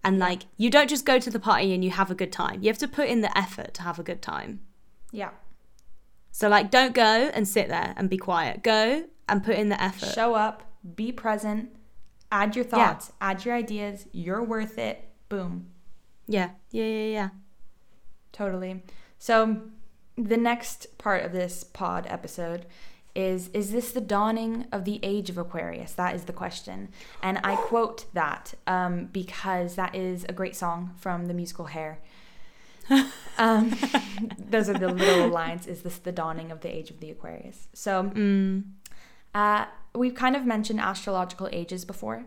and 0.02 0.18
like 0.18 0.46
you 0.56 0.68
don't 0.70 0.88
just 0.88 1.04
go 1.04 1.18
to 1.18 1.30
the 1.30 1.38
party 1.38 1.72
and 1.74 1.84
you 1.84 1.90
have 1.90 2.10
a 2.10 2.14
good 2.14 2.32
time 2.32 2.60
you 2.62 2.68
have 2.68 2.78
to 2.78 2.88
put 2.88 3.08
in 3.08 3.20
the 3.20 3.36
effort 3.38 3.72
to 3.74 3.82
have 3.82 3.98
a 3.98 4.02
good 4.02 4.22
time 4.22 4.60
Yeah. 5.12 5.30
So 6.32 6.48
like 6.48 6.70
don't 6.70 6.94
go 6.94 7.30
and 7.34 7.46
sit 7.46 7.68
there 7.68 7.94
and 7.96 8.10
be 8.10 8.16
quiet 8.18 8.62
go 8.64 9.04
and 9.28 9.44
put 9.44 9.54
in 9.56 9.68
the 9.68 9.80
effort 9.80 10.06
Show 10.12 10.34
up, 10.34 10.64
be 10.96 11.12
present, 11.12 11.70
add 12.32 12.56
your 12.56 12.64
Yeah. 12.64 12.70
thoughts, 12.70 13.12
add 13.20 13.44
your 13.44 13.54
ideas. 13.54 14.06
You're 14.12 14.42
worth 14.42 14.76
it. 14.78 15.08
Boom. 15.28 15.66
yeah 16.26 16.50
yeah 16.72 16.84
yeah 16.84 17.12
yeah 17.18 17.28
Totally. 18.32 18.82
So 19.18 19.60
the 20.16 20.36
next 20.36 20.98
part 20.98 21.24
of 21.24 21.32
this 21.32 21.64
pod 21.64 22.06
episode 22.08 22.66
is 23.14 23.48
is 23.48 23.72
this 23.72 23.92
the 23.92 24.00
dawning 24.00 24.66
of 24.72 24.84
the 24.84 24.98
age 25.02 25.28
of 25.30 25.36
Aquarius? 25.38 25.92
That 25.92 26.14
is 26.14 26.24
the 26.24 26.32
question. 26.32 26.88
And 27.22 27.38
I 27.44 27.56
quote 27.56 28.06
that 28.14 28.54
um, 28.66 29.06
because 29.12 29.74
that 29.76 29.94
is 29.94 30.24
a 30.28 30.32
great 30.32 30.56
song 30.56 30.94
from 30.96 31.26
the 31.26 31.34
musical 31.34 31.66
Hair. 31.66 31.98
Um, 33.38 33.76
those 34.38 34.68
are 34.68 34.78
the 34.78 34.88
little 34.88 35.28
lines. 35.28 35.66
Is 35.66 35.82
this 35.82 35.98
the 35.98 36.12
dawning 36.12 36.50
of 36.50 36.60
the 36.60 36.74
age 36.74 36.90
of 36.90 37.00
the 37.00 37.10
Aquarius? 37.10 37.68
So 37.72 38.04
mm. 38.04 38.64
uh, 39.34 39.66
we've 39.94 40.14
kind 40.14 40.36
of 40.36 40.44
mentioned 40.44 40.80
astrological 40.80 41.48
ages 41.52 41.84
before. 41.84 42.24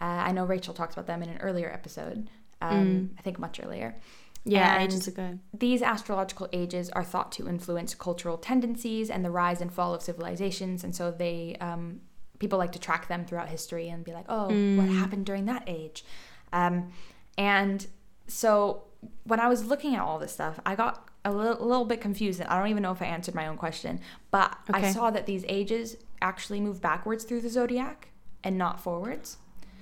Uh, 0.00 0.04
I 0.04 0.32
know 0.32 0.44
Rachel 0.44 0.74
talked 0.74 0.92
about 0.92 1.06
them 1.06 1.22
in 1.22 1.28
an 1.28 1.38
earlier 1.38 1.70
episode. 1.70 2.28
Um, 2.60 3.10
I 3.18 3.22
think 3.22 3.40
much 3.40 3.60
earlier. 3.62 3.96
yeah 4.44 4.74
And 4.74 4.84
ages 4.84 5.08
ago 5.08 5.38
These 5.52 5.82
astrological 5.82 6.48
ages 6.52 6.90
are 6.90 7.02
thought 7.02 7.32
to 7.32 7.48
influence 7.48 7.94
cultural 7.94 8.38
tendencies 8.38 9.10
and 9.10 9.24
the 9.24 9.30
rise 9.30 9.60
and 9.60 9.72
fall 9.72 9.94
of 9.94 10.02
civilizations, 10.02 10.84
and 10.84 10.94
so 10.94 11.10
they 11.10 11.56
um, 11.60 12.00
people 12.38 12.58
like 12.58 12.72
to 12.72 12.78
track 12.78 13.08
them 13.08 13.24
throughout 13.24 13.48
history 13.48 13.88
and 13.88 14.04
be 14.04 14.12
like, 14.12 14.26
oh, 14.28 14.46
what 14.76 14.88
happened 14.88 15.24
during 15.26 15.46
that 15.46 15.62
age? 15.68 16.04
Um, 16.52 16.92
and 17.38 17.86
so 18.26 18.84
when 19.24 19.40
I 19.40 19.48
was 19.48 19.64
looking 19.64 19.94
at 19.94 20.02
all 20.02 20.18
this 20.18 20.32
stuff, 20.32 20.60
I 20.64 20.74
got 20.74 21.08
a 21.24 21.32
little, 21.32 21.62
a 21.62 21.66
little 21.66 21.84
bit 21.84 22.00
confused, 22.00 22.40
and 22.40 22.48
I 22.48 22.58
don't 22.58 22.68
even 22.68 22.82
know 22.82 22.92
if 22.92 23.02
I 23.02 23.06
answered 23.06 23.34
my 23.34 23.46
own 23.46 23.56
question. 23.56 24.00
But 24.30 24.56
I 24.72 24.92
saw 24.92 25.10
that 25.10 25.26
these 25.26 25.44
ages 25.48 25.96
actually 26.20 26.60
move 26.60 26.80
backwards 26.80 27.24
through 27.24 27.40
the 27.40 27.50
zodiac 27.50 28.08
and 28.44 28.58
not 28.58 28.80
forwards. 28.80 29.38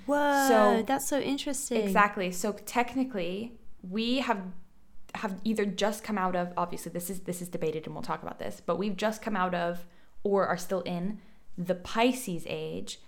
whoa 0.07 0.47
So- 0.49 0.83
that's 0.87 1.09
so 1.09 1.21
interesting 1.21 1.83
Exactly. 1.83 2.31
So 2.33 2.53
technically, 2.53 3.53
we 3.89 4.19
have 4.19 4.43
have 5.17 5.41
either 5.43 5.65
just 5.65 6.05
come 6.05 6.17
out 6.17 6.37
of 6.37 6.53
obviously 6.57 6.93
this 6.93 7.11
is 7.11 7.21
this 7.21 7.43
is 7.43 7.49
debated 7.49 7.85
and 7.85 7.95
we'll 7.95 8.03
talk 8.03 8.23
about 8.23 8.39
this, 8.39 8.63
but 8.65 8.79
we've 8.79 8.97
just 8.97 9.23
come 9.23 9.35
out 9.37 9.55
of 9.55 9.85
or 10.23 10.47
are 10.47 10.57
still 10.57 10.83
in 10.83 11.19
the 11.59 11.75
Pisces 11.75 12.45
age 12.49 13.01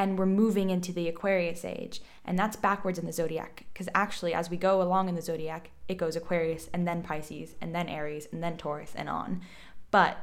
and 0.00 0.18
we're 0.18 0.24
moving 0.24 0.70
into 0.70 0.94
the 0.94 1.08
Aquarius 1.08 1.62
age. 1.62 2.00
And 2.24 2.38
that's 2.38 2.56
backwards 2.56 2.98
in 2.98 3.04
the 3.04 3.12
zodiac 3.12 3.66
because 3.70 3.86
actually 3.94 4.32
as 4.32 4.48
we 4.48 4.56
go 4.56 4.80
along 4.80 5.10
in 5.10 5.14
the 5.14 5.20
zodiac, 5.20 5.72
it 5.88 5.98
goes 5.98 6.16
Aquarius 6.16 6.70
and 6.72 6.88
then 6.88 7.02
Pisces 7.02 7.54
and 7.60 7.74
then 7.74 7.86
Aries 7.86 8.26
and 8.32 8.42
then 8.42 8.56
Taurus 8.56 8.94
and 8.96 9.10
on. 9.10 9.42
But 9.90 10.16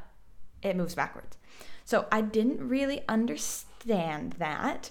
it 0.64 0.76
moves 0.76 0.96
backwards. 0.96 1.38
So 1.86 2.08
I 2.12 2.22
didn't 2.22 2.68
really 2.68 3.04
understand 3.08 4.34
that, 4.40 4.90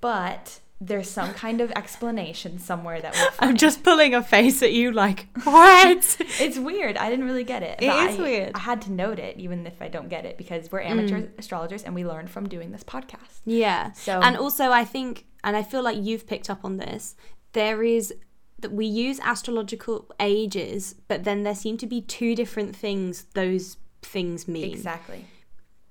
but 0.00 0.60
there's 0.80 1.08
some 1.08 1.32
kind 1.32 1.62
of 1.62 1.70
explanation 1.72 2.58
somewhere 2.58 3.00
that 3.00 3.14
we'll 3.14 3.30
i'm 3.48 3.56
just 3.56 3.82
pulling 3.82 4.14
a 4.14 4.22
face 4.22 4.62
at 4.62 4.72
you 4.74 4.92
like 4.92 5.26
what 5.44 6.16
It's 6.38 6.58
weird. 6.58 6.96
I 6.98 7.08
didn't 7.08 7.24
really 7.24 7.44
get 7.44 7.62
it. 7.62 7.78
It 7.82 7.86
is 7.86 8.18
I- 8.18 8.22
weird. 8.22 8.52
I 8.54 8.58
had 8.58 8.82
to 8.82 8.92
note 8.92 9.18
it, 9.18 9.38
even 9.38 9.66
if 9.66 9.80
I 9.80 9.88
don't 9.88 10.08
get 10.08 10.26
it, 10.26 10.36
because 10.36 10.70
we're 10.70 10.82
amateur 10.82 11.28
astrologers 11.38 11.82
and 11.82 11.94
we 11.94 12.04
learned 12.04 12.28
from 12.30 12.46
doing 12.48 12.72
this 12.72 12.84
podcast. 12.84 13.40
Yeah. 13.46 13.92
So- 13.92 14.20
and 14.20 14.36
also 14.36 14.70
I 14.70 14.84
think 14.84 15.24
and 15.42 15.56
I 15.56 15.62
feel 15.62 15.82
like 15.82 15.96
you've 15.98 16.26
picked 16.26 16.50
up 16.50 16.64
on 16.64 16.76
this, 16.76 17.14
there 17.52 17.82
is 17.82 18.12
that 18.58 18.72
we 18.72 18.84
use 18.86 19.18
astrological 19.20 20.10
ages, 20.20 20.94
but 21.08 21.24
then 21.24 21.42
there 21.42 21.54
seem 21.54 21.76
to 21.78 21.86
be 21.86 22.00
two 22.02 22.34
different 22.34 22.74
things 22.76 23.24
those 23.34 23.76
things 24.02 24.46
mean. 24.46 24.70
Exactly. 24.72 25.24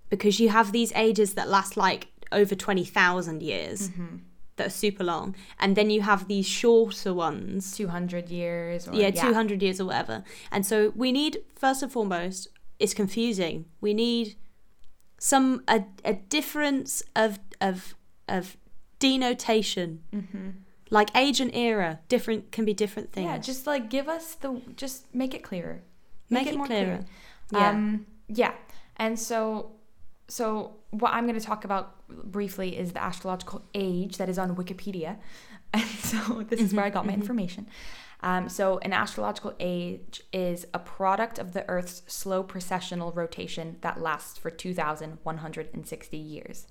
Because 0.10 0.40
you 0.40 0.50
have 0.50 0.72
these 0.72 0.92
ages 0.96 1.34
that 1.34 1.48
last 1.50 1.76
like 1.78 2.08
over 2.32 2.54
20,000 2.56 3.42
years. 3.42 3.90
Mm-hmm. 3.90 4.18
That 4.58 4.68
are 4.68 4.70
super 4.70 5.04
long, 5.04 5.36
and 5.60 5.76
then 5.76 5.90
you 5.90 6.02
have 6.02 6.30
these 6.30 6.46
shorter 6.46 7.14
ones, 7.14 7.76
200 7.76 8.30
years. 8.30 8.88
Or, 8.88 8.94
yeah, 8.94 9.12
200 9.12 9.62
years 9.62 9.82
or 9.82 9.86
whatever. 9.86 10.24
And 10.50 10.66
so 10.66 10.94
we 10.96 11.12
need, 11.12 11.40
first 11.56 11.84
and 11.84 11.92
foremost, 11.92 12.48
it's 12.80 12.94
confusing. 12.94 13.66
We 13.82 13.94
need 13.94 14.36
some 15.18 15.64
a, 15.68 15.84
a 16.04 16.14
difference 16.14 17.04
of 17.16 17.40
of 17.62 17.96
of 18.28 18.58
denotation. 19.00 20.02
Mm-hmm. 20.14 20.50
Like 20.92 21.10
age 21.16 21.42
and 21.42 21.54
era, 21.56 22.00
different 22.08 22.52
can 22.52 22.64
be 22.66 22.74
different 22.74 23.12
things. 23.12 23.26
Yeah, 23.26 23.38
just 23.38 23.66
like 23.66 23.90
give 23.90 24.08
us 24.08 24.36
the 24.36 24.62
just 24.76 25.14
make 25.14 25.34
it 25.34 25.44
clearer. 25.44 25.82
Make 26.30 26.48
it 26.48 26.56
more 26.56 26.68
clearer. 26.68 27.06
clear. 27.50 27.62
Yeah. 27.62 27.70
Um 27.70 28.06
yeah. 28.28 28.54
And 28.98 29.20
so 29.20 29.72
so 30.28 30.76
what 30.92 31.14
I'm 31.14 31.26
going 31.28 31.40
to 31.40 31.46
talk 31.46 31.66
about 31.66 31.95
briefly 32.24 32.78
is 32.78 32.94
the 32.94 33.04
astrological 33.04 33.64
age 33.74 34.18
that 34.18 34.30
is 34.30 34.38
on 34.38 34.56
Wikipedia. 34.56 35.18
And 35.74 35.84
so 35.84 36.42
this 36.48 36.62
is 36.62 36.74
where 36.74 36.86
I 36.86 36.90
got 36.90 37.06
my 37.06 37.12
information. 37.14 37.68
Um, 38.22 38.48
so 38.48 38.78
an 38.80 38.94
astrological 38.94 39.54
age 39.60 40.22
is 40.32 40.66
a 40.74 40.80
product 40.80 41.38
of 41.38 41.52
the 41.52 41.68
Earth's 41.68 42.02
slow 42.08 42.46
precessional 42.46 43.14
rotation 43.14 43.76
that 43.82 44.00
lasts 44.00 44.38
for 44.38 44.50
2,160 44.50 46.18
years. 46.18 46.68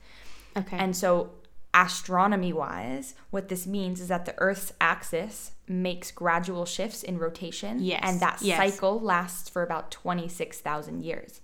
okay. 0.57 0.77
And 0.79 0.97
so, 0.97 1.33
astronomy 1.75 2.53
wise, 2.53 3.15
what 3.31 3.49
this 3.49 3.67
means 3.67 4.01
is 4.01 4.09
that 4.09 4.25
the 4.25 4.35
Earth's 4.39 4.73
axis 4.81 5.53
makes 5.69 6.11
gradual 6.11 6.65
shifts 6.65 7.03
in 7.03 7.19
rotation. 7.19 7.83
Yes, 7.83 8.01
And 8.03 8.21
that 8.21 8.39
yes. 8.41 8.57
cycle 8.57 8.99
lasts 9.01 9.49
for 9.51 9.63
about 9.63 9.91
26,000 9.91 11.03
years. 11.05 11.41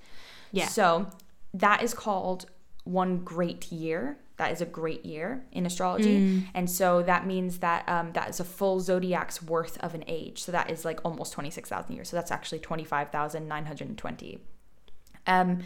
Yeah. 0.51 0.67
So, 0.67 1.11
that 1.53 1.83
is 1.83 1.93
called 1.95 2.47
one 2.85 3.19
great 3.19 3.71
year. 3.73 4.19
That 4.37 4.53
is 4.53 4.61
a 4.63 4.67
great 4.67 5.05
year 5.05 5.45
in 5.53 5.67
astrology. 5.67 6.19
Mm. 6.19 6.45
And 6.55 6.71
so 6.71 7.03
that 7.03 7.27
means 7.27 7.59
that 7.59 7.87
um, 7.89 8.13
that 8.13 8.31
is 8.31 8.41
a 8.41 8.45
full 8.45 8.81
zodiac's 8.81 9.43
worth 9.43 9.77
of 9.81 9.95
an 9.95 10.03
age. 10.07 10.43
So 10.43 10.51
that 10.53 10.71
is 10.71 10.85
like 10.85 10.99
almost 11.05 11.35
26,000 11.35 11.95
years. 11.95 12.09
So 12.09 12.17
that's 12.17 12.31
actually 12.31 12.61
25,920. 12.61 14.39
Um, 15.27 15.59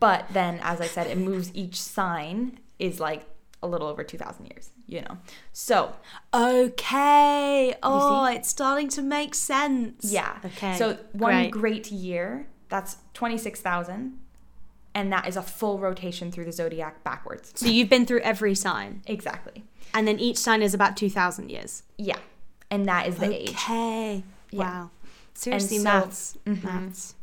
but 0.00 0.26
then, 0.32 0.58
as 0.62 0.80
I 0.80 0.86
said, 0.86 1.06
it 1.06 1.16
moves 1.18 1.50
each 1.54 1.80
sign 1.80 2.58
is 2.78 2.98
like 2.98 3.24
a 3.62 3.68
little 3.68 3.86
over 3.86 4.02
2,000 4.02 4.46
years, 4.46 4.70
you 4.88 5.02
know? 5.02 5.18
So, 5.52 5.92
Okay. 6.34 7.74
Oh, 7.82 8.24
it's 8.26 8.48
starting 8.48 8.88
to 8.90 9.02
make 9.02 9.34
sense. 9.36 10.04
yeah. 10.12 10.38
Okay. 10.44 10.76
So, 10.76 10.98
one 11.12 11.32
Great. 11.32 11.50
great 11.52 11.92
year, 11.92 12.48
that's 12.68 12.96
26,000. 13.14 14.18
And 14.94 15.12
that 15.12 15.26
is 15.26 15.36
a 15.36 15.42
full 15.42 15.78
rotation 15.78 16.30
through 16.30 16.44
the 16.44 16.52
zodiac 16.52 17.02
backwards. 17.02 17.52
So 17.54 17.66
you've 17.66 17.88
been 17.88 18.04
through 18.04 18.20
every 18.20 18.54
sign, 18.54 19.02
Exactly. 19.06 19.64
and 19.94 20.06
then 20.06 20.18
each 20.18 20.36
sign 20.36 20.60
is 20.62 20.74
about 20.74 20.96
two 20.96 21.08
thousand 21.10 21.50
years. 21.50 21.82
Yeah. 21.96 22.18
And 22.70 22.86
that 22.86 23.06
is 23.08 23.16
the 23.16 23.34
age. 23.34 23.50
Okay. 23.50 24.22
Yeah. 24.50 24.58
Wow. 24.60 24.90
Seriously, 25.34 25.78
so- 25.78 25.84
maths. 25.84 26.36
Mhm. 26.46 26.62
Maths. 26.64 27.14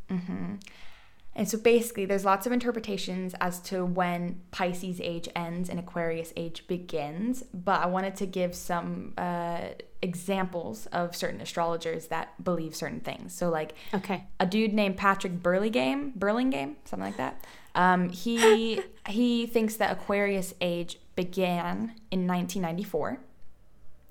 And 1.36 1.47
so 1.47 1.57
basically, 1.57 2.05
there's 2.05 2.26
lots 2.26 2.45
of 2.45 2.51
interpretations 2.51 3.34
as 3.39 3.59
to 3.61 3.86
when 3.86 4.41
Pisces 4.51 4.99
age 4.99 5.30
ends 5.36 5.70
and 5.70 5.80
Aquarius 5.80 6.34
age 6.36 6.67
begins. 6.67 7.43
But 7.53 7.82
I 7.82 7.86
wanted 7.86 8.15
to 8.17 8.26
give 8.26 8.53
some 8.55 9.13
uh, 9.17 9.59
examples 10.01 10.88
of 10.88 11.15
certain 11.15 11.39
astrologers 11.39 12.07
that 12.07 12.43
believe 12.43 12.76
certain 12.76 12.99
things. 12.99 13.34
So, 13.34 13.49
like 13.49 13.74
Okay. 13.93 14.26
a 14.39 14.45
dude 14.45 14.74
named 14.74 14.97
Patrick 14.97 15.41
Burlingame, 15.41 16.11
Burlingame, 16.15 16.76
something 16.84 17.05
like 17.05 17.17
that. 17.17 17.45
Um, 17.76 18.09
he 18.09 18.82
he 19.07 19.45
thinks 19.45 19.76
that 19.76 19.91
Aquarius 19.91 20.53
age 20.61 20.99
began 21.15 21.95
in 22.11 22.28
1994. 22.28 23.20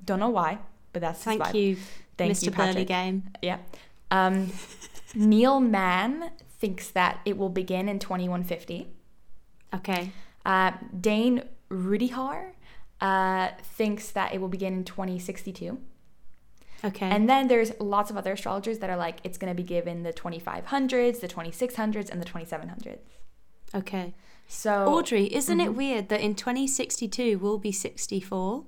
Don't 0.04 0.20
know 0.20 0.28
why, 0.28 0.58
but 0.92 1.02
that's 1.02 1.18
his 1.18 1.24
Thank 1.24 1.42
vibe. 1.42 1.54
you, 1.54 1.76
Thank 2.16 2.32
Mr. 2.32 2.46
you, 2.46 2.50
Burley. 2.52 2.84
Game. 2.84 3.30
Yeah. 3.42 3.58
Um, 4.10 4.52
Neil 5.14 5.60
Mann 5.60 6.30
thinks 6.58 6.90
that 6.90 7.20
it 7.24 7.36
will 7.36 7.48
begin 7.48 7.88
in 7.88 7.98
2150. 7.98 8.88
Okay. 9.74 10.12
Uh, 10.44 10.72
Dane 10.98 11.42
Rudhyar 11.70 12.52
uh, 13.00 13.48
thinks 13.62 14.10
that 14.10 14.34
it 14.34 14.40
will 14.40 14.48
begin 14.48 14.72
in 14.72 14.84
2062. 14.84 15.78
Okay. 16.84 17.06
And 17.06 17.28
then 17.28 17.48
there's 17.48 17.72
lots 17.80 18.10
of 18.10 18.16
other 18.16 18.32
astrologers 18.32 18.78
that 18.78 18.88
are 18.88 18.96
like, 18.96 19.18
it's 19.24 19.36
going 19.36 19.50
to 19.50 19.56
be 19.56 19.66
given 19.66 20.04
the 20.04 20.12
2500s, 20.12 21.20
the 21.20 21.28
2600s, 21.28 22.08
and 22.08 22.20
the 22.20 22.26
2700s. 22.26 22.98
Okay. 23.74 24.14
So 24.46 24.86
Audrey, 24.86 25.32
isn't 25.34 25.58
Mhm. 25.58 25.64
it 25.64 25.74
weird 25.74 26.08
that 26.08 26.20
in 26.20 26.34
2062 26.34 27.38
we'll 27.38 27.58
be 27.58 27.72
64? 27.72 28.64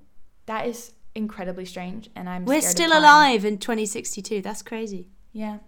that 0.46 0.66
is 0.66 0.92
incredibly 1.14 1.64
strange. 1.64 2.10
And 2.16 2.28
I'm 2.28 2.44
We're 2.44 2.60
still 2.60 2.90
alive 2.96 3.44
in 3.44 3.58
2062. 3.58 4.42
That's 4.42 4.62
crazy. 4.62 5.08
Yeah. 5.32 5.58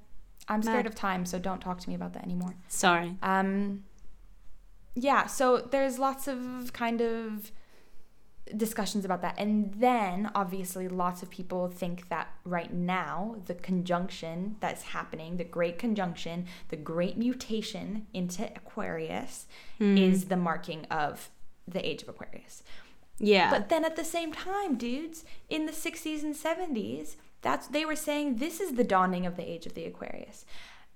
I'm 0.49 0.63
scared 0.63 0.79
Mad. 0.85 0.87
of 0.87 0.95
time, 0.97 1.25
so 1.25 1.39
don't 1.39 1.61
talk 1.61 1.79
to 1.81 1.89
me 1.89 1.95
about 1.95 2.13
that 2.15 2.25
anymore. 2.25 2.55
Sorry. 2.69 3.17
Um, 3.23 3.85
yeah, 4.95 5.27
so 5.27 5.59
there's 5.59 5.99
lots 5.99 6.27
of 6.29 6.73
kind 6.73 7.01
of 7.01 7.53
discussions 8.57 9.05
about 9.05 9.23
that. 9.23 9.35
And 9.39 9.73
then 9.75 10.31
obviously 10.35 10.89
lots 10.89 11.23
of 11.23 11.31
people 11.31 11.69
think 11.69 12.09
that 12.09 12.29
right 12.45 12.73
now 12.73 13.37
the 13.47 13.55
conjunction 13.55 14.57
that's 14.61 14.83
happening, 14.83 15.37
the 15.37 15.45
great 15.45 15.79
conjunction, 15.79 16.47
the 16.69 16.77
great 16.77 17.17
mutation 17.17 18.07
into 18.13 18.45
Aquarius 18.57 19.47
Hmm. 19.79 19.97
is 19.97 20.27
the 20.27 20.37
marking 20.37 20.85
of 20.87 21.31
the 21.67 21.87
age 21.87 22.03
of 22.03 22.09
Aquarius. 22.09 22.63
Yeah. 23.19 23.51
But 23.51 23.69
then 23.69 23.85
at 23.85 23.97
the 23.97 24.05
same 24.05 24.33
time, 24.33 24.77
dudes, 24.77 25.25
in 25.49 25.67
the 25.67 25.73
60s 25.73 26.23
and 26.23 26.35
70s, 26.35 27.17
that's 27.41 27.67
they 27.69 27.85
were 27.85 27.97
saying 27.97 28.37
this 28.37 28.61
is 28.61 28.75
the 28.75 28.85
dawning 28.85 29.27
of 29.27 29.37
the 29.37 29.49
age 29.49 29.67
of 29.67 29.75
the 29.75 29.85
Aquarius. 29.85 30.45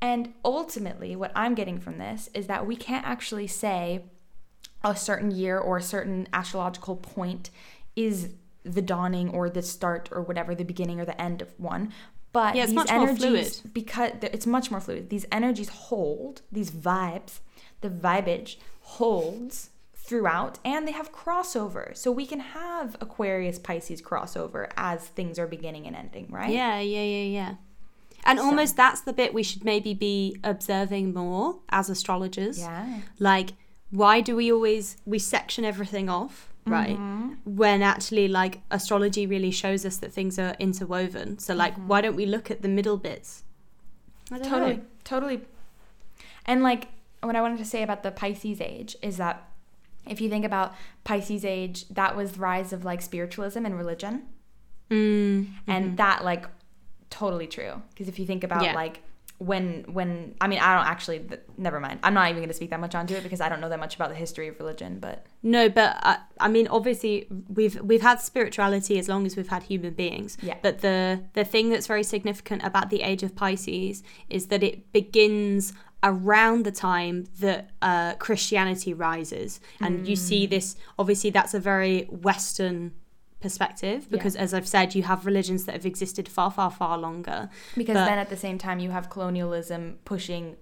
And 0.00 0.34
ultimately, 0.44 1.16
what 1.16 1.32
I'm 1.34 1.54
getting 1.54 1.78
from 1.78 1.98
this 1.98 2.28
is 2.34 2.46
that 2.48 2.66
we 2.66 2.76
can't 2.76 3.07
actually 3.07 3.46
say 3.46 4.04
a 4.91 4.97
certain 4.97 5.30
year 5.30 5.59
or 5.59 5.76
a 5.76 5.82
certain 5.82 6.28
astrological 6.32 6.97
point 6.97 7.51
is 7.95 8.34
the 8.64 8.82
dawning 8.82 9.28
or 9.30 9.49
the 9.51 9.62
start 9.62 10.09
or 10.12 10.22
whatever, 10.22 10.55
the 10.55 10.64
beginning 10.64 11.01
or 11.01 11.05
the 11.05 11.20
end 11.20 11.43
of 11.43 11.49
one. 11.59 11.93
But 12.32 12.55
Yeah, 12.55 12.62
it's 12.64 12.70
these 12.72 12.76
much 12.76 12.91
more 12.91 13.03
energies, 13.09 13.61
fluid. 13.61 13.74
because 13.74 14.11
it's 14.22 14.47
much 14.47 14.70
more 14.70 14.80
fluid. 14.80 15.09
These 15.11 15.24
energies 15.32 15.68
hold, 15.68 16.43
these 16.53 16.70
vibes, 16.70 17.41
the 17.80 17.89
vibage 17.89 18.57
holds 18.80 19.70
throughout 19.95 20.59
and 20.64 20.87
they 20.87 20.93
have 20.93 21.12
crossover. 21.12 21.97
So 21.97 22.11
we 22.12 22.26
can 22.26 22.41
have 22.41 22.97
Aquarius 23.01 23.59
Pisces 23.59 24.01
crossover 24.03 24.70
as 24.76 25.07
things 25.09 25.39
are 25.39 25.47
beginning 25.47 25.87
and 25.87 25.97
ending, 25.97 26.28
right? 26.30 26.51
Yeah, 26.51 26.78
yeah, 26.80 27.03
yeah, 27.03 27.22
yeah. 27.24 27.55
And 28.24 28.39
So- 28.39 28.45
almost 28.47 28.76
that's 28.76 29.01
the 29.03 29.12
bit 29.12 29.32
we 29.34 29.43
should 29.43 29.64
maybe 29.64 29.95
be 29.95 30.37
observing 30.45 31.14
more 31.14 31.61
as 31.70 31.89
astrologers. 31.89 32.59
Yeah. 32.59 33.01
Like, 33.18 33.53
why 33.91 34.20
do 34.20 34.37
we 34.37 34.53
always 34.53 34.97
we 35.07 35.18
section 35.18 35.64
everything 35.64 36.09
off, 36.09 36.49
right? 36.66 36.97
Mm-hmm. 36.97 37.57
When 37.57 37.82
actually, 37.82 38.28
like, 38.28 38.61
astrology 38.70 39.26
really 39.26 39.51
shows 39.51 39.84
us 39.87 39.97
that 39.99 40.12
things 40.12 40.39
are 40.39 40.57
interwoven. 40.59 41.39
So, 41.39 41.55
like, 41.55 41.74
why 41.74 42.01
don't 42.01 42.16
we 42.16 42.26
look 42.26 42.51
at 42.51 42.62
the 42.62 42.68
middle 42.68 42.97
bits? 42.97 43.45
Totally. 44.28 44.76
know. 44.76 44.80
Totally. 45.05 45.41
And 46.47 46.62
like 46.62 46.89
what 47.22 47.37
I 47.37 47.41
wanted 47.41 47.59
to 47.59 47.64
say 47.64 47.82
about 47.82 48.03
the 48.03 48.11
Pisces 48.11 48.61
age 48.61 48.97
is 49.03 49.16
that 49.16 49.49
if 50.07 50.20
you 50.20 50.28
think 50.28 50.45
about 50.45 50.74
Pisces 51.05 51.45
age, 51.45 51.89
that 51.89 52.16
was 52.16 52.32
the 52.32 52.41
rise 52.41 52.72
of 52.72 52.84
like 52.84 53.03
spiritualism 53.03 53.64
and 53.64 53.76
religion. 53.76 54.22
Mm, 54.91 55.49
and 55.66 55.97
that 55.97 56.24
like 56.24 56.47
totally 57.11 57.49
true 57.49 57.82
because 57.91 58.07
if 58.09 58.18
you 58.20 58.26
think 58.26 58.45
about 58.45 58.62
Yeah. 58.62 58.74
like 58.74 59.01
when 59.39 59.84
when 59.93 60.34
i 60.41 60.47
mean 60.47 60.59
i 60.61 60.74
don't 60.76 60.87
actually 60.87 61.20
never 61.59 61.78
mind 61.78 62.01
i'm 62.03 62.14
not 62.14 62.26
even 62.30 62.37
going 62.41 62.49
to 62.49 62.55
speak 62.55 62.70
that 62.70 62.80
much 62.80 62.95
onto 62.95 63.14
it 63.14 63.22
because 63.22 63.41
i 63.41 63.49
don't 63.51 63.61
know 63.61 63.68
that 63.68 63.78
much 63.78 63.95
about 63.95 64.09
the 64.09 64.14
history 64.14 64.49
of 64.49 64.59
religion 64.59 64.99
but 64.99 65.26
No, 65.43 65.68
but 65.68 65.97
I, 66.03 66.18
I 66.41 66.49
mean, 66.49 66.66
obviously, 66.68 67.28
we've 67.59 67.80
we've 67.80 68.03
had 68.03 68.20
spirituality 68.20 68.99
as 68.99 69.09
long 69.09 69.26
as 69.26 69.37
we've 69.37 69.47
had 69.57 69.62
human 69.62 69.95
beings. 69.95 70.37
Yeah. 70.43 70.57
But 70.62 70.80
the 70.80 71.20
the 71.34 71.45
thing 71.45 71.68
that's 71.70 71.87
very 71.87 72.03
significant 72.03 72.62
about 72.64 72.91
the 72.91 73.03
age 73.03 73.22
of 73.22 73.37
Pisces 73.37 74.03
is 74.28 74.47
that 74.47 74.62
it 74.64 74.91
begins 74.93 75.72
around 76.03 76.64
the 76.64 76.72
time 76.72 77.26
that 77.41 77.70
uh, 77.80 78.14
Christianity 78.14 78.93
rises, 78.93 79.61
and 79.80 80.07
you 80.09 80.16
Mm. 80.16 80.28
see 80.30 80.47
this. 80.47 80.76
Obviously, 80.99 81.30
that's 81.30 81.55
a 81.55 81.61
very 81.61 81.97
Western 82.11 82.93
perspective 83.41 84.11
because, 84.11 84.34
as 84.37 84.53
I've 84.55 84.66
said, 84.66 84.95
you 84.95 85.03
have 85.05 85.26
religions 85.26 85.64
that 85.66 85.72
have 85.72 85.87
existed 85.87 86.28
far, 86.28 86.51
far, 86.51 86.70
far 86.70 86.99
longer. 86.99 87.51
because 87.76 87.95
But- 87.95 88.07
then 88.07 88.18
at 88.18 88.30
the 88.30 88.37
same 88.37 88.59
time 88.59 88.78
you 88.80 88.91
have 88.91 89.11
colonialism 89.11 89.99
pushing 90.05 90.57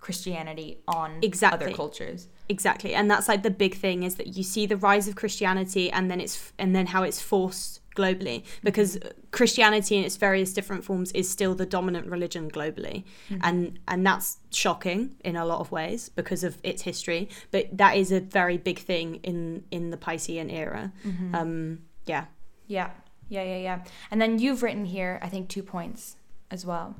christianity 0.00 0.78
on 0.86 1.18
Exactly. 1.22 1.66
other 1.66 1.74
cultures 1.76 2.28
Exactly, 2.48 2.94
and 2.94 3.10
that's 3.10 3.28
like 3.28 3.42
the 3.42 3.50
big 3.50 3.74
thing 3.74 4.04
is 4.04 4.14
that 4.14 4.28
you 4.28 4.42
see 4.42 4.64
the 4.64 4.76
rise 4.78 5.06
of 5.06 5.16
Christianity, 5.16 5.90
and 5.90 6.10
then 6.10 6.18
it's 6.18 6.52
and 6.58 6.74
then 6.74 6.86
how 6.86 7.02
it's 7.02 7.20
forced 7.20 7.80
globally 8.00 8.38
mm-hmm. 8.40 8.64
because 8.68 8.98
Christianity 9.30 9.96
in 9.98 10.04
its 10.04 10.16
various 10.16 10.52
different 10.52 10.84
forms 10.84 11.10
is 11.12 11.26
still 11.36 11.54
the 11.54 11.66
dominant 11.66 12.06
religion 12.06 12.50
globally, 12.50 12.98
mm-hmm. 13.30 13.38
and 13.42 13.78
and 13.86 14.06
that's 14.06 14.38
shocking 14.50 15.00
in 15.24 15.34
a 15.36 15.44
lot 15.44 15.60
of 15.60 15.72
ways 15.72 16.08
because 16.20 16.42
of 16.44 16.52
its 16.62 16.82
history. 16.82 17.28
But 17.50 17.76
that 17.82 17.96
is 17.96 18.12
a 18.12 18.20
very 18.20 18.58
big 18.68 18.78
thing 18.78 19.16
in 19.30 19.64
in 19.70 19.90
the 19.90 19.96
Piscean 19.96 20.48
era. 20.52 20.92
Mm-hmm. 21.04 21.34
Um, 21.34 21.78
yeah, 22.06 22.24
yeah 22.68 22.90
yeah 23.28 23.42
yeah 23.42 23.58
yeah 23.58 23.84
and 24.10 24.20
then 24.20 24.38
you've 24.38 24.62
written 24.62 24.84
here 24.84 25.18
i 25.22 25.28
think 25.28 25.48
two 25.48 25.62
points 25.62 26.16
as 26.50 26.64
well 26.64 26.96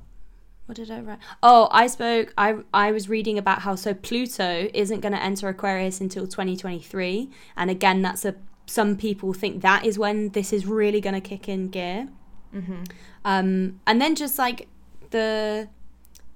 what 0.66 0.76
did 0.76 0.90
I 0.90 1.00
write? 1.00 1.18
Oh, 1.42 1.68
I 1.70 1.86
spoke. 1.86 2.34
I 2.36 2.58
I 2.74 2.92
was 2.92 3.08
reading 3.08 3.38
about 3.38 3.62
how 3.62 3.74
so 3.74 3.94
Pluto 3.94 4.68
isn't 4.74 5.00
going 5.00 5.14
to 5.14 5.22
enter 5.22 5.48
Aquarius 5.48 5.98
until 5.98 6.26
2023, 6.26 7.30
and 7.56 7.70
again, 7.70 8.02
that's 8.02 8.26
a 8.26 8.34
some 8.68 8.96
people 8.96 9.32
think 9.32 9.62
that 9.62 9.84
is 9.84 9.98
when 9.98 10.28
this 10.30 10.52
is 10.52 10.66
really 10.66 11.00
going 11.00 11.14
to 11.14 11.20
kick 11.20 11.48
in 11.48 11.68
gear. 11.68 12.08
Mm-hmm. 12.54 12.84
Um, 13.24 13.80
and 13.86 14.00
then 14.00 14.14
just 14.14 14.38
like 14.38 14.68
the, 15.10 15.68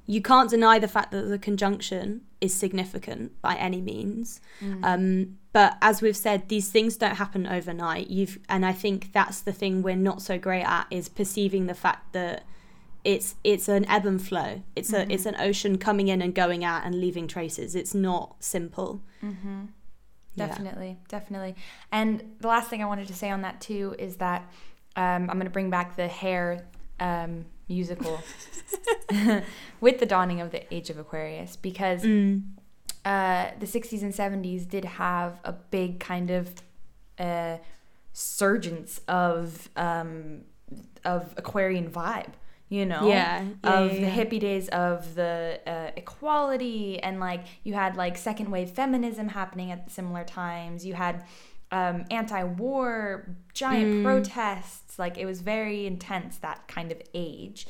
you 0.06 0.22
can't 0.22 0.50
deny 0.50 0.78
the 0.78 0.88
fact 0.88 1.12
that 1.12 1.22
the 1.22 1.38
conjunction 1.38 2.22
is 2.40 2.52
significant 2.52 3.40
by 3.40 3.54
any 3.54 3.80
means. 3.80 4.40
Mm. 4.60 4.80
Um, 4.82 5.38
but 5.52 5.76
as 5.80 6.02
we've 6.02 6.16
said, 6.16 6.48
these 6.48 6.70
things 6.70 6.96
don't 6.96 7.16
happen 7.16 7.46
overnight. 7.46 8.08
You've, 8.08 8.38
and 8.48 8.64
I 8.64 8.72
think 8.72 9.12
that's 9.12 9.40
the 9.40 9.52
thing 9.52 9.82
we're 9.82 9.94
not 9.94 10.22
so 10.22 10.38
great 10.38 10.64
at 10.64 10.86
is 10.90 11.08
perceiving 11.08 11.66
the 11.66 11.74
fact 11.74 12.12
that 12.14 12.44
it's 13.04 13.34
it's 13.42 13.68
an 13.68 13.84
ebb 13.86 14.06
and 14.06 14.22
flow. 14.22 14.62
It's 14.76 14.92
a 14.92 15.12
it's 15.12 15.26
an 15.26 15.34
ocean 15.40 15.76
coming 15.76 16.06
in 16.06 16.22
and 16.22 16.32
going 16.32 16.64
out 16.64 16.84
and 16.84 16.94
leaving 16.94 17.26
traces. 17.26 17.74
It's 17.74 17.94
not 17.94 18.36
simple. 18.38 19.02
Mm-hmm. 19.22 19.64
Yeah. 20.34 20.46
Definitely, 20.46 20.98
definitely. 21.08 21.54
And 21.90 22.22
the 22.40 22.48
last 22.48 22.68
thing 22.70 22.82
I 22.82 22.86
wanted 22.86 23.06
to 23.08 23.14
say 23.14 23.30
on 23.30 23.42
that 23.42 23.60
too 23.60 23.94
is 23.98 24.16
that 24.16 24.42
um, 24.96 25.28
I'm 25.28 25.36
going 25.36 25.44
to 25.44 25.50
bring 25.50 25.70
back 25.70 25.96
the 25.96 26.08
hair 26.08 26.66
um, 27.00 27.44
musical 27.68 28.22
with 29.80 29.98
the 30.00 30.06
dawning 30.06 30.40
of 30.40 30.50
the 30.50 30.72
age 30.74 30.90
of 30.90 30.98
Aquarius 30.98 31.56
because 31.56 32.02
Mm. 32.02 32.42
uh, 33.04 33.50
the 33.58 33.66
60s 33.66 34.02
and 34.02 34.12
70s 34.12 34.68
did 34.68 34.84
have 34.84 35.40
a 35.44 35.52
big 35.52 36.00
kind 36.00 36.30
of 36.30 36.50
uh, 37.18 37.58
surgence 38.12 39.00
of 39.08 39.68
um, 39.76 40.42
of 41.04 41.34
Aquarian 41.36 41.90
vibe. 41.90 42.32
You 42.78 42.86
know, 42.86 43.06
Yeah, 43.06 43.44
yeah, 43.62 43.80
of 43.80 43.92
yeah, 43.92 44.00
the 44.00 44.10
hippie 44.18 44.40
days 44.40 44.66
of 44.70 45.14
the 45.14 45.60
uh, 45.66 45.90
equality 45.94 46.98
and 47.06 47.20
like 47.20 47.42
you 47.64 47.74
had 47.74 47.96
like 47.98 48.16
second 48.16 48.50
wave 48.50 48.70
feminism 48.70 49.28
happening 49.28 49.70
at 49.70 49.90
similar 49.90 50.24
times. 50.24 50.86
You 50.86 50.94
had 50.94 51.16
um, 51.70 52.04
anti-war 52.10 53.28
giant 53.52 53.90
Mm. 53.92 54.02
protests. 54.02 54.98
Like 54.98 55.18
it 55.18 55.26
was 55.26 55.42
very 55.42 55.86
intense 55.86 56.38
that 56.38 56.66
kind 56.66 56.90
of 56.90 56.98
age, 57.12 57.66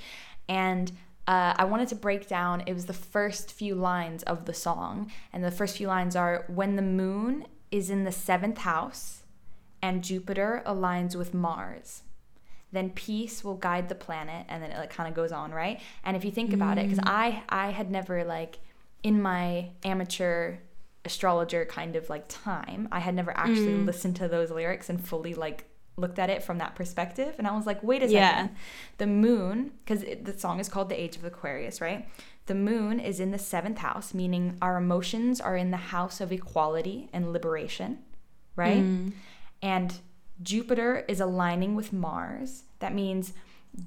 and 0.49 0.93
uh, 1.27 1.55
I 1.57 1.65
wanted 1.65 1.89
to 1.89 1.97
break 1.97 2.29
down. 2.29 2.63
It 2.67 2.75
was 2.75 2.87
the 2.87 3.01
first 3.17 3.51
few 3.53 3.75
lines 3.75 4.23
of 4.23 4.45
the 4.45 4.55
song, 4.55 5.11
and 5.33 5.43
the 5.43 5.51
first 5.51 5.77
few 5.79 5.89
lines 5.89 6.15
are 6.15 6.45
when 6.47 6.77
the 6.77 6.83
moon 7.03 7.47
is 7.73 7.91
in 7.91 8.05
the 8.05 8.13
seventh 8.13 8.59
house, 8.59 9.23
and 9.83 10.05
Jupiter 10.05 10.63
aligns 10.65 11.17
with 11.17 11.35
Mars 11.35 12.03
then 12.73 12.91
peace 12.91 13.45
will 13.45 13.55
guide 13.57 13.89
the 13.89 13.95
planet 13.95 14.47
and 14.49 14.63
then 14.63 14.71
it 14.73 14.79
like 14.79 14.91
kind 14.91 15.09
of 15.09 15.15
goes 15.15 15.31
on 15.33 15.53
right? 15.53 15.81
And 16.05 16.17
if 16.17 16.25
you 16.25 16.31
think 16.31 16.53
about 16.53 16.79
it 16.79 16.89
because 16.89 16.99
mm. 16.99 17.09
i 17.09 17.43
i 17.49 17.71
had 17.71 17.91
never 17.91 18.25
like 18.25 18.59
in 19.03 19.21
my 19.21 19.71
amateur 19.85 20.57
astrologer 21.05 21.65
kind 21.65 21.97
of 21.97 22.09
like 22.09 22.25
time 22.29 22.89
i 22.93 23.01
had 23.01 23.15
never 23.15 23.37
actually 23.37 23.75
mm. 23.75 23.85
listened 23.85 24.15
to 24.17 24.29
those 24.29 24.51
lyrics 24.51 24.89
and 24.89 25.05
fully 25.05 25.35
like 25.35 25.65
looked 25.97 26.19
at 26.19 26.31
it 26.31 26.43
from 26.43 26.59
that 26.59 26.75
perspective 26.75 27.35
and 27.39 27.47
i 27.47 27.55
was 27.57 27.67
like 27.67 27.83
wait 27.83 28.03
a 28.03 28.09
Yeah. 28.09 28.31
second. 28.31 28.57
The 28.99 29.07
moon 29.07 29.73
because 29.85 30.05
the 30.23 30.39
song 30.39 30.61
is 30.61 30.69
called 30.69 30.89
the 30.89 31.01
age 31.01 31.17
of 31.17 31.25
aquarius 31.25 31.81
right? 31.81 32.09
The 32.47 32.55
moon 32.55 32.99
is 32.99 33.21
in 33.21 33.31
the 33.31 33.39
seventh 33.39 33.79
house 33.79 34.15
meaning 34.15 34.57
our 34.63 34.77
emotions 34.77 35.41
are 35.41 35.57
in 35.57 35.71
the 35.71 35.77
house 35.77 36.21
of 36.21 36.33
equality 36.33 37.09
and 37.13 37.33
liberation 37.33 37.99
right? 38.57 38.83
Mm. 38.83 39.13
And 39.61 39.95
Jupiter 40.43 41.05
is 41.09 41.21
aligning 41.21 41.75
with 41.75 41.93
Mars. 41.93 42.65
That 42.81 42.95
means 42.95 43.33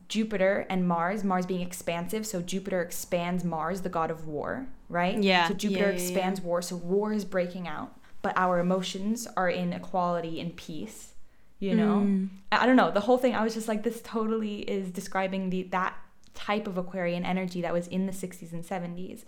Jupiter 0.08 0.66
and 0.70 0.88
Mars, 0.88 1.24
Mars 1.24 1.46
being 1.46 1.62
expansive, 1.62 2.26
so 2.26 2.42
Jupiter 2.42 2.82
expands 2.82 3.44
Mars, 3.44 3.82
the 3.82 3.90
god 3.90 4.10
of 4.10 4.28
war, 4.28 4.68
right? 4.90 5.22
Yeah, 5.22 5.48
So 5.48 5.54
Jupiter 5.54 5.80
yeah, 5.82 5.86
yeah, 5.92 5.98
yeah. 5.98 6.02
expands 6.02 6.42
war, 6.42 6.62
so 6.62 6.76
war 6.76 7.14
is 7.14 7.24
breaking 7.26 7.68
out, 7.68 7.96
but 8.22 8.34
our 8.36 8.60
emotions 8.60 9.28
are 9.38 9.50
in 9.50 9.74
equality 9.74 10.40
and 10.40 10.56
peace. 10.56 11.14
You 11.60 11.74
know? 11.76 11.98
Mm. 12.06 12.30
I 12.52 12.64
I 12.64 12.66
don't 12.66 12.76
know. 12.76 12.92
The 12.92 13.00
whole 13.02 13.18
thing 13.18 13.34
I 13.34 13.44
was 13.44 13.54
just 13.54 13.68
like 13.68 13.84
this 13.84 14.02
totally 14.02 14.60
is 14.62 14.92
describing 14.92 15.50
the 15.52 15.64
that 15.72 15.96
type 16.34 16.68
of 16.68 16.78
Aquarian 16.78 17.24
energy 17.24 17.62
that 17.62 17.72
was 17.74 17.88
in 17.88 18.08
the 18.08 18.12
60s 18.12 18.52
and 18.52 18.64
70s. 18.64 19.24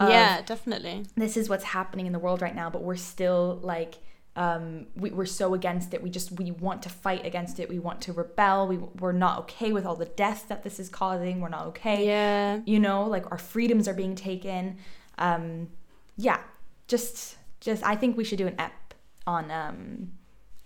yeah, 0.00 0.42
definitely. 0.42 1.04
this 1.16 1.36
is 1.36 1.48
what's 1.48 1.64
happening 1.64 2.06
in 2.06 2.12
the 2.12 2.18
world 2.18 2.40
right 2.42 2.54
now 2.54 2.68
but 2.70 2.82
we're 2.82 2.96
still 2.96 3.58
like 3.62 3.96
um, 4.34 4.86
we, 4.96 5.10
we're 5.10 5.26
so 5.26 5.52
against 5.52 5.92
it 5.92 6.02
we 6.02 6.08
just 6.08 6.32
we 6.32 6.50
want 6.52 6.82
to 6.82 6.88
fight 6.88 7.26
against 7.26 7.60
it 7.60 7.68
we 7.68 7.78
want 7.78 8.00
to 8.00 8.12
rebel 8.14 8.66
we, 8.66 8.78
we're 8.78 9.12
not 9.12 9.38
okay 9.40 9.72
with 9.72 9.84
all 9.84 9.94
the 9.96 10.06
death 10.06 10.46
that 10.48 10.62
this 10.62 10.80
is 10.80 10.88
causing 10.88 11.40
we're 11.40 11.50
not 11.50 11.66
okay 11.66 12.06
Yeah. 12.06 12.60
you 12.64 12.80
know 12.80 13.04
like 13.04 13.30
our 13.30 13.36
freedoms 13.38 13.86
are 13.88 13.94
being 13.94 14.14
taken 14.14 14.78
um, 15.18 15.68
yeah 16.16 16.40
just 16.88 17.36
just 17.60 17.82
i 17.84 17.94
think 17.94 18.16
we 18.16 18.24
should 18.24 18.38
do 18.38 18.46
an 18.46 18.54
ep 18.58 18.94
on 19.26 19.50
um 19.50 20.12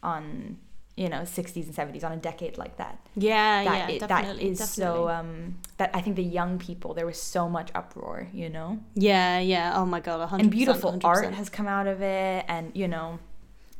on 0.03 0.59
you 0.97 1.09
know 1.09 1.21
60s 1.23 1.67
and 1.67 1.75
70s 1.75 2.05
on 2.05 2.12
a 2.12 2.17
decade 2.17 2.57
like 2.57 2.77
that 2.79 2.99
Yeah, 3.17 3.64
that 3.64 3.89
yeah, 3.91 3.95
it- 3.97 4.01
definitely. 4.01 4.49
is 4.51 4.59
definitely. 4.59 4.95
so 4.95 5.09
um 5.11 5.57
that 5.77 5.91
i 5.93 6.01
think 6.01 6.17
the 6.17 6.23
young 6.23 6.59
people 6.59 6.95
there 6.95 7.05
was 7.07 7.21
so 7.21 7.49
much 7.49 7.71
uproar 7.75 8.29
you 8.33 8.49
know 8.49 8.79
yeah, 8.95 9.39
yeah. 9.41 9.73
Oh 9.77 9.85
my 9.85 10.01
god, 10.01 10.27
100%. 10.31 10.41
and 10.41 10.51
beautiful 10.51 10.99
art 11.05 11.27
100%. 11.27 11.33
has 11.35 11.49
come 11.51 11.67
out 11.67 11.87
of 11.87 12.01
it 12.01 12.45
and 12.49 12.71
you 12.75 12.89
know 12.89 13.19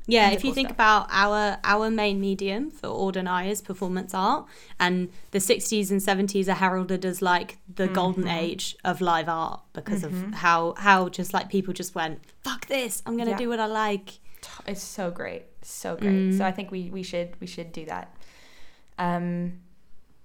Yeah, 0.09 0.31
if 0.31 0.45
you 0.45 0.53
think 0.55 0.69
stuff. 0.69 0.77
about 0.77 1.09
our 1.11 1.59
our 1.65 1.91
main 1.91 2.21
medium 2.21 2.71
for 2.71 2.87
Ord 2.87 3.17
and 3.17 3.29
I 3.29 3.47
is 3.47 3.61
performance 3.61 4.15
art, 4.15 4.47
and 4.79 5.09
the 5.33 5.39
60s 5.39 5.91
and 5.91 6.01
70s 6.01 6.47
are 6.49 6.55
heralded 6.55 7.05
as 7.05 7.21
like 7.21 7.59
the 7.75 7.89
golden 7.89 8.25
Mm-hmm. 8.25 8.39
age 8.45 8.77
of 8.85 9.01
live 9.01 9.29
art 9.29 9.61
because 9.73 10.05
of 10.05 10.13
how 10.35 10.75
how 10.79 11.09
just 11.09 11.35
like 11.35 11.49
people 11.49 11.75
just 11.75 11.95
went 11.95 12.21
fuck 12.45 12.67
this, 12.67 13.03
I'm 13.05 13.17
gonna 13.17 13.31
Yeah. 13.31 13.37
do 13.37 13.49
what 13.49 13.59
I 13.61 13.67
like. 13.67 14.21
it's 14.67 14.83
so 14.83 15.11
great 15.11 15.43
so 15.63 15.97
great 15.97 16.35
so 16.39 16.45
i 16.45 16.53
think 16.53 16.71
we 16.71 16.89
we 16.91 17.03
should 17.03 17.31
we 17.41 17.47
should 17.49 17.73
do 17.73 17.85
that 17.87 18.15
um 18.99 19.59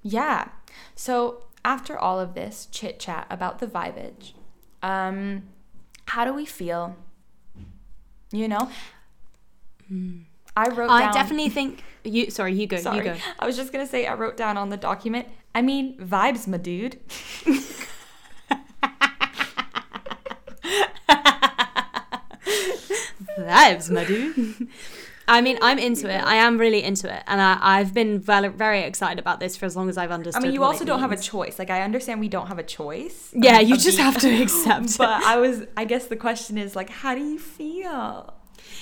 yeah 0.03 0.49
so 0.95 1.43
after 1.65 1.97
all 1.97 2.19
of 2.19 2.35
this 2.35 2.67
chit 2.71 2.99
chat 2.99 3.25
about 3.31 3.57
the 3.57 3.65
vibage 3.65 4.33
um 4.83 5.41
how 6.13 6.23
do 6.23 6.33
we 6.33 6.45
feel 6.45 6.95
you 8.31 8.47
know 8.47 8.69
i 10.57 10.67
wrote 10.69 10.89
I 10.89 11.01
down 11.03 11.13
definitely 11.13 11.49
think 11.49 11.83
you. 12.03 12.29
Sorry, 12.31 12.53
you 12.53 12.67
go. 12.67 12.77
sorry 12.77 12.97
You 12.97 13.03
go. 13.03 13.15
i 13.39 13.45
was 13.45 13.55
just 13.55 13.71
gonna 13.71 13.87
say 13.87 14.05
i 14.07 14.13
wrote 14.13 14.37
down 14.37 14.57
on 14.57 14.69
the 14.69 14.77
document 14.77 15.27
i 15.55 15.61
mean 15.61 15.97
vibes 15.97 16.47
my 16.47 16.57
dude 16.57 16.99
Vibes, 23.37 23.89
my 23.89 24.03
dude. 24.05 24.67
I 25.27 25.39
mean, 25.41 25.57
I'm 25.61 25.79
into 25.79 26.09
it. 26.13 26.21
I 26.21 26.35
am 26.35 26.57
really 26.57 26.83
into 26.83 27.13
it, 27.13 27.23
and 27.27 27.39
I, 27.39 27.57
I've 27.61 27.93
been 27.93 28.19
very 28.19 28.81
excited 28.81 29.19
about 29.19 29.39
this 29.39 29.55
for 29.55 29.65
as 29.65 29.75
long 29.77 29.87
as 29.87 29.97
I've 29.97 30.11
understood. 30.11 30.41
I 30.43 30.45
mean, 30.45 30.53
you 30.53 30.63
also 30.63 30.83
don't 30.83 30.99
have 30.99 31.11
a 31.11 31.17
choice. 31.17 31.57
Like, 31.57 31.69
I 31.69 31.81
understand 31.83 32.19
we 32.19 32.27
don't 32.27 32.47
have 32.47 32.59
a 32.59 32.63
choice. 32.63 33.29
Yeah, 33.33 33.59
of- 33.59 33.67
you 33.69 33.75
of 33.75 33.81
just 33.81 33.97
the- 33.97 34.03
have 34.03 34.17
to 34.19 34.29
accept. 34.41 34.97
But. 34.97 35.23
I 35.23 35.37
was, 35.37 35.63
I 35.77 35.85
guess 35.85 36.07
the 36.07 36.17
question 36.17 36.57
is 36.57 36.75
like, 36.75 36.89
how 36.89 37.15
do 37.15 37.21
you 37.23 37.39
feel? 37.39 38.33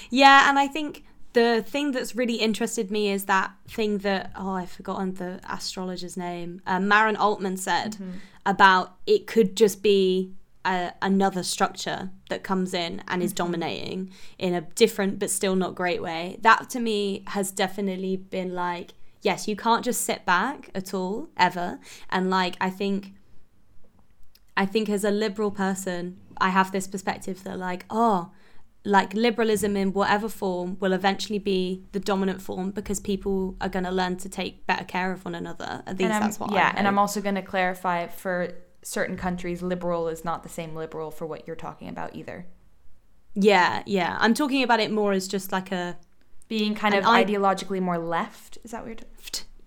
Yeah, 0.10 0.50
and 0.50 0.58
I 0.58 0.68
think 0.68 1.04
the 1.34 1.64
thing 1.66 1.92
that's 1.92 2.16
really 2.16 2.36
interested 2.36 2.90
me 2.90 3.12
is 3.12 3.26
that 3.26 3.52
thing 3.68 4.00
that 4.00 4.32
oh 4.36 4.52
I've 4.52 4.72
forgotten 4.72 5.14
the 5.16 5.40
astrologer's 5.50 6.18
name. 6.18 6.62
Um, 6.66 6.88
Maren 6.88 7.16
Altman 7.16 7.58
said 7.58 7.98
about 8.46 8.96
it 9.06 9.28
could 9.28 9.56
just 9.56 9.84
be 9.84 10.34
a, 10.66 10.92
another 11.02 11.44
structure 11.44 12.10
that 12.30 12.44
comes 12.44 12.74
in 12.74 13.04
and 13.08 13.22
is 13.22 13.32
dominating 13.32 14.12
in 14.38 14.54
a 14.54 14.62
different 14.62 15.20
but 15.20 15.30
still 15.30 15.56
not 15.56 15.76
great 15.76 16.02
way. 16.02 16.38
That 16.42 16.70
to 16.72 16.80
me 16.80 17.24
has 17.28 17.52
definitely 17.52 18.18
been 18.18 18.54
like 18.54 18.94
yes, 19.22 19.48
you 19.48 19.56
can't 19.56 19.84
just 19.84 20.02
sit 20.02 20.26
back 20.26 20.70
at 20.74 20.94
all 20.94 21.30
ever. 21.38 21.80
And 22.10 22.30
like 22.30 22.56
I 22.60 22.70
think 22.70 23.14
I 24.58 24.66
think 24.66 24.90
as 24.90 25.04
a 25.04 25.12
liberal 25.12 25.52
person, 25.52 26.20
I 26.38 26.50
have 26.50 26.72
this 26.72 26.88
perspective 26.88 27.44
that 27.44 27.58
like, 27.58 27.86
oh, 27.90 28.32
like 28.86 29.14
liberalism 29.14 29.76
in 29.76 29.92
whatever 29.94 30.30
form 30.30 30.78
will 30.80 30.94
eventually 30.94 31.40
be 31.40 31.84
the 31.92 32.00
dominant 32.00 32.42
form 32.42 32.72
because 32.72 33.00
people 33.00 33.56
are 33.62 33.70
going 33.70 33.84
to 33.86 33.92
learn 33.92 34.16
to 34.18 34.30
take 34.30 34.66
better 34.66 34.86
care 34.86 35.12
of 35.12 35.26
one 35.26 35.36
another. 35.36 35.84
At 35.86 36.00
least 36.00 36.10
that's 36.12 36.40
what 36.40 36.52
I 36.52 36.56
yeah, 36.56 36.74
and 36.76 36.88
I'm 36.88 36.98
also 36.98 37.20
going 37.22 37.36
to 37.36 37.42
clarify 37.42 38.08
for 38.08 38.52
certain 38.82 39.18
countries, 39.18 39.62
liberal 39.62 40.08
is 40.08 40.24
not 40.24 40.44
the 40.44 40.50
same 40.50 40.76
liberal 40.76 41.12
for 41.12 41.26
what 41.28 41.46
you're 41.46 41.56
talking 41.58 41.90
about 41.90 42.16
either. 42.16 42.46
yeah, 43.36 43.84
yeah. 43.86 44.18
I'm 44.20 44.34
talking 44.34 44.64
about 44.64 44.80
it 44.80 44.92
more 44.92 45.12
as 45.12 45.28
just 45.28 45.52
like 45.52 45.72
a 45.72 45.98
Being 46.48 46.74
kind 46.76 46.96
of 46.96 47.06
I- 47.06 47.24
ideologically 47.24 47.82
more 47.82 47.98
left. 47.98 48.58
Is 48.64 48.72
that 48.72 48.84
weird? 48.86 49.06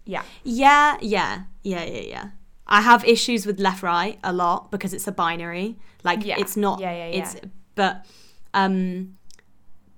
Yeah. 0.04 0.22
Yeah, 0.42 0.96
yeah, 1.00 1.42
yeah, 1.62 1.84
yeah, 1.84 2.00
yeah. 2.00 2.24
I 2.66 2.80
have 2.80 3.04
issues 3.04 3.44
with 3.46 3.60
left 3.60 3.82
right 3.82 4.18
a 4.24 4.32
lot 4.32 4.70
because 4.70 4.92
it's 4.94 5.06
a 5.06 5.12
binary. 5.12 5.78
Like 6.02 6.24
Yeah. 6.24 6.36
it's 6.40 6.56
not. 6.56 6.80
Yeah, 6.80 6.92
yeah, 6.92 7.06
yeah. 7.08 7.22
It's 7.22 7.36
but 7.74 8.06
um, 8.54 9.16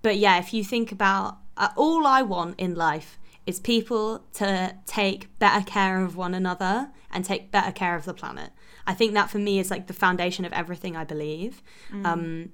but 0.02 0.16
yeah. 0.16 0.38
If 0.38 0.52
you 0.52 0.64
think 0.64 0.92
about 0.92 1.38
uh, 1.56 1.68
all 1.76 2.06
I 2.06 2.22
want 2.22 2.58
in 2.58 2.74
life 2.74 3.18
is 3.46 3.60
people 3.60 4.24
to 4.34 4.74
take 4.86 5.38
better 5.38 5.64
care 5.64 6.02
of 6.02 6.16
one 6.16 6.34
another 6.34 6.90
and 7.10 7.24
take 7.24 7.50
better 7.50 7.72
care 7.72 7.94
of 7.94 8.04
the 8.04 8.14
planet. 8.14 8.50
I 8.86 8.94
think 8.94 9.14
that 9.14 9.30
for 9.30 9.38
me 9.38 9.58
is 9.58 9.70
like 9.70 9.86
the 9.86 9.92
foundation 9.92 10.44
of 10.44 10.52
everything 10.52 10.96
I 10.96 11.04
believe. 11.04 11.62
Mm. 11.92 12.06
Um, 12.06 12.52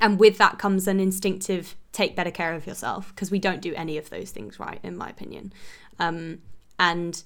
and 0.00 0.18
with 0.18 0.38
that 0.38 0.58
comes 0.58 0.86
an 0.86 1.00
instinctive 1.00 1.76
take 1.92 2.14
better 2.14 2.30
care 2.30 2.54
of 2.54 2.66
yourself 2.66 3.08
because 3.14 3.30
we 3.30 3.38
don't 3.38 3.62
do 3.62 3.72
any 3.74 3.96
of 3.96 4.10
those 4.10 4.30
things 4.30 4.60
right, 4.60 4.78
in 4.82 4.96
my 4.96 5.08
opinion. 5.08 5.52
Um, 5.98 6.40
and 6.78 7.22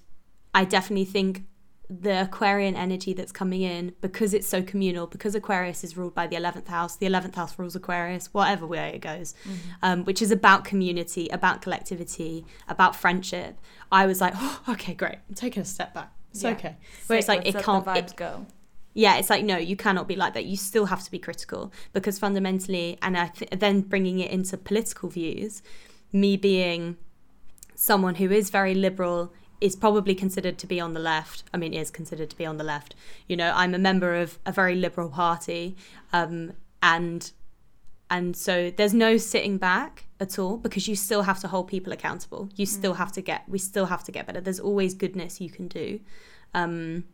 I 0.55 0.65
definitely 0.65 1.07
think 1.07 1.45
the 1.91 2.23
Aquarian 2.23 2.77
energy 2.77 3.13
that's 3.13 3.33
coming 3.33 3.63
in 3.63 3.95
because 4.01 4.33
it's 4.33 4.47
so 4.47 4.63
communal, 4.63 5.09
because 5.09 5.35
Aquarius 5.35 5.83
is 5.83 5.97
ruled 5.97 6.15
by 6.15 6.29
the 6.29 6.37
11th 6.37 6.69
house, 6.69 6.97
the 6.97 7.07
11th 7.07 7.35
house 7.35 7.59
rules 7.59 7.75
Aquarius, 7.75 8.33
whatever 8.33 8.65
way 8.65 8.93
it 8.95 9.01
goes, 9.01 9.35
mm-hmm. 9.43 9.57
um, 9.83 10.05
which 10.05 10.23
is 10.23 10.31
about 10.31 10.65
community, 10.65 11.29
about 11.31 11.63
collectivity, 11.63 12.47
about 12.69 12.95
friendship. 12.95 13.59
I 13.91 14.07
was 14.07 14.21
like, 14.21 14.35
oh, 14.37 14.61
okay, 14.69 14.95
great. 14.95 15.17
I'm 15.29 15.35
taking 15.35 15.63
a 15.63 15.67
step 15.67 15.93
back. 15.93 16.13
It's 16.31 16.45
yeah. 16.45 16.51
okay. 16.51 16.77
Where 17.09 17.19
it's 17.19 17.27
like, 17.27 17.45
it 17.45 17.57
can't. 17.59 17.85
vibes 17.85 18.13
it, 18.13 18.17
go. 18.17 18.47
Yeah, 18.95 19.17
it's 19.17 19.29
like, 19.31 19.45
no, 19.45 19.57
you 19.57 19.77
cannot 19.77 20.07
be 20.07 20.15
like 20.15 20.35
that. 20.35 20.45
You 20.45 20.57
still 20.57 20.87
have 20.87 21.03
to 21.03 21.11
be 21.11 21.19
critical 21.19 21.73
because 21.93 22.21
fundamentally, 22.21 22.99
and 23.03 23.19
I 23.19 23.29
th- 23.29 23.51
then 23.51 23.81
bringing 23.81 24.21
it 24.21 24.31
into 24.31 24.57
political 24.57 25.09
views, 25.09 25.63
me 26.13 26.37
being 26.37 26.97
someone 27.75 28.17
who 28.17 28.31
is 28.31 28.51
very 28.51 28.75
liberal 28.75 29.33
is 29.61 29.77
probably 29.77 30.15
considered 30.15 30.59
to 30.59 30.67
be 30.67 30.81
on 30.81 30.95
the 30.95 31.01
left. 31.01 31.45
I 31.53 31.57
mean, 31.57 31.75
is 31.75 31.91
considered 31.91 32.31
to 32.31 32.37
be 32.37 32.47
on 32.47 32.57
the 32.57 32.65
left. 32.65 32.95
You 33.29 33.37
know, 33.37 33.53
I'm 33.55 33.75
a 33.75 33.79
member 33.79 34.15
of 34.15 34.39
a 34.47 34.53
very 34.53 34.75
liberal 34.75 35.09
party, 35.09 35.77
um, 36.13 36.53
and 36.83 37.31
and 38.11 38.37
so 38.37 38.71
there's 38.71 38.95
no 38.95 39.17
sitting 39.17 39.59
back 39.59 40.07
at 40.19 40.39
all 40.39 40.57
because 40.57 40.89
you 40.89 40.97
still 40.97 41.23
have 41.23 41.41
to 41.41 41.49
hold 41.49 41.69
people 41.69 41.93
accountable. 41.93 42.49
You 42.57 42.67
still 42.67 42.95
mm. 42.95 42.99
have 42.99 43.13
to 43.13 43.21
get. 43.21 43.49
We 43.49 43.59
still 43.59 43.87
have 43.87 44.03
to 44.05 44.13
get 44.13 44.27
better. 44.27 44.41
There's 44.41 44.61
always 44.61 44.95
goodness 44.95 45.41
you 45.41 45.51
can 45.51 45.69
do. 45.69 46.01
Um, 46.55 47.05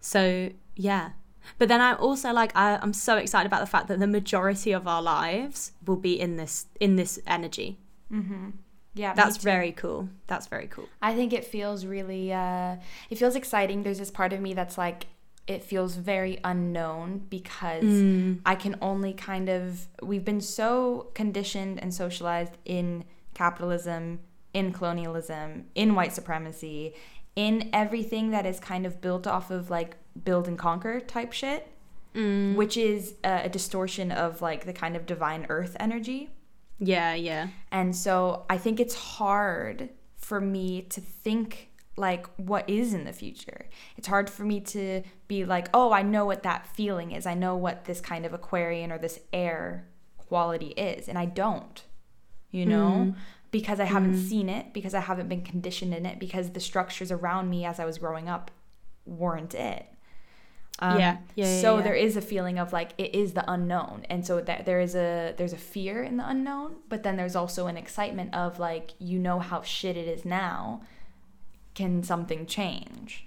so 0.00 0.50
yeah, 0.76 1.10
but 1.58 1.68
then 1.68 1.80
I'm 1.80 1.96
also 1.98 2.32
like 2.32 2.52
I, 2.54 2.78
I'm 2.80 2.92
so 2.92 3.16
excited 3.16 3.46
about 3.46 3.60
the 3.60 3.66
fact 3.66 3.88
that 3.88 3.98
the 3.98 4.06
majority 4.06 4.72
of 4.72 4.86
our 4.86 5.02
lives 5.02 5.72
will 5.84 5.96
be 5.96 6.18
in 6.18 6.36
this 6.36 6.66
in 6.80 6.96
this 6.96 7.18
energy. 7.26 7.78
Mm-hmm. 8.12 8.50
Yeah, 8.96 9.12
that's 9.12 9.36
very 9.36 9.72
cool. 9.72 10.08
That's 10.26 10.46
very 10.46 10.68
cool. 10.68 10.88
I 11.02 11.14
think 11.14 11.32
it 11.34 11.44
feels 11.44 11.84
really, 11.84 12.32
uh, 12.32 12.76
it 13.10 13.18
feels 13.18 13.36
exciting. 13.36 13.82
There's 13.82 13.98
this 13.98 14.10
part 14.10 14.32
of 14.32 14.40
me 14.40 14.54
that's 14.54 14.78
like, 14.78 15.06
it 15.46 15.62
feels 15.62 15.94
very 15.94 16.40
unknown 16.42 17.26
because 17.28 17.84
mm. 17.84 18.40
I 18.44 18.54
can 18.54 18.76
only 18.80 19.12
kind 19.12 19.48
of, 19.48 19.86
we've 20.02 20.24
been 20.24 20.40
so 20.40 21.10
conditioned 21.14 21.80
and 21.80 21.94
socialized 21.94 22.56
in 22.64 23.04
capitalism, 23.34 24.20
in 24.54 24.72
colonialism, 24.72 25.66
in 25.74 25.94
white 25.94 26.14
supremacy, 26.14 26.94
in 27.36 27.68
everything 27.74 28.30
that 28.30 28.46
is 28.46 28.58
kind 28.58 28.86
of 28.86 29.00
built 29.02 29.26
off 29.26 29.50
of 29.50 29.68
like 29.68 29.96
build 30.24 30.48
and 30.48 30.58
conquer 30.58 31.00
type 31.00 31.32
shit, 31.32 31.68
mm. 32.14 32.56
which 32.56 32.78
is 32.78 33.14
a, 33.22 33.42
a 33.44 33.48
distortion 33.50 34.10
of 34.10 34.40
like 34.40 34.64
the 34.64 34.72
kind 34.72 34.96
of 34.96 35.04
divine 35.04 35.44
earth 35.50 35.76
energy. 35.78 36.30
Yeah, 36.78 37.14
yeah. 37.14 37.48
And 37.70 37.94
so 37.94 38.44
I 38.50 38.58
think 38.58 38.80
it's 38.80 38.94
hard 38.94 39.90
for 40.16 40.40
me 40.40 40.82
to 40.82 41.00
think 41.00 41.70
like 41.96 42.26
what 42.36 42.68
is 42.68 42.92
in 42.92 43.04
the 43.04 43.12
future. 43.12 43.66
It's 43.96 44.06
hard 44.06 44.28
for 44.28 44.44
me 44.44 44.60
to 44.60 45.02
be 45.28 45.44
like, 45.44 45.68
"Oh, 45.72 45.92
I 45.92 46.02
know 46.02 46.26
what 46.26 46.42
that 46.42 46.66
feeling 46.66 47.12
is. 47.12 47.26
I 47.26 47.34
know 47.34 47.56
what 47.56 47.86
this 47.86 48.00
kind 48.00 48.26
of 48.26 48.34
aquarian 48.34 48.92
or 48.92 48.98
this 48.98 49.20
air 49.32 49.88
quality 50.18 50.68
is." 50.68 51.08
And 51.08 51.18
I 51.18 51.24
don't. 51.24 51.82
You 52.50 52.66
know? 52.66 52.90
Mm. 52.90 53.16
Because 53.50 53.80
I 53.80 53.84
haven't 53.84 54.14
mm. 54.14 54.28
seen 54.28 54.48
it, 54.48 54.74
because 54.74 54.92
I 54.92 55.00
haven't 55.00 55.28
been 55.28 55.42
conditioned 55.42 55.94
in 55.94 56.04
it, 56.04 56.18
because 56.18 56.50
the 56.50 56.60
structures 56.60 57.10
around 57.10 57.48
me 57.48 57.64
as 57.64 57.80
I 57.80 57.84
was 57.84 57.98
growing 57.98 58.28
up 58.28 58.50
weren't 59.06 59.54
it. 59.54 59.86
Um, 60.78 60.98
yeah. 60.98 61.16
yeah. 61.34 61.60
So 61.60 61.76
yeah. 61.76 61.82
there 61.82 61.94
is 61.94 62.16
a 62.16 62.20
feeling 62.20 62.58
of 62.58 62.72
like 62.72 62.92
it 62.98 63.14
is 63.14 63.32
the 63.32 63.50
unknown, 63.50 64.04
and 64.10 64.26
so 64.26 64.40
that 64.40 64.66
there 64.66 64.80
is 64.80 64.94
a 64.94 65.34
there's 65.36 65.52
a 65.52 65.58
fear 65.58 66.02
in 66.02 66.16
the 66.18 66.28
unknown, 66.28 66.76
but 66.88 67.02
then 67.02 67.16
there's 67.16 67.36
also 67.36 67.66
an 67.66 67.76
excitement 67.76 68.34
of 68.34 68.58
like 68.58 68.92
you 68.98 69.18
know 69.18 69.38
how 69.38 69.62
shit 69.62 69.96
it 69.96 70.06
is 70.06 70.24
now. 70.24 70.82
Can 71.74 72.02
something 72.02 72.46
change? 72.46 73.26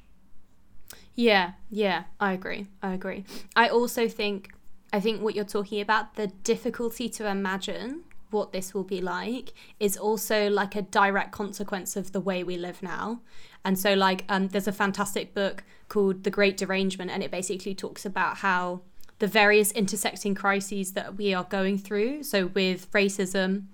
Yeah. 1.15 1.51
Yeah. 1.69 2.03
I 2.19 2.33
agree. 2.33 2.67
I 2.81 2.93
agree. 2.93 3.25
I 3.55 3.67
also 3.67 4.07
think 4.07 4.53
I 4.93 4.99
think 4.99 5.21
what 5.21 5.35
you're 5.35 5.45
talking 5.45 5.81
about 5.81 6.15
the 6.15 6.27
difficulty 6.27 7.09
to 7.09 7.27
imagine 7.27 8.03
what 8.31 8.51
this 8.51 8.73
will 8.73 8.83
be 8.83 9.01
like 9.01 9.53
is 9.79 9.97
also 9.97 10.49
like 10.49 10.75
a 10.75 10.81
direct 10.81 11.31
consequence 11.31 11.95
of 11.95 12.11
the 12.11 12.19
way 12.19 12.43
we 12.43 12.57
live 12.57 12.83
now. 12.83 13.21
And 13.65 13.77
so, 13.77 13.93
like, 13.93 14.23
um, 14.29 14.47
there's 14.49 14.67
a 14.67 14.71
fantastic 14.71 15.33
book 15.33 15.63
called 15.89 16.23
The 16.23 16.31
Great 16.31 16.57
Derangement, 16.57 17.11
and 17.11 17.21
it 17.23 17.31
basically 17.31 17.75
talks 17.75 18.05
about 18.05 18.37
how 18.37 18.81
the 19.19 19.27
various 19.27 19.71
intersecting 19.71 20.33
crises 20.33 20.93
that 20.93 21.17
we 21.17 21.33
are 21.33 21.43
going 21.43 21.77
through. 21.77 22.23
So, 22.23 22.47
with 22.47 22.89
racism, 22.91 23.65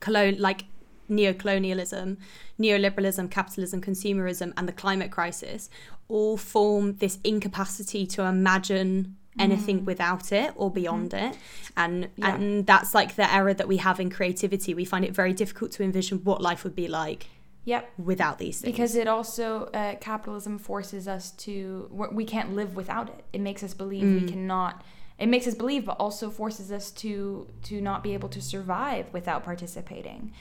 colon- 0.00 0.40
like 0.40 0.64
neo-colonialism, 1.08 2.18
neoliberalism, 2.60 3.30
capitalism, 3.30 3.80
consumerism, 3.80 4.52
and 4.56 4.68
the 4.68 4.72
climate 4.72 5.10
crisis, 5.10 5.70
all 6.08 6.36
form 6.36 6.96
this 6.96 7.18
incapacity 7.24 8.06
to 8.06 8.22
imagine 8.22 9.16
anything 9.38 9.80
mm. 9.80 9.84
without 9.84 10.30
it 10.32 10.52
or 10.54 10.70
beyond 10.70 11.10
mm. 11.10 11.30
it 11.30 11.38
and 11.76 12.08
yeah. 12.16 12.34
and 12.34 12.66
that's 12.66 12.94
like 12.94 13.16
the 13.16 13.34
error 13.34 13.52
that 13.52 13.66
we 13.66 13.78
have 13.78 13.98
in 13.98 14.08
creativity 14.08 14.74
we 14.74 14.84
find 14.84 15.04
it 15.04 15.12
very 15.12 15.32
difficult 15.32 15.72
to 15.72 15.82
envision 15.82 16.18
what 16.22 16.40
life 16.40 16.62
would 16.62 16.76
be 16.76 16.86
like 16.86 17.26
Yep. 17.64 17.90
Without 17.98 18.38
these 18.38 18.60
things. 18.60 18.72
Because 18.72 18.94
it 18.94 19.08
also, 19.08 19.70
uh, 19.72 19.94
capitalism 19.96 20.58
forces 20.58 21.08
us 21.08 21.30
to, 21.32 21.88
we 22.12 22.24
can't 22.24 22.54
live 22.54 22.76
without 22.76 23.08
it. 23.08 23.24
It 23.32 23.40
makes 23.40 23.62
us 23.62 23.72
believe 23.74 24.04
mm. 24.04 24.20
we 24.20 24.28
cannot, 24.28 24.84
it 25.18 25.28
makes 25.28 25.46
us 25.46 25.54
believe, 25.54 25.86
but 25.86 25.96
also 25.98 26.30
forces 26.30 26.70
us 26.70 26.90
to, 26.90 27.48
to 27.62 27.80
not 27.80 28.02
be 28.02 28.12
able 28.12 28.28
to 28.30 28.42
survive 28.42 29.06
without 29.12 29.44
participating. 29.44 30.32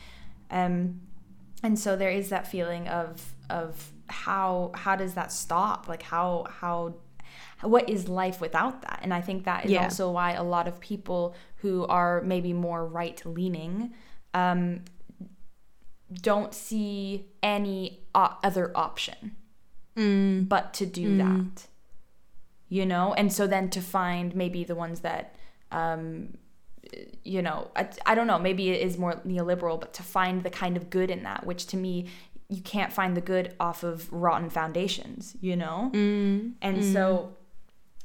Um, 0.51 1.01
and 1.63 1.79
so 1.79 1.95
there 1.95 2.11
is 2.11 2.29
that 2.29 2.45
feeling 2.45 2.87
of, 2.89 3.33
of 3.49 3.91
how, 4.09 4.71
how 4.75 4.95
does 4.97 5.13
that 5.13 5.31
stop? 5.31 5.87
Like 5.87 6.03
how, 6.03 6.45
how, 6.49 6.95
what 7.61 7.89
is 7.89 8.09
life 8.09 8.41
without 8.41 8.81
that? 8.81 8.99
And 9.01 9.13
I 9.13 9.21
think 9.21 9.45
that 9.45 9.65
is 9.65 9.71
yeah. 9.71 9.85
also 9.85 10.11
why 10.11 10.33
a 10.33 10.43
lot 10.43 10.67
of 10.67 10.81
people 10.81 11.35
who 11.57 11.85
are 11.85 12.21
maybe 12.21 12.51
more 12.51 12.85
right 12.85 13.25
leaning 13.25 13.93
um, 14.33 14.81
don't 16.21 16.53
see 16.53 17.25
any 17.41 18.01
other 18.13 18.71
option 18.75 19.35
mm. 19.95 20.47
but 20.47 20.73
to 20.73 20.85
do 20.85 21.17
mm. 21.17 21.17
that 21.17 21.67
you 22.69 22.85
know 22.85 23.13
and 23.13 23.31
so 23.31 23.47
then 23.47 23.69
to 23.69 23.81
find 23.81 24.35
maybe 24.35 24.63
the 24.63 24.75
ones 24.75 25.01
that 25.01 25.35
um 25.71 26.37
you 27.23 27.41
know 27.41 27.69
I, 27.75 27.87
I 28.05 28.15
don't 28.15 28.27
know 28.27 28.39
maybe 28.39 28.69
it 28.69 28.81
is 28.81 28.97
more 28.97 29.13
neoliberal 29.25 29.79
but 29.79 29.93
to 29.93 30.03
find 30.03 30.43
the 30.43 30.49
kind 30.49 30.77
of 30.77 30.89
good 30.89 31.09
in 31.09 31.23
that 31.23 31.45
which 31.45 31.67
to 31.67 31.77
me 31.77 32.07
you 32.49 32.61
can't 32.61 32.93
find 32.93 33.17
the 33.17 33.21
good 33.21 33.55
off 33.59 33.83
of 33.83 34.11
rotten 34.11 34.49
foundations 34.49 35.35
you 35.41 35.55
know 35.55 35.91
mm. 35.93 36.53
and 36.61 36.83
so 36.83 37.31
mm. 37.31 37.31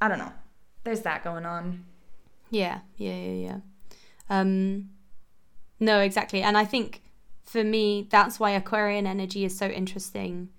i 0.01 0.09
don't 0.09 0.19
know 0.19 0.33
there's 0.85 1.03
that 1.03 1.25
going 1.25 1.45
on 1.45 1.85
yeah 2.51 2.79
yeah 2.97 3.15
yeah 3.15 3.49
yeah 3.49 3.57
um 4.31 4.89
no 5.81 6.01
exactly 6.01 6.43
and 6.43 6.57
i 6.57 6.65
think 6.65 7.03
for 7.49 7.65
me, 7.65 8.07
that's 8.11 8.39
why 8.39 8.51
Aquarian 8.51 9.07
energy 9.07 9.45
is 9.45 9.57
so 9.57 9.69
interesting 9.69 10.51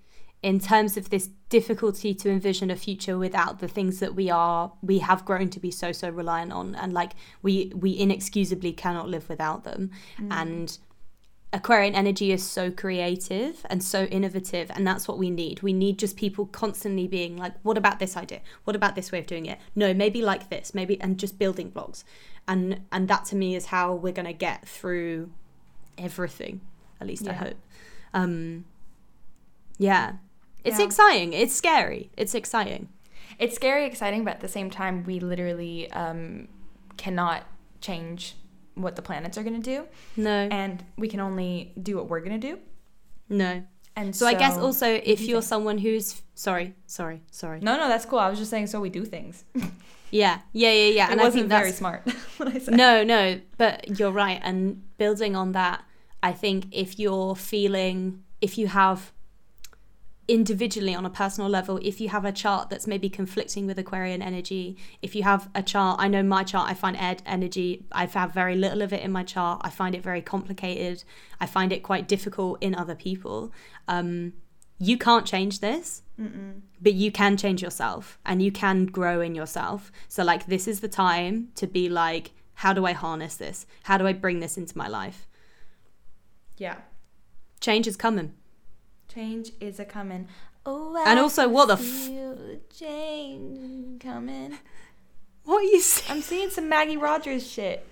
in 0.42 0.60
terms 0.60 0.98
of 0.98 1.10
this 1.10 1.30
difficulty 1.50 2.14
to 2.16 2.30
envision 2.30 2.72
a 2.72 2.76
future 2.76 3.18
without 3.18 3.60
the 3.60 3.68
things 3.68 4.00
that 4.00 4.16
we 4.16 4.30
are 4.30 4.72
we 4.82 5.00
have 5.00 5.26
grown 5.26 5.50
to 5.50 5.60
be 5.60 5.70
so 5.70 5.92
so 5.92 6.10
reliant 6.10 6.52
on. 6.52 6.74
And 6.76 6.94
like 6.94 7.12
we 7.42 7.72
we 7.76 7.98
inexcusably 7.98 8.74
cannot 8.74 9.08
live 9.08 9.30
without 9.30 9.64
them. 9.64 9.92
Mm. 10.20 10.28
and 10.32 10.78
aquarian 11.52 11.96
energy 11.96 12.32
is 12.32 12.44
so 12.44 12.70
creative 12.70 13.66
and 13.72 13.84
so 13.84 14.04
innovative 14.06 14.70
and 14.72 14.88
that's 14.88 15.08
what 15.08 15.18
we 15.18 15.30
need. 15.30 15.62
We 15.62 15.74
need 15.74 16.00
just 16.00 16.16
people 16.16 16.46
constantly 16.46 17.08
being 17.08 17.38
like 17.38 17.54
what 17.64 17.78
about 17.78 18.00
this 18.00 18.16
idea? 18.16 18.42
What 18.64 18.76
about 18.76 18.96
this 18.96 19.12
way 19.12 19.20
of 19.20 19.28
doing 19.28 19.46
it? 19.46 19.60
No 19.76 19.94
maybe 19.94 20.22
like 20.22 20.50
this 20.50 20.74
maybe 20.74 21.00
and 21.02 21.20
just 21.20 21.38
building 21.38 21.70
blocks. 21.70 22.04
And 22.48 22.82
and 22.92 23.08
that 23.10 23.26
to 23.26 23.36
me 23.36 23.56
is 23.56 23.68
how 23.68 23.94
we're 23.94 24.14
going 24.14 24.26
to 24.26 24.34
get 24.34 24.68
through 24.68 25.32
everything 25.98 26.62
at 27.00 27.08
least 27.08 27.26
yeah. 27.26 27.32
I 27.32 27.34
hope. 27.34 27.58
Um, 28.14 28.66
yeah, 29.78 30.14
it's 30.64 30.80
yeah. 30.80 30.86
exciting. 30.86 31.34
It's 31.34 31.56
scary. 31.56 32.10
It's 32.18 32.36
exciting. 32.36 32.90
It's 33.38 33.56
scary, 33.56 33.86
exciting, 33.86 34.26
but 34.26 34.36
at 34.36 34.40
the 34.42 34.48
same 34.48 34.70
time, 34.70 35.04
we 35.06 35.20
literally 35.20 35.90
um, 35.92 36.50
cannot 36.98 37.44
change 37.80 38.36
what 38.76 38.96
the 38.96 39.02
planets 39.02 39.38
are 39.38 39.44
going 39.44 39.62
to 39.62 39.78
do. 39.78 39.86
No. 40.18 40.48
And 40.52 40.84
we 40.98 41.08
can 41.08 41.20
only 41.20 41.74
do 41.82 41.96
what 41.96 42.10
we're 42.10 42.20
going 42.20 42.40
to 42.40 42.48
do. 42.48 42.60
No. 43.30 43.64
And 43.96 44.16
so, 44.16 44.26
so 44.26 44.30
I 44.30 44.34
guess 44.34 44.58
also 44.58 45.02
if 45.04 45.22
you're 45.22 45.42
someone 45.42 45.78
who's 45.78 46.22
sorry, 46.34 46.74
sorry, 46.86 47.22
sorry. 47.32 47.60
No, 47.60 47.78
no, 47.78 47.88
that's 47.90 48.06
cool. 48.06 48.20
I 48.20 48.30
was 48.30 48.40
just 48.40 48.50
saying 48.50 48.68
so 48.68 48.80
we 48.80 48.90
do 48.90 49.04
things. 49.04 49.44
yeah, 50.12 50.40
yeah, 50.54 50.72
yeah, 50.72 50.90
yeah. 50.90 51.08
It 51.08 51.12
and 51.14 51.22
wasn't 51.22 51.52
I 51.52 51.60
think 51.60 51.64
very 51.64 51.72
smart. 51.72 52.10
what 52.38 52.50
I 52.50 52.60
said. 52.60 52.76
No, 52.76 53.04
no, 53.04 53.42
but 53.58 54.00
you're 54.00 54.12
right. 54.12 54.40
And 54.42 54.84
building 54.98 55.36
on 55.36 55.52
that, 55.52 55.84
I 56.22 56.32
think 56.32 56.66
if 56.72 57.00
you're 57.00 57.36
feeling, 57.36 58.24
if 58.42 58.58
you 58.58 58.68
have, 58.68 59.12
individually 60.28 60.94
on 60.94 61.08
a 61.08 61.10
personal 61.10 61.50
level 61.50 61.80
if 61.82 62.00
you 62.00 62.08
have 62.10 62.24
a 62.24 62.32
chart 62.32 62.70
that's 62.70 62.86
maybe 62.86 63.10
conflicting 63.10 63.66
with 63.66 63.80
aquarian 63.80 64.22
energy 64.22 64.78
if 65.02 65.16
you 65.16 65.24
have 65.24 65.50
a 65.56 65.64
chart 65.64 66.00
i 66.00 66.08
know 66.08 66.22
my 66.22 66.44
chart 66.44 66.70
i 66.70 66.74
find 66.76 66.96
ed 66.98 67.20
energy 67.26 67.84
i 67.92 68.06
have 68.06 68.32
very 68.32 68.56
little 68.56 68.84
of 68.84 68.94
it 68.94 69.02
in 69.02 69.12
my 69.12 69.24
chart 69.24 69.60
i 69.64 69.72
find 69.72 69.96
it 69.96 70.04
very 70.04 70.22
complicated 70.22 71.04
i 71.42 71.48
find 71.48 71.74
it 71.74 71.82
quite 71.82 72.08
difficult 72.08 72.62
in 72.62 72.76
other 72.76 72.94
people 72.94 73.52
um, 73.88 74.32
you 74.80 74.98
can't 74.98 75.26
change 75.26 75.60
this 75.60 76.04
Mm-mm. 76.20 76.62
but 76.82 76.94
you 76.94 77.12
can 77.12 77.38
change 77.38 77.62
yourself 77.62 78.18
and 78.26 78.42
you 78.42 78.52
can 78.52 78.86
grow 78.86 79.22
in 79.22 79.36
yourself. 79.36 79.92
So 80.08 80.24
like 80.24 80.48
this 80.48 80.68
is 80.68 80.80
the 80.82 80.88
time 80.88 81.50
to 81.56 81.68
be 81.68 81.88
like 81.88 82.32
how 82.56 82.74
do 82.74 82.86
i 82.86 82.92
harness 82.92 83.38
this? 83.38 83.66
How 83.84 83.98
do 83.98 84.06
i 84.06 84.14
bring 84.14 84.40
this 84.40 84.58
into 84.58 84.78
my 84.78 84.88
life 84.88 85.29
yeah 86.60 86.76
change 87.60 87.88
is 87.88 87.98
coming 87.98 88.34
Change 89.14 89.54
is 89.60 89.80
a 89.80 89.86
coming. 89.86 90.28
Oh, 90.68 90.96
I 90.96 91.10
and 91.10 91.20
also, 91.20 91.50
what 91.50 91.68
the 91.68 91.74
f- 91.74 92.78
change 92.78 94.02
coming. 94.02 94.58
What 95.46 95.62
are 95.62 95.64
you 95.64 95.82
saying? 95.82 96.18
I'm 96.18 96.22
seeing 96.22 96.52
some 96.52 96.70
Maggie 96.70 96.96
Rogers 96.96 97.50
shit. 97.50 97.84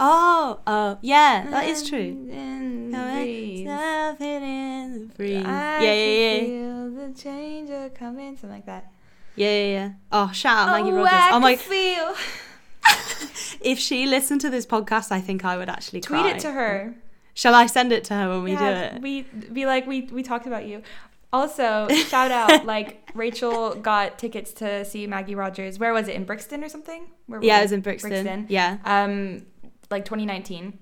Oh, 0.00 0.58
oh, 0.66 0.98
yeah, 1.00 1.48
that 1.48 1.68
is 1.68 1.88
true. 1.88 2.28
And 2.32 2.90
breeze. 2.90 3.60
in 3.60 5.08
the 5.08 5.14
breeze. 5.14 5.44
I 5.46 5.80
yeah, 5.80 5.92
yeah, 5.92 6.34
yeah. 6.34 6.40
Feel 6.40 6.90
the 6.90 7.14
change 7.14 7.70
are 7.70 7.88
coming, 7.90 8.36
something 8.36 8.50
like 8.50 8.66
that. 8.66 8.90
Yeah, 9.36 9.50
yeah, 9.50 9.70
yeah. 9.70 9.90
Oh, 10.10 10.32
shout 10.32 10.58
out 10.58 10.72
Maggie 10.72 10.90
oh, 10.90 10.96
Rogers. 10.96 11.12
I 11.12 11.30
oh 11.34 11.38
my. 11.38 11.54
Feel. 11.54 12.16
if 13.60 13.78
she 13.78 14.06
listened 14.06 14.40
to 14.40 14.50
this 14.50 14.66
podcast, 14.66 15.12
I 15.12 15.20
think 15.20 15.44
I 15.44 15.56
would 15.56 15.68
actually 15.68 16.00
tweet 16.00 16.22
cry. 16.22 16.30
it 16.30 16.40
to 16.40 16.50
her. 16.50 16.96
Shall 17.38 17.54
I 17.54 17.66
send 17.66 17.92
it 17.92 18.02
to 18.06 18.14
her 18.14 18.28
when 18.28 18.42
we 18.42 18.54
yeah, 18.54 18.90
do 18.90 18.96
it? 18.96 19.00
We 19.00 19.22
be 19.22 19.64
like 19.64 19.86
we 19.86 20.00
we 20.10 20.24
talked 20.24 20.48
about 20.48 20.66
you. 20.66 20.82
Also, 21.32 21.86
shout 22.08 22.32
out 22.32 22.66
like 22.66 23.08
Rachel 23.14 23.76
got 23.76 24.18
tickets 24.18 24.52
to 24.54 24.84
see 24.84 25.06
Maggie 25.06 25.36
Rogers. 25.36 25.78
Where 25.78 25.92
was 25.92 26.08
it 26.08 26.16
in 26.16 26.24
Brixton 26.24 26.64
or 26.64 26.68
something? 26.68 27.06
Where 27.26 27.40
yeah, 27.40 27.60
it 27.60 27.62
was 27.62 27.70
in 27.70 27.80
Brixton. 27.80 28.10
Brixton. 28.10 28.46
Yeah. 28.48 28.78
Um, 28.84 29.46
like 29.88 30.04
2019, 30.04 30.80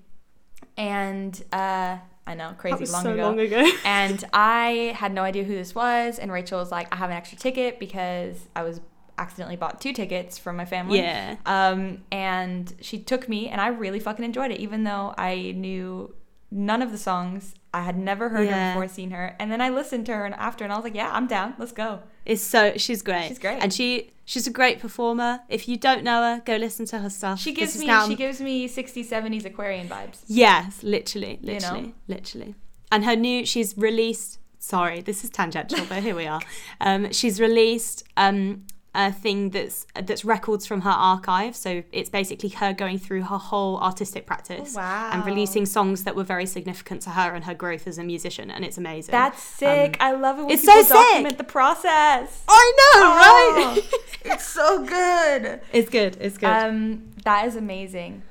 and 0.77 1.43
uh, 1.53 1.97
I 2.25 2.33
know 2.33 2.55
crazy 2.57 2.87
long 2.87 3.03
so 3.03 3.13
ago. 3.13 3.21
long 3.21 3.39
ago. 3.39 3.69
and 3.85 4.23
I 4.33 4.95
had 4.97 5.13
no 5.13 5.21
idea 5.21 5.43
who 5.43 5.53
this 5.53 5.75
was, 5.75 6.17
and 6.17 6.31
Rachel 6.31 6.57
was 6.57 6.71
like, 6.71 6.91
"I 6.91 6.95
have 6.95 7.11
an 7.11 7.17
extra 7.17 7.37
ticket 7.37 7.79
because 7.79 8.47
I 8.55 8.63
was." 8.63 8.81
accidentally 9.19 9.55
bought 9.55 9.81
two 9.81 9.93
tickets 9.93 10.37
from 10.37 10.55
my 10.55 10.65
family. 10.65 10.99
Yeah. 10.99 11.37
Um, 11.47 12.03
and 12.11 12.71
she 12.81 12.99
took 12.99 13.27
me, 13.27 13.49
and 13.49 13.59
I 13.59 13.69
really 13.69 13.99
fucking 13.99 14.23
enjoyed 14.23 14.51
it, 14.51 14.59
even 14.59 14.83
though 14.83 15.15
I 15.17 15.53
knew 15.55 16.13
none 16.51 16.81
of 16.81 16.91
the 16.91 16.97
songs. 16.97 17.53
I 17.73 17.81
had 17.81 17.97
never 17.97 18.29
heard 18.29 18.47
yeah. 18.47 18.73
her 18.73 18.79
before 18.79 18.87
seen 18.87 19.11
her. 19.11 19.35
And 19.39 19.51
then 19.51 19.61
I 19.61 19.69
listened 19.69 20.05
to 20.07 20.13
her 20.13 20.25
and 20.25 20.33
after 20.35 20.63
and 20.63 20.73
I 20.73 20.77
was 20.77 20.83
like, 20.83 20.95
yeah, 20.95 21.11
I'm 21.11 21.27
down. 21.27 21.55
Let's 21.57 21.71
go. 21.71 22.01
It's 22.25 22.41
so 22.41 22.73
she's 22.77 23.01
great. 23.01 23.27
She's 23.27 23.39
great. 23.39 23.61
And 23.61 23.73
she 23.73 24.11
she's 24.25 24.47
a 24.47 24.51
great 24.51 24.79
performer. 24.79 25.41
If 25.49 25.67
you 25.67 25.77
don't 25.77 26.03
know 26.03 26.21
her, 26.21 26.41
go 26.45 26.55
listen 26.55 26.85
to 26.87 26.99
her 26.99 27.09
stuff. 27.09 27.39
She 27.39 27.53
gives 27.53 27.77
me 27.77 27.85
now... 27.85 28.07
she 28.07 28.15
gives 28.15 28.41
me 28.41 28.67
60s 28.67 29.07
70s 29.07 29.45
Aquarian 29.45 29.87
vibes. 29.87 30.23
Yes, 30.27 30.81
literally, 30.83 31.39
literally, 31.41 31.79
you 31.79 31.87
know? 31.87 31.93
literally. 32.07 32.55
And 32.91 33.05
her 33.05 33.15
new 33.15 33.45
she's 33.45 33.77
released 33.77 34.39
sorry, 34.59 35.01
this 35.01 35.23
is 35.23 35.29
tangential, 35.29 35.85
but 35.87 36.03
here 36.03 36.15
we 36.15 36.27
are. 36.27 36.41
Um, 36.79 37.11
she's 37.11 37.39
released 37.39 38.03
um, 38.17 38.65
a 38.95 39.11
thing 39.11 39.51
that's 39.51 39.85
that's 39.93 40.25
records 40.25 40.65
from 40.65 40.81
her 40.81 40.89
archive. 40.89 41.55
So 41.55 41.83
it's 41.91 42.09
basically 42.09 42.49
her 42.49 42.73
going 42.73 42.97
through 42.97 43.23
her 43.23 43.37
whole 43.37 43.77
artistic 43.79 44.25
practice 44.25 44.75
oh, 44.75 44.79
wow. 44.79 45.11
and 45.13 45.25
releasing 45.25 45.65
songs 45.65 46.03
that 46.03 46.15
were 46.15 46.23
very 46.23 46.45
significant 46.45 47.01
to 47.03 47.11
her 47.11 47.33
and 47.33 47.45
her 47.45 47.53
growth 47.53 47.87
as 47.87 47.97
a 47.97 48.03
musician, 48.03 48.49
and 48.49 48.65
it's 48.65 48.77
amazing. 48.77 49.11
That's 49.11 49.41
sick. 49.41 49.97
Um, 49.99 50.07
I 50.07 50.11
love 50.13 50.39
it 50.39 50.43
when 50.43 50.51
it's 50.51 50.65
people 50.65 50.83
so 50.83 50.95
document 50.95 51.33
sick. 51.33 51.37
the 51.37 51.43
process. 51.43 52.43
I 52.47 52.73
know, 52.77 53.01
oh, 53.03 53.75
right? 53.75 54.01
it's 54.25 54.47
so 54.47 54.83
good. 54.83 55.61
It's 55.71 55.89
good. 55.89 56.17
It's 56.19 56.37
good. 56.37 56.47
Um, 56.47 57.11
that 57.23 57.45
is 57.45 57.55
amazing. 57.55 58.23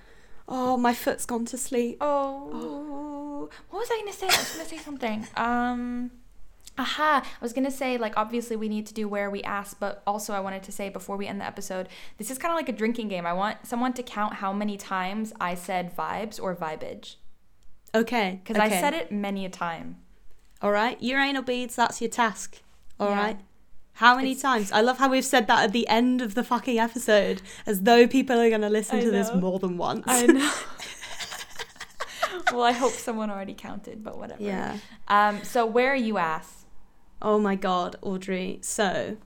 Oh, 0.49 0.77
my 0.77 0.95
foot's 0.95 1.27
gone 1.27 1.45
to 1.47 1.59
sleep. 1.59 1.99
Oh, 2.01 2.51
oh. 2.53 3.51
what 3.71 3.81
was 3.81 3.89
I 3.91 3.99
gonna 4.01 4.13
say? 4.13 4.27
I 4.27 4.39
was 4.39 4.53
gonna 4.53 4.69
say 4.69 4.79
something. 4.79 5.27
Um. 5.37 6.11
Aha, 6.79 7.23
I 7.25 7.45
was 7.45 7.53
gonna 7.53 7.71
say, 7.71 7.97
like, 7.97 8.17
obviously 8.17 8.57
we 8.57 8.69
need 8.69 8.87
to 8.87 8.95
do 8.95 9.09
where 9.09 9.31
we 9.31 9.43
ask, 9.43 9.79
but 9.81 10.03
also 10.07 10.35
I 10.35 10.41
wanted 10.41 10.63
to 10.65 10.73
say 10.73 10.89
before 10.89 11.17
we 11.17 11.27
end 11.27 11.41
the 11.41 11.47
episode, 11.47 11.89
this 12.19 12.31
is 12.31 12.39
kind 12.39 12.53
of 12.53 12.57
like 12.57 12.69
a 12.69 12.73
drinking 12.73 13.09
game. 13.09 13.27
I 13.27 13.33
want 13.33 13.67
someone 13.67 13.93
to 13.95 14.03
count 14.03 14.35
how 14.35 14.53
many 14.53 14.77
times 14.77 15.33
I 15.41 15.55
said 15.55 15.97
vibes 15.97 16.41
or 16.41 16.55
vibage. 16.55 17.17
Okay. 17.95 18.41
Because 18.43 18.63
okay. 18.63 18.77
I 18.77 18.81
said 18.81 18.93
it 18.95 19.11
many 19.11 19.47
a 19.47 19.49
time. 19.49 19.97
All 20.61 20.71
right. 20.71 21.01
Uranal 21.03 21.43
beads, 21.43 21.77
that's 21.77 22.01
your 22.01 22.11
task. 22.11 22.61
All 23.01 23.09
yeah. 23.09 23.23
right. 23.23 23.41
How 23.95 24.17
many 24.17 24.33
it's... 24.33 24.43
times? 24.43 24.73
I 24.73 24.83
love 24.83 24.99
how 24.99 25.09
we've 25.09 25.25
said 25.25 25.47
that 25.47 25.65
at 25.65 25.73
the 25.73 25.89
end 25.89 26.21
of 26.21 26.35
the 26.35 26.45
fucking 26.45 26.79
episode, 26.79 27.41
as 27.65 27.83
though 27.83 28.07
people 28.07 28.39
are 28.39 28.51
to 28.51 28.69
listen 28.69 28.99
I 28.99 29.01
to 29.01 29.07
know. 29.07 29.13
this 29.13 29.35
more 29.35 29.59
than 29.59 29.79
once. 29.79 30.05
I 30.07 30.27
know. 30.27 30.53
well, 32.53 32.63
I 32.63 32.73
hope 32.73 32.93
someone 32.93 33.31
already 33.31 33.55
counted, 33.55 34.05
but 34.05 34.19
whatever. 34.19 34.43
Yeah. 34.43 34.77
Um. 35.09 35.43
So 35.45 35.65
where 35.65 35.93
are 35.93 35.97
you 35.97 36.19
asked? 36.19 36.66
Oh 37.21 37.39
my 37.39 37.55
god, 37.55 37.97
Audrey. 38.03 38.59
So, 38.63 39.17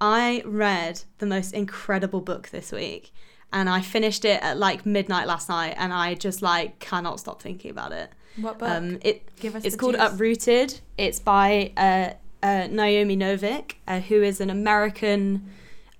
I 0.00 0.42
read 0.44 1.02
the 1.18 1.26
most 1.26 1.52
incredible 1.54 2.20
book 2.20 2.48
this 2.50 2.72
week 2.72 3.12
and 3.52 3.68
I 3.68 3.80
finished 3.80 4.24
it 4.24 4.42
at 4.42 4.58
like 4.58 4.84
midnight 4.84 5.26
last 5.26 5.48
night 5.48 5.74
and 5.78 5.92
I 5.92 6.14
just 6.14 6.42
like 6.42 6.78
cannot 6.78 7.20
stop 7.20 7.40
thinking 7.40 7.70
about 7.70 7.92
it. 7.92 8.10
What 8.40 8.58
book? 8.58 8.68
Um, 8.68 8.98
it 9.02 9.22
Give 9.40 9.54
us 9.56 9.64
it's 9.64 9.76
called 9.76 9.94
juice. 9.94 10.12
Uprooted. 10.12 10.80
It's 10.98 11.18
by 11.20 11.72
uh, 11.76 12.10
uh, 12.42 12.66
Naomi 12.70 13.16
Novik, 13.16 13.74
uh, 13.88 14.00
who 14.00 14.22
is 14.22 14.40
an 14.40 14.50
American 14.50 15.50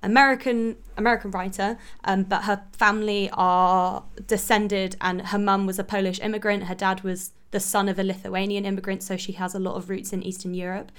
American 0.02 0.76
American 0.96 1.30
writer, 1.30 1.78
um, 2.04 2.22
but 2.24 2.44
her 2.44 2.62
family 2.72 3.30
are 3.32 4.04
descended, 4.26 4.96
and 5.00 5.22
her 5.28 5.38
mum 5.38 5.66
was 5.66 5.78
a 5.78 5.84
Polish 5.84 6.20
immigrant. 6.20 6.64
Her 6.64 6.74
dad 6.74 7.02
was 7.02 7.32
the 7.50 7.60
son 7.60 7.88
of 7.88 7.98
a 7.98 8.02
Lithuanian 8.02 8.64
immigrant, 8.64 9.02
so 9.02 9.16
she 9.16 9.32
has 9.32 9.54
a 9.54 9.58
lot 9.58 9.74
of 9.76 9.88
roots 9.88 10.12
in 10.12 10.22
Eastern 10.22 10.54
Europe. 10.54 10.92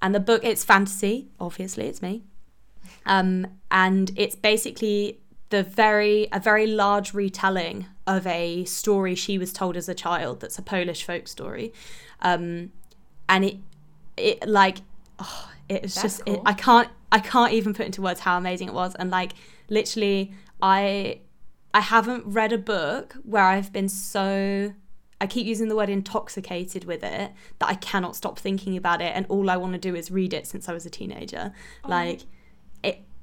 And 0.00 0.14
the 0.14 0.20
book, 0.20 0.44
it's 0.44 0.64
fantasy, 0.64 1.28
obviously, 1.40 1.86
it's 1.86 2.02
me. 2.02 2.22
Um, 3.06 3.46
and 3.70 4.12
it's 4.16 4.34
basically 4.34 5.18
the 5.50 5.62
very 5.62 6.28
a 6.30 6.38
very 6.38 6.66
large 6.66 7.14
retelling 7.14 7.86
of 8.06 8.26
a 8.26 8.64
story 8.64 9.14
she 9.14 9.38
was 9.38 9.52
told 9.52 9.76
as 9.76 9.88
a 9.88 9.94
child. 9.94 10.40
That's 10.40 10.58
a 10.58 10.62
Polish 10.62 11.04
folk 11.04 11.26
story, 11.26 11.72
um, 12.20 12.72
and 13.28 13.44
it 13.44 13.56
it 14.16 14.48
like 14.48 14.78
oh, 15.18 15.50
it's 15.68 15.94
that's 15.94 16.02
just 16.02 16.26
cool. 16.26 16.34
it, 16.34 16.42
I 16.44 16.52
can't 16.52 16.88
I 17.10 17.20
can't 17.20 17.52
even 17.52 17.74
put 17.74 17.86
into 17.86 18.02
words 18.02 18.20
how 18.20 18.36
amazing 18.36 18.68
it 18.68 18.74
was. 18.74 18.94
And 18.94 19.10
like 19.10 19.32
literally, 19.68 20.32
I 20.60 21.20
I 21.74 21.80
haven't 21.80 22.24
read 22.26 22.52
a 22.52 22.58
book 22.58 23.16
where 23.24 23.44
I've 23.44 23.72
been 23.72 23.88
so 23.88 24.72
I 25.20 25.26
keep 25.26 25.46
using 25.46 25.68
the 25.68 25.76
word 25.76 25.90
intoxicated 25.90 26.84
with 26.84 27.02
it 27.02 27.32
that 27.58 27.68
I 27.68 27.74
cannot 27.74 28.14
stop 28.14 28.38
thinking 28.38 28.76
about 28.76 29.00
it 29.02 29.12
and 29.14 29.26
all 29.28 29.50
I 29.50 29.56
want 29.56 29.72
to 29.72 29.78
do 29.78 29.94
is 29.94 30.10
read 30.10 30.32
it 30.32 30.46
since 30.46 30.68
I 30.68 30.72
was 30.72 30.86
a 30.86 30.90
teenager. 30.90 31.52
Oh. 31.84 31.88
Like 31.88 32.20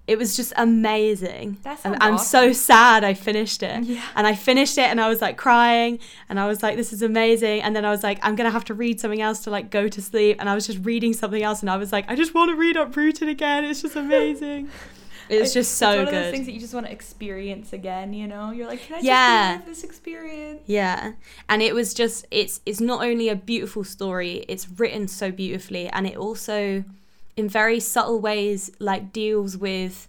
it 0.08 0.18
was 0.20 0.36
just 0.36 0.54
amazing. 0.56 1.58
I'm, 1.84 2.16
awesome. 2.16 2.26
so 2.26 2.54
sad 2.54 3.04
I 3.04 3.16
finished 3.16 3.64
it. 3.64 3.84
Yeah. 3.84 4.04
And 4.16 4.28
I 4.28 4.36
finished 4.36 4.78
it 4.78 4.84
and 4.84 5.02
I 5.02 5.10
was 5.10 5.22
like 5.22 5.36
crying 5.38 6.00
and 6.30 6.40
I 6.40 6.48
was 6.48 6.62
like 6.62 6.76
this 6.76 6.94
is 6.94 7.02
amazing 7.02 7.62
and 7.62 7.76
then 7.76 7.86
I 7.86 7.90
was 7.90 8.04
like 8.04 8.20
I'm 8.22 8.36
going 8.36 8.46
to 8.46 8.52
have 8.52 8.66
to 8.66 8.74
read 8.74 9.00
something 9.00 9.22
else 9.22 9.40
to 9.46 9.50
like 9.50 9.72
go 9.72 9.88
to 9.88 10.02
sleep 10.02 10.38
and 10.40 10.48
I 10.48 10.54
was 10.56 10.68
just 10.68 10.86
reading 10.86 11.14
something 11.14 11.42
else 11.42 11.62
and 11.62 11.70
I 11.70 11.78
was 11.78 11.92
like 11.92 12.06
I 12.08 12.16
just 12.16 12.34
want 12.36 12.52
to 12.52 12.56
read 12.56 12.78
Uprooted 12.78 13.28
again. 13.28 13.66
It's 13.66 13.82
just 13.82 13.96
amazing. 13.96 14.70
It's 15.28 15.54
just 15.54 15.78
so 15.78 15.90
it's 15.90 15.98
one 15.98 16.06
good. 16.06 16.14
of 16.14 16.24
those 16.24 16.32
things 16.32 16.46
that 16.46 16.52
you 16.52 16.60
just 16.60 16.74
want 16.74 16.86
to 16.86 16.92
experience 16.92 17.74
again. 17.74 18.14
You 18.14 18.28
know, 18.28 18.52
you're 18.52 18.68
like, 18.68 18.82
can 18.82 18.98
I 18.98 19.00
yeah. 19.00 19.56
just 19.56 19.66
this 19.66 19.84
experience? 19.84 20.62
Yeah, 20.68 21.14
and 21.50 21.62
it 21.62 21.74
was 21.74 21.94
just 21.94 22.28
it's 22.32 22.62
it's 22.66 22.80
not 22.80 23.04
only 23.04 23.30
a 23.30 23.36
beautiful 23.36 23.84
story, 23.84 24.46
it's 24.48 24.70
written 24.70 25.08
so 25.08 25.32
beautifully, 25.32 25.88
and 25.88 26.06
it 26.06 26.16
also, 26.16 26.84
in 27.38 27.50
very 27.50 27.80
subtle 27.80 28.20
ways, 28.20 28.72
like 28.80 29.12
deals 29.12 29.58
with 29.58 30.08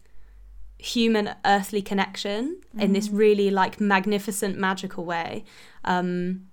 human 0.78 1.34
earthly 1.44 1.82
connection 1.82 2.60
mm-hmm. 2.68 2.80
in 2.80 2.92
this 2.92 3.08
mm. 3.08 3.18
really 3.18 3.50
like 3.50 3.80
magnificent 3.80 4.58
magical 4.58 5.06
way 5.06 5.42
um 5.84 6.46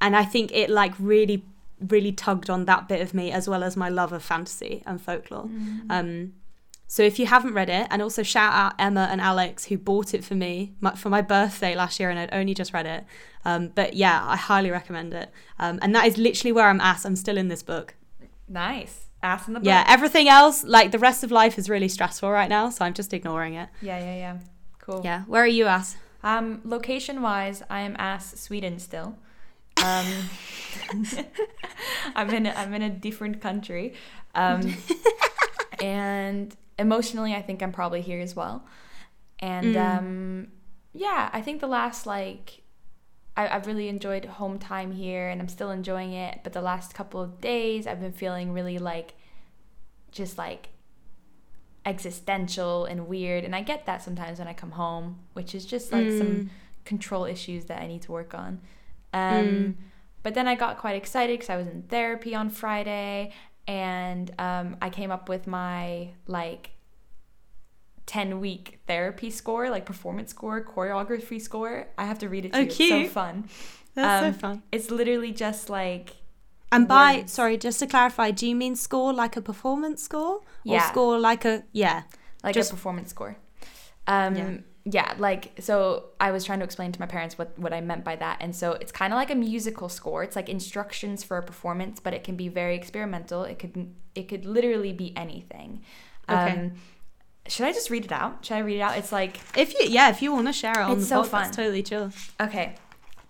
and 0.00 0.16
i 0.16 0.24
think 0.24 0.50
it 0.52 0.70
like 0.70 0.94
really 0.98 1.44
really 1.88 2.10
tugged 2.10 2.48
on 2.48 2.64
that 2.64 2.88
bit 2.88 3.02
of 3.02 3.12
me 3.12 3.30
as 3.30 3.46
well 3.46 3.62
as 3.62 3.76
my 3.76 3.88
love 3.88 4.14
of 4.14 4.22
fantasy 4.22 4.82
and 4.86 5.00
folklore 5.00 5.44
mm-hmm. 5.44 5.90
um 5.90 6.32
so 6.90 7.04
if 7.04 7.20
you 7.20 7.26
haven't 7.26 7.54
read 7.54 7.70
it, 7.70 7.86
and 7.88 8.02
also 8.02 8.24
shout 8.24 8.52
out 8.52 8.72
Emma 8.76 9.06
and 9.12 9.20
Alex 9.20 9.66
who 9.66 9.78
bought 9.78 10.12
it 10.12 10.24
for 10.24 10.34
me 10.34 10.72
for 10.96 11.08
my 11.08 11.22
birthday 11.22 11.76
last 11.76 12.00
year, 12.00 12.10
and 12.10 12.18
I'd 12.18 12.34
only 12.34 12.52
just 12.52 12.72
read 12.74 12.84
it. 12.84 13.04
Um, 13.44 13.68
but 13.68 13.94
yeah, 13.94 14.24
I 14.26 14.36
highly 14.36 14.72
recommend 14.72 15.14
it. 15.14 15.30
Um, 15.60 15.78
and 15.82 15.94
that 15.94 16.08
is 16.08 16.18
literally 16.18 16.50
where 16.50 16.66
I'm 16.66 16.80
at. 16.80 17.04
I'm 17.04 17.14
still 17.14 17.38
in 17.38 17.46
this 17.46 17.62
book. 17.62 17.94
Nice. 18.48 19.06
Ass 19.22 19.46
in 19.48 19.54
the 19.54 19.60
book. 19.60 19.66
Yeah, 19.66 19.84
everything 19.86 20.28
else, 20.28 20.64
like 20.64 20.92
the 20.92 20.98
rest 20.98 21.22
of 21.24 21.30
life, 21.30 21.58
is 21.58 21.68
really 21.68 21.88
stressful 21.88 22.30
right 22.30 22.48
now, 22.48 22.70
so 22.70 22.84
I'm 22.84 22.94
just 22.94 23.12
ignoring 23.12 23.54
it. 23.54 23.68
Yeah, 23.82 23.98
yeah, 23.98 24.16
yeah. 24.16 24.36
Cool. 24.78 25.02
Yeah. 25.04 25.22
Where 25.24 25.42
are 25.42 25.46
you 25.46 25.66
at? 25.66 25.94
Um, 26.22 26.60
location 26.64 27.20
wise, 27.22 27.62
I 27.70 27.80
am 27.80 27.96
ass 27.98 28.38
Sweden 28.40 28.78
still. 28.78 29.16
Um, 29.82 30.06
I'm 32.14 32.30
in 32.30 32.46
a, 32.46 32.50
I'm 32.50 32.72
in 32.74 32.82
a 32.82 32.90
different 32.90 33.40
country, 33.40 33.94
um, 34.34 34.74
and 35.82 36.54
emotionally, 36.78 37.34
I 37.34 37.42
think 37.42 37.62
I'm 37.62 37.72
probably 37.72 38.00
here 38.00 38.20
as 38.20 38.34
well. 38.36 38.64
And 39.38 39.74
Mm. 39.74 39.98
um, 39.98 40.48
yeah, 40.92 41.30
I 41.32 41.40
think 41.40 41.60
the 41.60 41.66
last 41.66 42.06
like 42.06 42.62
I, 43.36 43.48
I've 43.48 43.66
really 43.66 43.88
enjoyed 43.88 44.24
home 44.24 44.58
time 44.58 44.92
here, 44.92 45.28
and 45.28 45.40
I'm 45.40 45.48
still 45.48 45.70
enjoying 45.70 46.12
it. 46.12 46.40
But 46.42 46.52
the 46.52 46.60
last 46.62 46.94
couple 46.94 47.20
of 47.22 47.40
days, 47.40 47.86
I've 47.86 48.00
been 48.00 48.12
feeling 48.12 48.52
really 48.52 48.78
like 48.78 49.14
just 50.12 50.36
like 50.38 50.68
existential 51.86 52.84
and 52.84 53.08
weird, 53.08 53.44
and 53.44 53.54
I 53.54 53.62
get 53.62 53.86
that 53.86 54.02
sometimes 54.02 54.38
when 54.38 54.48
I 54.48 54.52
come 54.52 54.72
home, 54.72 55.20
which 55.32 55.54
is 55.54 55.64
just 55.64 55.92
like 55.92 56.08
Mm. 56.08 56.18
some 56.18 56.50
control 56.84 57.24
issues 57.24 57.66
that 57.66 57.80
I 57.80 57.86
need 57.86 58.02
to 58.02 58.12
work 58.12 58.34
on. 58.34 58.60
Um, 59.12 59.30
Mm. 59.46 59.74
But 60.22 60.34
then 60.34 60.46
I 60.46 60.54
got 60.54 60.76
quite 60.76 60.96
excited 60.96 61.38
because 61.38 61.48
I 61.48 61.56
was 61.56 61.66
in 61.66 61.82
therapy 61.84 62.34
on 62.34 62.50
Friday, 62.50 63.32
and 63.66 64.30
um, 64.38 64.76
I 64.82 64.90
came 64.90 65.10
up 65.10 65.28
with 65.30 65.46
my 65.46 66.10
like 66.26 66.72
10 68.10 68.40
week 68.40 68.80
therapy 68.88 69.30
score, 69.30 69.70
like 69.70 69.84
performance 69.86 70.30
score, 70.30 70.58
choreography 70.64 71.40
score. 71.40 71.86
I 71.96 72.04
have 72.10 72.18
to 72.18 72.28
read 72.28 72.44
it 72.46 72.52
to 72.52 72.58
Oh, 72.58 72.60
you. 72.62 72.66
It's 72.66 72.76
so 72.76 72.84
cute. 73.00 73.10
fun. 73.10 73.48
That's 73.94 74.24
Um, 74.24 74.32
so 74.34 74.38
fun. 74.40 74.62
It's 74.72 74.90
literally 74.90 75.32
just 75.32 75.70
like 75.70 76.06
And 76.72 76.88
by 76.88 77.10
words. 77.18 77.32
sorry, 77.32 77.56
just 77.56 77.78
to 77.80 77.86
clarify, 77.86 78.32
do 78.32 78.44
you 78.48 78.56
mean 78.56 78.74
score 78.76 79.12
like 79.12 79.36
a 79.36 79.42
performance 79.42 80.02
score, 80.02 80.36
or 80.36 80.42
Yeah. 80.64 80.90
score 80.90 81.18
like 81.20 81.44
a 81.44 81.62
yeah? 81.72 82.02
like 82.42 82.54
Just- 82.54 82.72
a 82.72 82.74
performance 82.74 83.10
score. 83.10 83.36
Um, 84.06 84.34
Yeah. 84.34 84.50
yeah. 84.96 85.14
like 85.18 85.42
so 85.60 85.76
I 86.26 86.28
was 86.32 86.42
trying 86.44 86.58
to 86.60 86.64
explain 86.64 86.90
to 86.96 87.00
my 87.04 87.06
parents 87.06 87.34
what 87.38 87.48
what 87.64 87.72
I 87.72 87.80
meant 87.80 88.02
by 88.10 88.16
that, 88.16 88.36
and 88.40 88.52
so 88.60 88.72
it's 88.82 88.92
kind 89.00 89.12
of 89.12 89.18
like 89.22 89.30
a 89.30 89.38
musical 89.50 89.88
score. 89.88 90.20
It's 90.26 90.34
like 90.40 90.48
instructions 90.48 91.22
for 91.22 91.36
a 91.36 91.42
performance, 91.50 92.00
but 92.04 92.12
it 92.18 92.22
can 92.24 92.34
be 92.44 92.48
very 92.48 92.74
experimental. 92.74 93.40
It 93.44 93.58
could 93.62 93.74
it 94.20 94.24
could 94.30 94.44
literally 94.56 94.92
be 95.04 95.08
anything. 95.24 95.70
Okay. 96.28 96.52
Um, 96.60 96.72
should 97.50 97.66
I 97.66 97.72
just 97.72 97.90
read 97.90 98.04
it 98.04 98.12
out? 98.12 98.44
Should 98.44 98.54
I 98.54 98.60
read 98.60 98.76
it 98.78 98.80
out? 98.80 98.96
It's 98.98 99.12
like 99.12 99.40
If 99.56 99.74
you 99.74 99.80
yeah, 99.88 100.08
if 100.10 100.22
you 100.22 100.32
want 100.32 100.46
to 100.46 100.52
share 100.52 100.72
it 100.72 100.78
on 100.78 100.92
It's 100.92 101.02
the 101.02 101.16
so 101.16 101.24
fun. 101.24 101.50
totally 101.50 101.82
chill. 101.82 102.10
okay. 102.40 102.76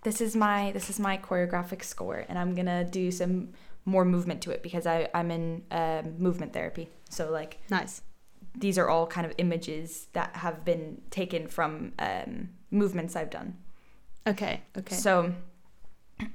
This 0.02 0.20
is 0.20 0.34
my 0.36 0.72
this 0.72 0.88
is 0.90 0.98
my 0.98 1.18
choreographic 1.18 1.82
score, 1.84 2.24
and 2.28 2.38
I'm 2.38 2.54
gonna 2.54 2.84
do 2.84 3.10
some 3.10 3.50
more 3.84 4.04
movement 4.04 4.40
to 4.42 4.50
it 4.50 4.62
because 4.62 4.86
I 4.86 5.08
I'm 5.14 5.30
in 5.30 5.62
um, 5.70 6.16
movement 6.18 6.52
therapy. 6.52 6.88
So 7.10 7.30
like 7.30 7.58
Nice. 7.70 8.02
these 8.56 8.78
are 8.78 8.88
all 8.88 9.06
kind 9.06 9.26
of 9.26 9.32
images 9.38 10.06
that 10.12 10.36
have 10.36 10.64
been 10.64 11.02
taken 11.10 11.48
from 11.48 11.92
um, 11.98 12.50
movements 12.70 13.14
I've 13.16 13.30
done. 13.30 13.56
Okay. 14.26 14.62
Okay. 14.76 14.94
So, 14.96 15.34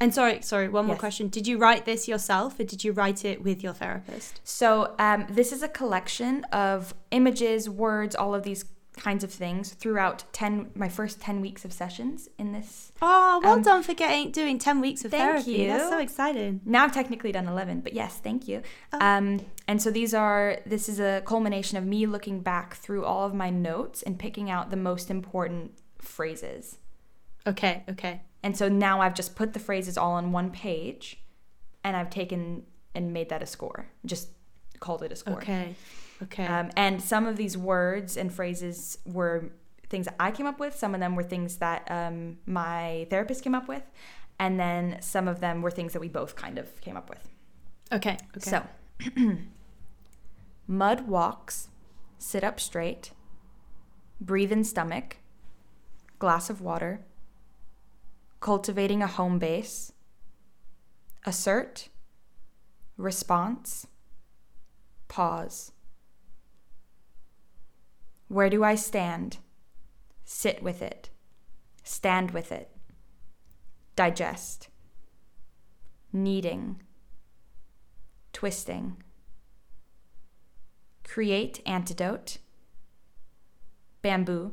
and 0.00 0.12
sorry, 0.14 0.42
sorry, 0.42 0.68
one 0.68 0.86
more 0.86 0.94
Yes. 0.94 1.00
question. 1.00 1.28
Did 1.28 1.46
you 1.46 1.56
write 1.58 1.84
this 1.86 2.06
yourself, 2.08 2.58
or 2.60 2.64
did 2.64 2.84
you 2.84 2.92
write 2.92 3.24
it 3.24 3.42
with 3.42 3.62
your 3.62 3.72
therapist? 3.72 4.40
so 4.44 4.94
um, 4.98 5.26
this 5.30 5.52
is 5.52 5.62
a 5.62 5.68
collection 5.68 6.44
of 6.52 6.94
images, 7.10 7.68
words, 7.68 8.14
all 8.14 8.34
of 8.34 8.42
these 8.42 8.64
kinds 8.98 9.22
of 9.22 9.30
things 9.30 9.74
throughout 9.74 10.24
ten 10.32 10.70
my 10.74 10.88
first 10.88 11.20
ten 11.20 11.42
weeks 11.42 11.66
of 11.66 11.72
sessions 11.72 12.30
in 12.38 12.52
this. 12.52 12.92
Oh, 13.02 13.40
well 13.44 13.52
Um, 13.56 13.62
done 13.62 13.82
for 13.82 13.92
getting 13.92 14.30
doing 14.30 14.58
ten 14.58 14.80
weeks 14.80 15.04
of 15.04 15.10
thank 15.10 15.22
therapy. 15.44 15.66
That's 15.66 15.84
you. 15.84 15.90
so 15.90 15.98
exciting. 15.98 16.62
Now 16.64 16.84
I've 16.84 16.92
technically 16.94 17.30
done 17.30 17.46
eleven, 17.46 17.80
but 17.80 17.92
yes, 17.92 18.16
thank 18.16 18.48
you. 18.48 18.62
Oh. 18.94 18.98
Um, 19.00 19.40
and 19.68 19.82
so 19.82 19.90
these 19.90 20.14
are 20.14 20.58
this 20.64 20.88
is 20.88 20.98
a 20.98 21.22
culmination 21.26 21.76
of 21.76 21.84
me 21.84 22.06
looking 22.06 22.40
back 22.40 22.76
through 22.76 23.04
all 23.04 23.26
of 23.26 23.34
my 23.34 23.50
notes 23.50 24.02
and 24.02 24.18
picking 24.18 24.48
out 24.50 24.70
the 24.70 24.78
most 24.78 25.10
important 25.10 25.72
phrases. 25.98 26.78
Okay. 27.46 27.84
Okay. 27.90 28.22
And 28.42 28.56
so 28.56 28.68
now 28.68 29.00
I've 29.00 29.14
just 29.14 29.34
put 29.34 29.52
the 29.52 29.58
phrases 29.58 29.98
all 29.98 30.12
on 30.12 30.32
one 30.32 30.50
page 30.50 31.18
and 31.82 31.96
I've 31.96 32.10
taken 32.10 32.64
and 32.94 33.12
made 33.12 33.28
that 33.28 33.42
a 33.42 33.46
score. 33.46 33.88
Just 34.04 34.28
called 34.80 35.02
it 35.02 35.12
a 35.12 35.16
score. 35.16 35.38
Okay. 35.38 35.74
Okay. 36.22 36.46
Um, 36.46 36.70
and 36.76 37.02
some 37.02 37.26
of 37.26 37.36
these 37.36 37.56
words 37.58 38.16
and 38.16 38.32
phrases 38.32 38.98
were 39.04 39.50
things 39.88 40.06
that 40.06 40.16
I 40.18 40.30
came 40.30 40.46
up 40.46 40.58
with. 40.58 40.74
Some 40.74 40.94
of 40.94 41.00
them 41.00 41.14
were 41.14 41.22
things 41.22 41.56
that 41.58 41.86
um, 41.90 42.38
my 42.46 43.06
therapist 43.10 43.44
came 43.44 43.54
up 43.54 43.68
with. 43.68 43.82
And 44.38 44.58
then 44.58 44.98
some 45.00 45.28
of 45.28 45.40
them 45.40 45.62
were 45.62 45.70
things 45.70 45.92
that 45.92 46.00
we 46.00 46.08
both 46.08 46.36
kind 46.36 46.58
of 46.58 46.80
came 46.80 46.96
up 46.96 47.08
with. 47.08 47.28
okay. 47.92 48.18
Okay. 48.36 48.50
So, 48.50 48.62
mud 50.66 51.06
walks, 51.08 51.68
sit 52.18 52.44
up 52.44 52.60
straight, 52.60 53.12
breathe 54.20 54.52
in 54.52 54.64
stomach, 54.64 55.18
glass 56.18 56.50
of 56.50 56.60
water, 56.60 57.04
cultivating 58.46 59.02
a 59.02 59.08
home 59.08 59.40
base, 59.40 59.90
assert, 61.24 61.88
response, 62.96 63.88
pause. 65.08 65.72
Where 68.28 68.48
do 68.48 68.62
I 68.62 68.76
stand? 68.76 69.38
Sit 70.24 70.62
with 70.62 70.80
it, 70.80 71.10
stand 71.82 72.30
with 72.30 72.52
it, 72.52 72.70
digest, 73.96 74.68
kneading 76.12 76.80
twisting. 78.32 79.02
Create 81.02 81.60
antidote. 81.66 82.38
Bamboo. 84.02 84.52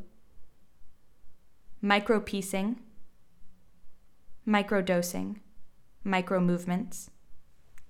Micro 1.79 2.19
piecing. 2.19 2.79
Micro 4.45 4.81
dosing. 4.81 5.39
Micro 6.03 6.39
movements. 6.39 7.09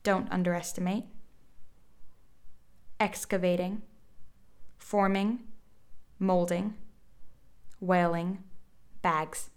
Don't 0.04 0.32
underestimate. 0.32 1.06
Excavating. 3.00 3.82
Forming. 4.78 5.40
Molding. 6.20 6.76
Whaling. 7.80 8.44
Bags. 9.02 9.50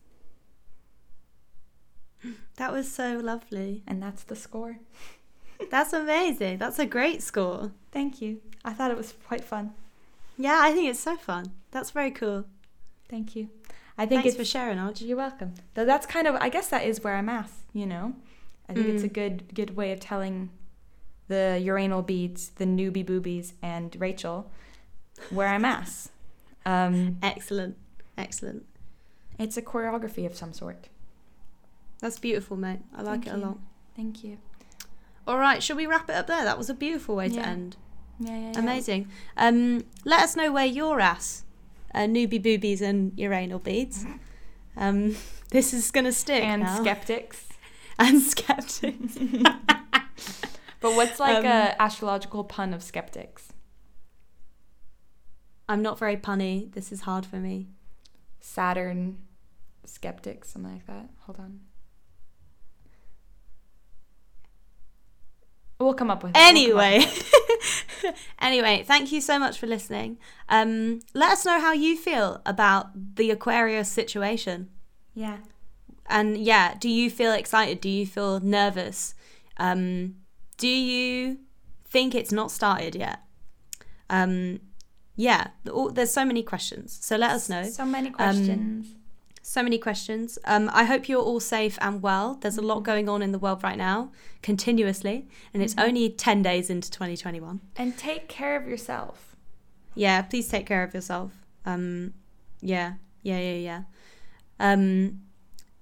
that 2.56 2.72
was 2.72 2.90
so 2.90 3.20
lovely. 3.22 3.82
And 3.86 4.02
that's 4.02 4.22
the 4.22 4.36
score. 4.36 4.78
That's 5.70 5.94
amazing. 5.94 6.58
That's 6.58 6.78
a 6.78 6.84
great 6.84 7.22
score. 7.22 7.72
Thank 7.90 8.20
you. 8.20 8.42
I 8.62 8.74
thought 8.74 8.90
it 8.90 8.96
was 8.96 9.14
quite 9.26 9.42
fun. 9.42 9.72
Yeah, 10.36 10.58
I 10.60 10.72
think 10.72 10.90
it's 10.90 11.00
so 11.00 11.16
fun. 11.16 11.52
That's 11.70 11.92
very 11.92 12.10
cool. 12.10 12.44
Thank 13.08 13.34
you. 13.34 13.48
I 13.98 14.04
think 14.06 14.22
Thanks 14.22 14.34
it's 14.34 14.36
for 14.36 14.44
sharing, 14.44 14.78
Arj. 14.78 15.00
You're 15.06 15.16
welcome. 15.16 15.54
Though 15.74 15.84
that's 15.86 16.06
kind 16.06 16.26
of 16.26 16.34
I 16.36 16.48
guess 16.48 16.68
that 16.68 16.84
is 16.84 17.02
where 17.02 17.14
I'm 17.16 17.28
at, 17.28 17.50
you 17.72 17.86
know. 17.86 18.14
I 18.68 18.74
think 18.74 18.88
it's 18.88 19.02
a 19.04 19.08
Mm. 19.08 19.12
good 19.12 19.54
good 19.54 19.76
way 19.76 19.92
of 19.92 20.00
telling 20.00 20.50
the 21.28 21.58
uranal 21.62 22.02
beads, 22.02 22.50
the 22.50 22.64
newbie 22.66 23.04
boobies, 23.06 23.54
and 23.62 23.94
Rachel 24.00 24.50
where 25.30 25.48
I'm 25.48 25.64
at. 25.64 26.08
Um, 26.66 27.16
Excellent. 27.22 27.76
Excellent. 28.18 28.66
it's 29.38 29.56
a 29.56 29.62
choreography 29.62 30.26
of 30.26 30.34
some 30.36 30.52
sort. 30.52 30.88
That's 32.00 32.18
beautiful, 32.18 32.56
mate. 32.56 32.80
I 32.94 33.02
like 33.02 33.24
Thank 33.24 33.26
it 33.28 33.34
a 33.42 33.46
lot. 33.46 33.58
Thank 33.94 34.22
you. 34.24 34.38
All 35.26 35.38
right, 35.38 35.62
shall 35.62 35.76
we 35.76 35.86
wrap 35.86 36.08
it 36.10 36.14
up 36.16 36.26
there? 36.26 36.44
That 36.44 36.58
was 36.58 36.68
a 36.68 36.74
beautiful 36.74 37.16
way 37.16 37.28
to 37.30 37.40
end. 37.40 37.76
Yeah, 38.20 38.30
yeah, 38.38 38.52
yeah. 38.52 38.58
Amazing. 38.58 39.08
Um, 39.36 39.84
let 40.04 40.20
us 40.22 40.36
know 40.36 40.52
where 40.52 40.66
you're 40.66 41.00
at, 41.00 41.42
uh, 41.96 42.00
newbie 42.06 42.40
boobies 42.42 42.80
and 42.82 43.12
uranal 43.18 43.58
beads. 43.58 44.04
Um, 44.76 45.16
this 45.50 45.72
is 45.74 45.90
gonna 45.90 46.12
stick 46.12 46.42
And 46.44 46.62
now. 46.62 46.80
skeptics. 46.80 47.46
and 47.98 48.20
skeptics. 48.22 49.18
But 50.80 50.94
what's 50.94 51.18
like 51.18 51.38
Um, 51.38 51.46
a 51.46 51.74
astrological 51.80 52.44
pun 52.44 52.74
of 52.74 52.82
skeptics? 52.82 53.48
I'm 55.68 55.80
not 55.82 55.98
very 55.98 56.16
punny. 56.18 56.70
This 56.72 56.92
is 56.92 57.00
hard 57.00 57.24
for 57.26 57.36
me. 57.36 57.68
Saturn 58.40 59.18
skeptics, 59.84 60.50
something 60.50 60.72
like 60.74 60.86
that. 60.86 61.08
Hold 61.22 61.40
on. 61.40 61.60
We'll 65.80 65.94
come 65.94 66.10
up 66.10 66.22
with 66.22 66.32
it. 66.36 66.38
We'll 66.38 66.74
come 66.76 66.78
up 67.02 67.45
Anyway, 68.40 68.84
thank 68.86 69.12
you 69.12 69.20
so 69.20 69.38
much 69.38 69.58
for 69.58 69.66
listening. 69.66 70.18
Um, 70.48 71.00
let 71.14 71.32
us 71.32 71.44
know 71.44 71.60
how 71.60 71.72
you 71.72 71.96
feel 71.96 72.40
about 72.46 73.16
the 73.16 73.30
Aquarius 73.30 73.90
situation. 73.90 74.68
Yeah. 75.14 75.38
And 76.08 76.36
yeah, 76.36 76.74
do 76.78 76.88
you 76.88 77.10
feel 77.10 77.32
excited? 77.32 77.80
Do 77.80 77.88
you 77.88 78.06
feel 78.06 78.40
nervous? 78.40 79.14
Um, 79.56 80.16
do 80.56 80.68
you 80.68 81.38
think 81.84 82.14
it's 82.14 82.32
not 82.32 82.50
started 82.50 82.94
yet? 82.94 83.20
Um, 84.10 84.60
yeah, 85.16 85.48
there's 85.64 86.12
so 86.12 86.24
many 86.24 86.42
questions. 86.42 86.98
So 87.00 87.16
let 87.16 87.30
us 87.30 87.48
know. 87.48 87.64
So 87.64 87.84
many 87.86 88.10
questions. 88.10 88.86
So 89.48 89.62
many 89.62 89.78
questions. 89.78 90.40
Um, 90.44 90.68
I 90.72 90.82
hope 90.82 91.08
you're 91.08 91.22
all 91.22 91.38
safe 91.38 91.78
and 91.80 92.02
well. 92.02 92.34
There's 92.40 92.58
a 92.58 92.62
lot 92.62 92.80
going 92.80 93.08
on 93.08 93.22
in 93.22 93.30
the 93.30 93.38
world 93.38 93.62
right 93.62 93.78
now, 93.78 94.10
continuously, 94.42 95.28
and 95.54 95.62
it's 95.62 95.74
only 95.78 96.10
10 96.10 96.42
days 96.42 96.68
into 96.68 96.90
2021. 96.90 97.60
and 97.76 97.96
take 97.96 98.26
care 98.28 98.56
of 98.56 98.66
yourself. 98.66 99.36
Yeah, 99.94 100.22
please 100.22 100.48
take 100.48 100.66
care 100.66 100.82
of 100.82 100.92
yourself. 100.92 101.30
Um, 101.64 102.14
yeah, 102.60 102.94
yeah, 103.22 103.38
yeah, 103.38 103.54
yeah. 103.54 103.82
Um, 104.58 105.20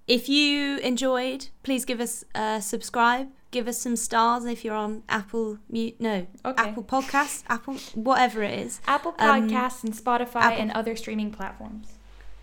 if 0.07 0.29
you 0.29 0.77
enjoyed, 0.81 1.49
please 1.63 1.87
give 1.87 2.01
us 2.01 2.23
a 2.35 2.61
subscribe. 2.61 3.29
Give 3.51 3.67
us 3.67 3.79
some 3.79 3.97
stars 3.97 4.45
if 4.45 4.63
you're 4.63 4.75
on 4.75 5.05
Apple 5.09 5.59
Mute. 5.71 5.99
No, 6.01 6.27
Okay. 6.45 6.69
Apple 6.69 6.85
Podcasts, 6.85 7.45
Apple 7.49 7.75
whatever 7.95 8.43
it 8.43 8.59
is. 8.59 8.83
Apple 8.87 9.15
Um, 9.19 9.49
Podcasts 9.49 9.83
and 9.85 9.95
Spotify 9.95 10.43
Apple- 10.43 10.61
and 10.61 10.71
other 10.73 10.97
streaming 10.97 11.31
platforms. 11.31 11.94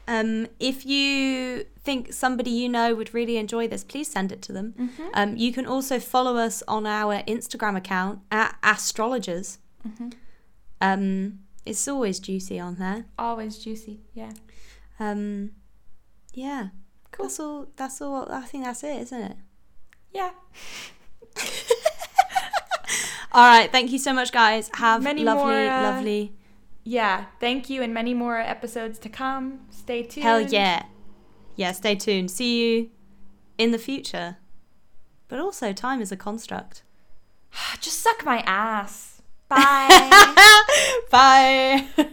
Um, 0.07 0.47
if 0.59 0.85
you 0.85 1.65
think 1.83 2.13
somebody 2.13 2.49
you 2.49 2.67
know 2.69 2.95
would 2.95 3.13
really 3.13 3.37
enjoy 3.37 3.67
this, 3.67 3.83
please 3.83 4.09
send 4.09 4.31
it 4.31 4.41
to 4.43 4.53
them. 4.53 4.73
Mm-hmm. 4.79 5.07
Um, 5.13 5.37
you 5.37 5.53
can 5.53 5.65
also 5.65 5.99
follow 5.99 6.37
us 6.37 6.63
on 6.67 6.85
our 6.85 7.23
Instagram 7.23 7.77
account 7.77 8.19
at 8.31 8.57
astrologers. 8.63 9.59
Mm-hmm. 9.87 10.09
Um, 10.81 11.39
it's 11.65 11.87
always 11.87 12.19
juicy 12.19 12.59
on 12.59 12.75
there. 12.75 13.05
Always 13.17 13.59
juicy. 13.59 14.01
Yeah. 14.13 14.31
Um, 14.99 15.51
yeah, 16.33 16.69
Cool. 17.11 17.25
That's 17.25 17.39
all. 17.39 17.67
That's 17.75 18.01
all. 18.01 18.31
I 18.31 18.41
think 18.41 18.63
that's 18.63 18.83
it, 18.83 19.01
isn't 19.01 19.21
it? 19.21 19.37
Yeah. 20.13 20.31
All 23.33 23.47
right. 23.47 23.71
Thank 23.71 23.91
you 23.91 23.99
so 23.99 24.13
much, 24.13 24.31
guys. 24.31 24.69
Have 24.73 25.03
Many 25.03 25.23
lovely, 25.23 25.43
more, 25.43 25.53
uh, 25.53 25.81
lovely. 25.83 26.33
Yeah. 26.83 27.25
Thank 27.39 27.69
you, 27.69 27.81
and 27.81 27.93
many 27.93 28.13
more 28.13 28.37
episodes 28.37 28.99
to 28.99 29.09
come. 29.09 29.61
Stay 29.81 30.03
tuned. 30.03 30.23
Hell 30.23 30.41
yeah. 30.41 30.85
Yeah. 31.55 31.71
Stay 31.71 31.95
tuned. 31.95 32.29
See 32.29 32.61
you 32.61 32.89
in 33.57 33.71
the 33.71 33.79
future. 33.79 34.37
But 35.27 35.39
also, 35.39 35.73
time 35.73 36.01
is 36.01 36.11
a 36.11 36.17
construct. 36.17 36.83
Just 37.81 37.99
suck 37.99 38.23
my 38.23 38.43
ass. 38.45 39.21
Bye. 39.49 40.23
Bye. 41.09 41.87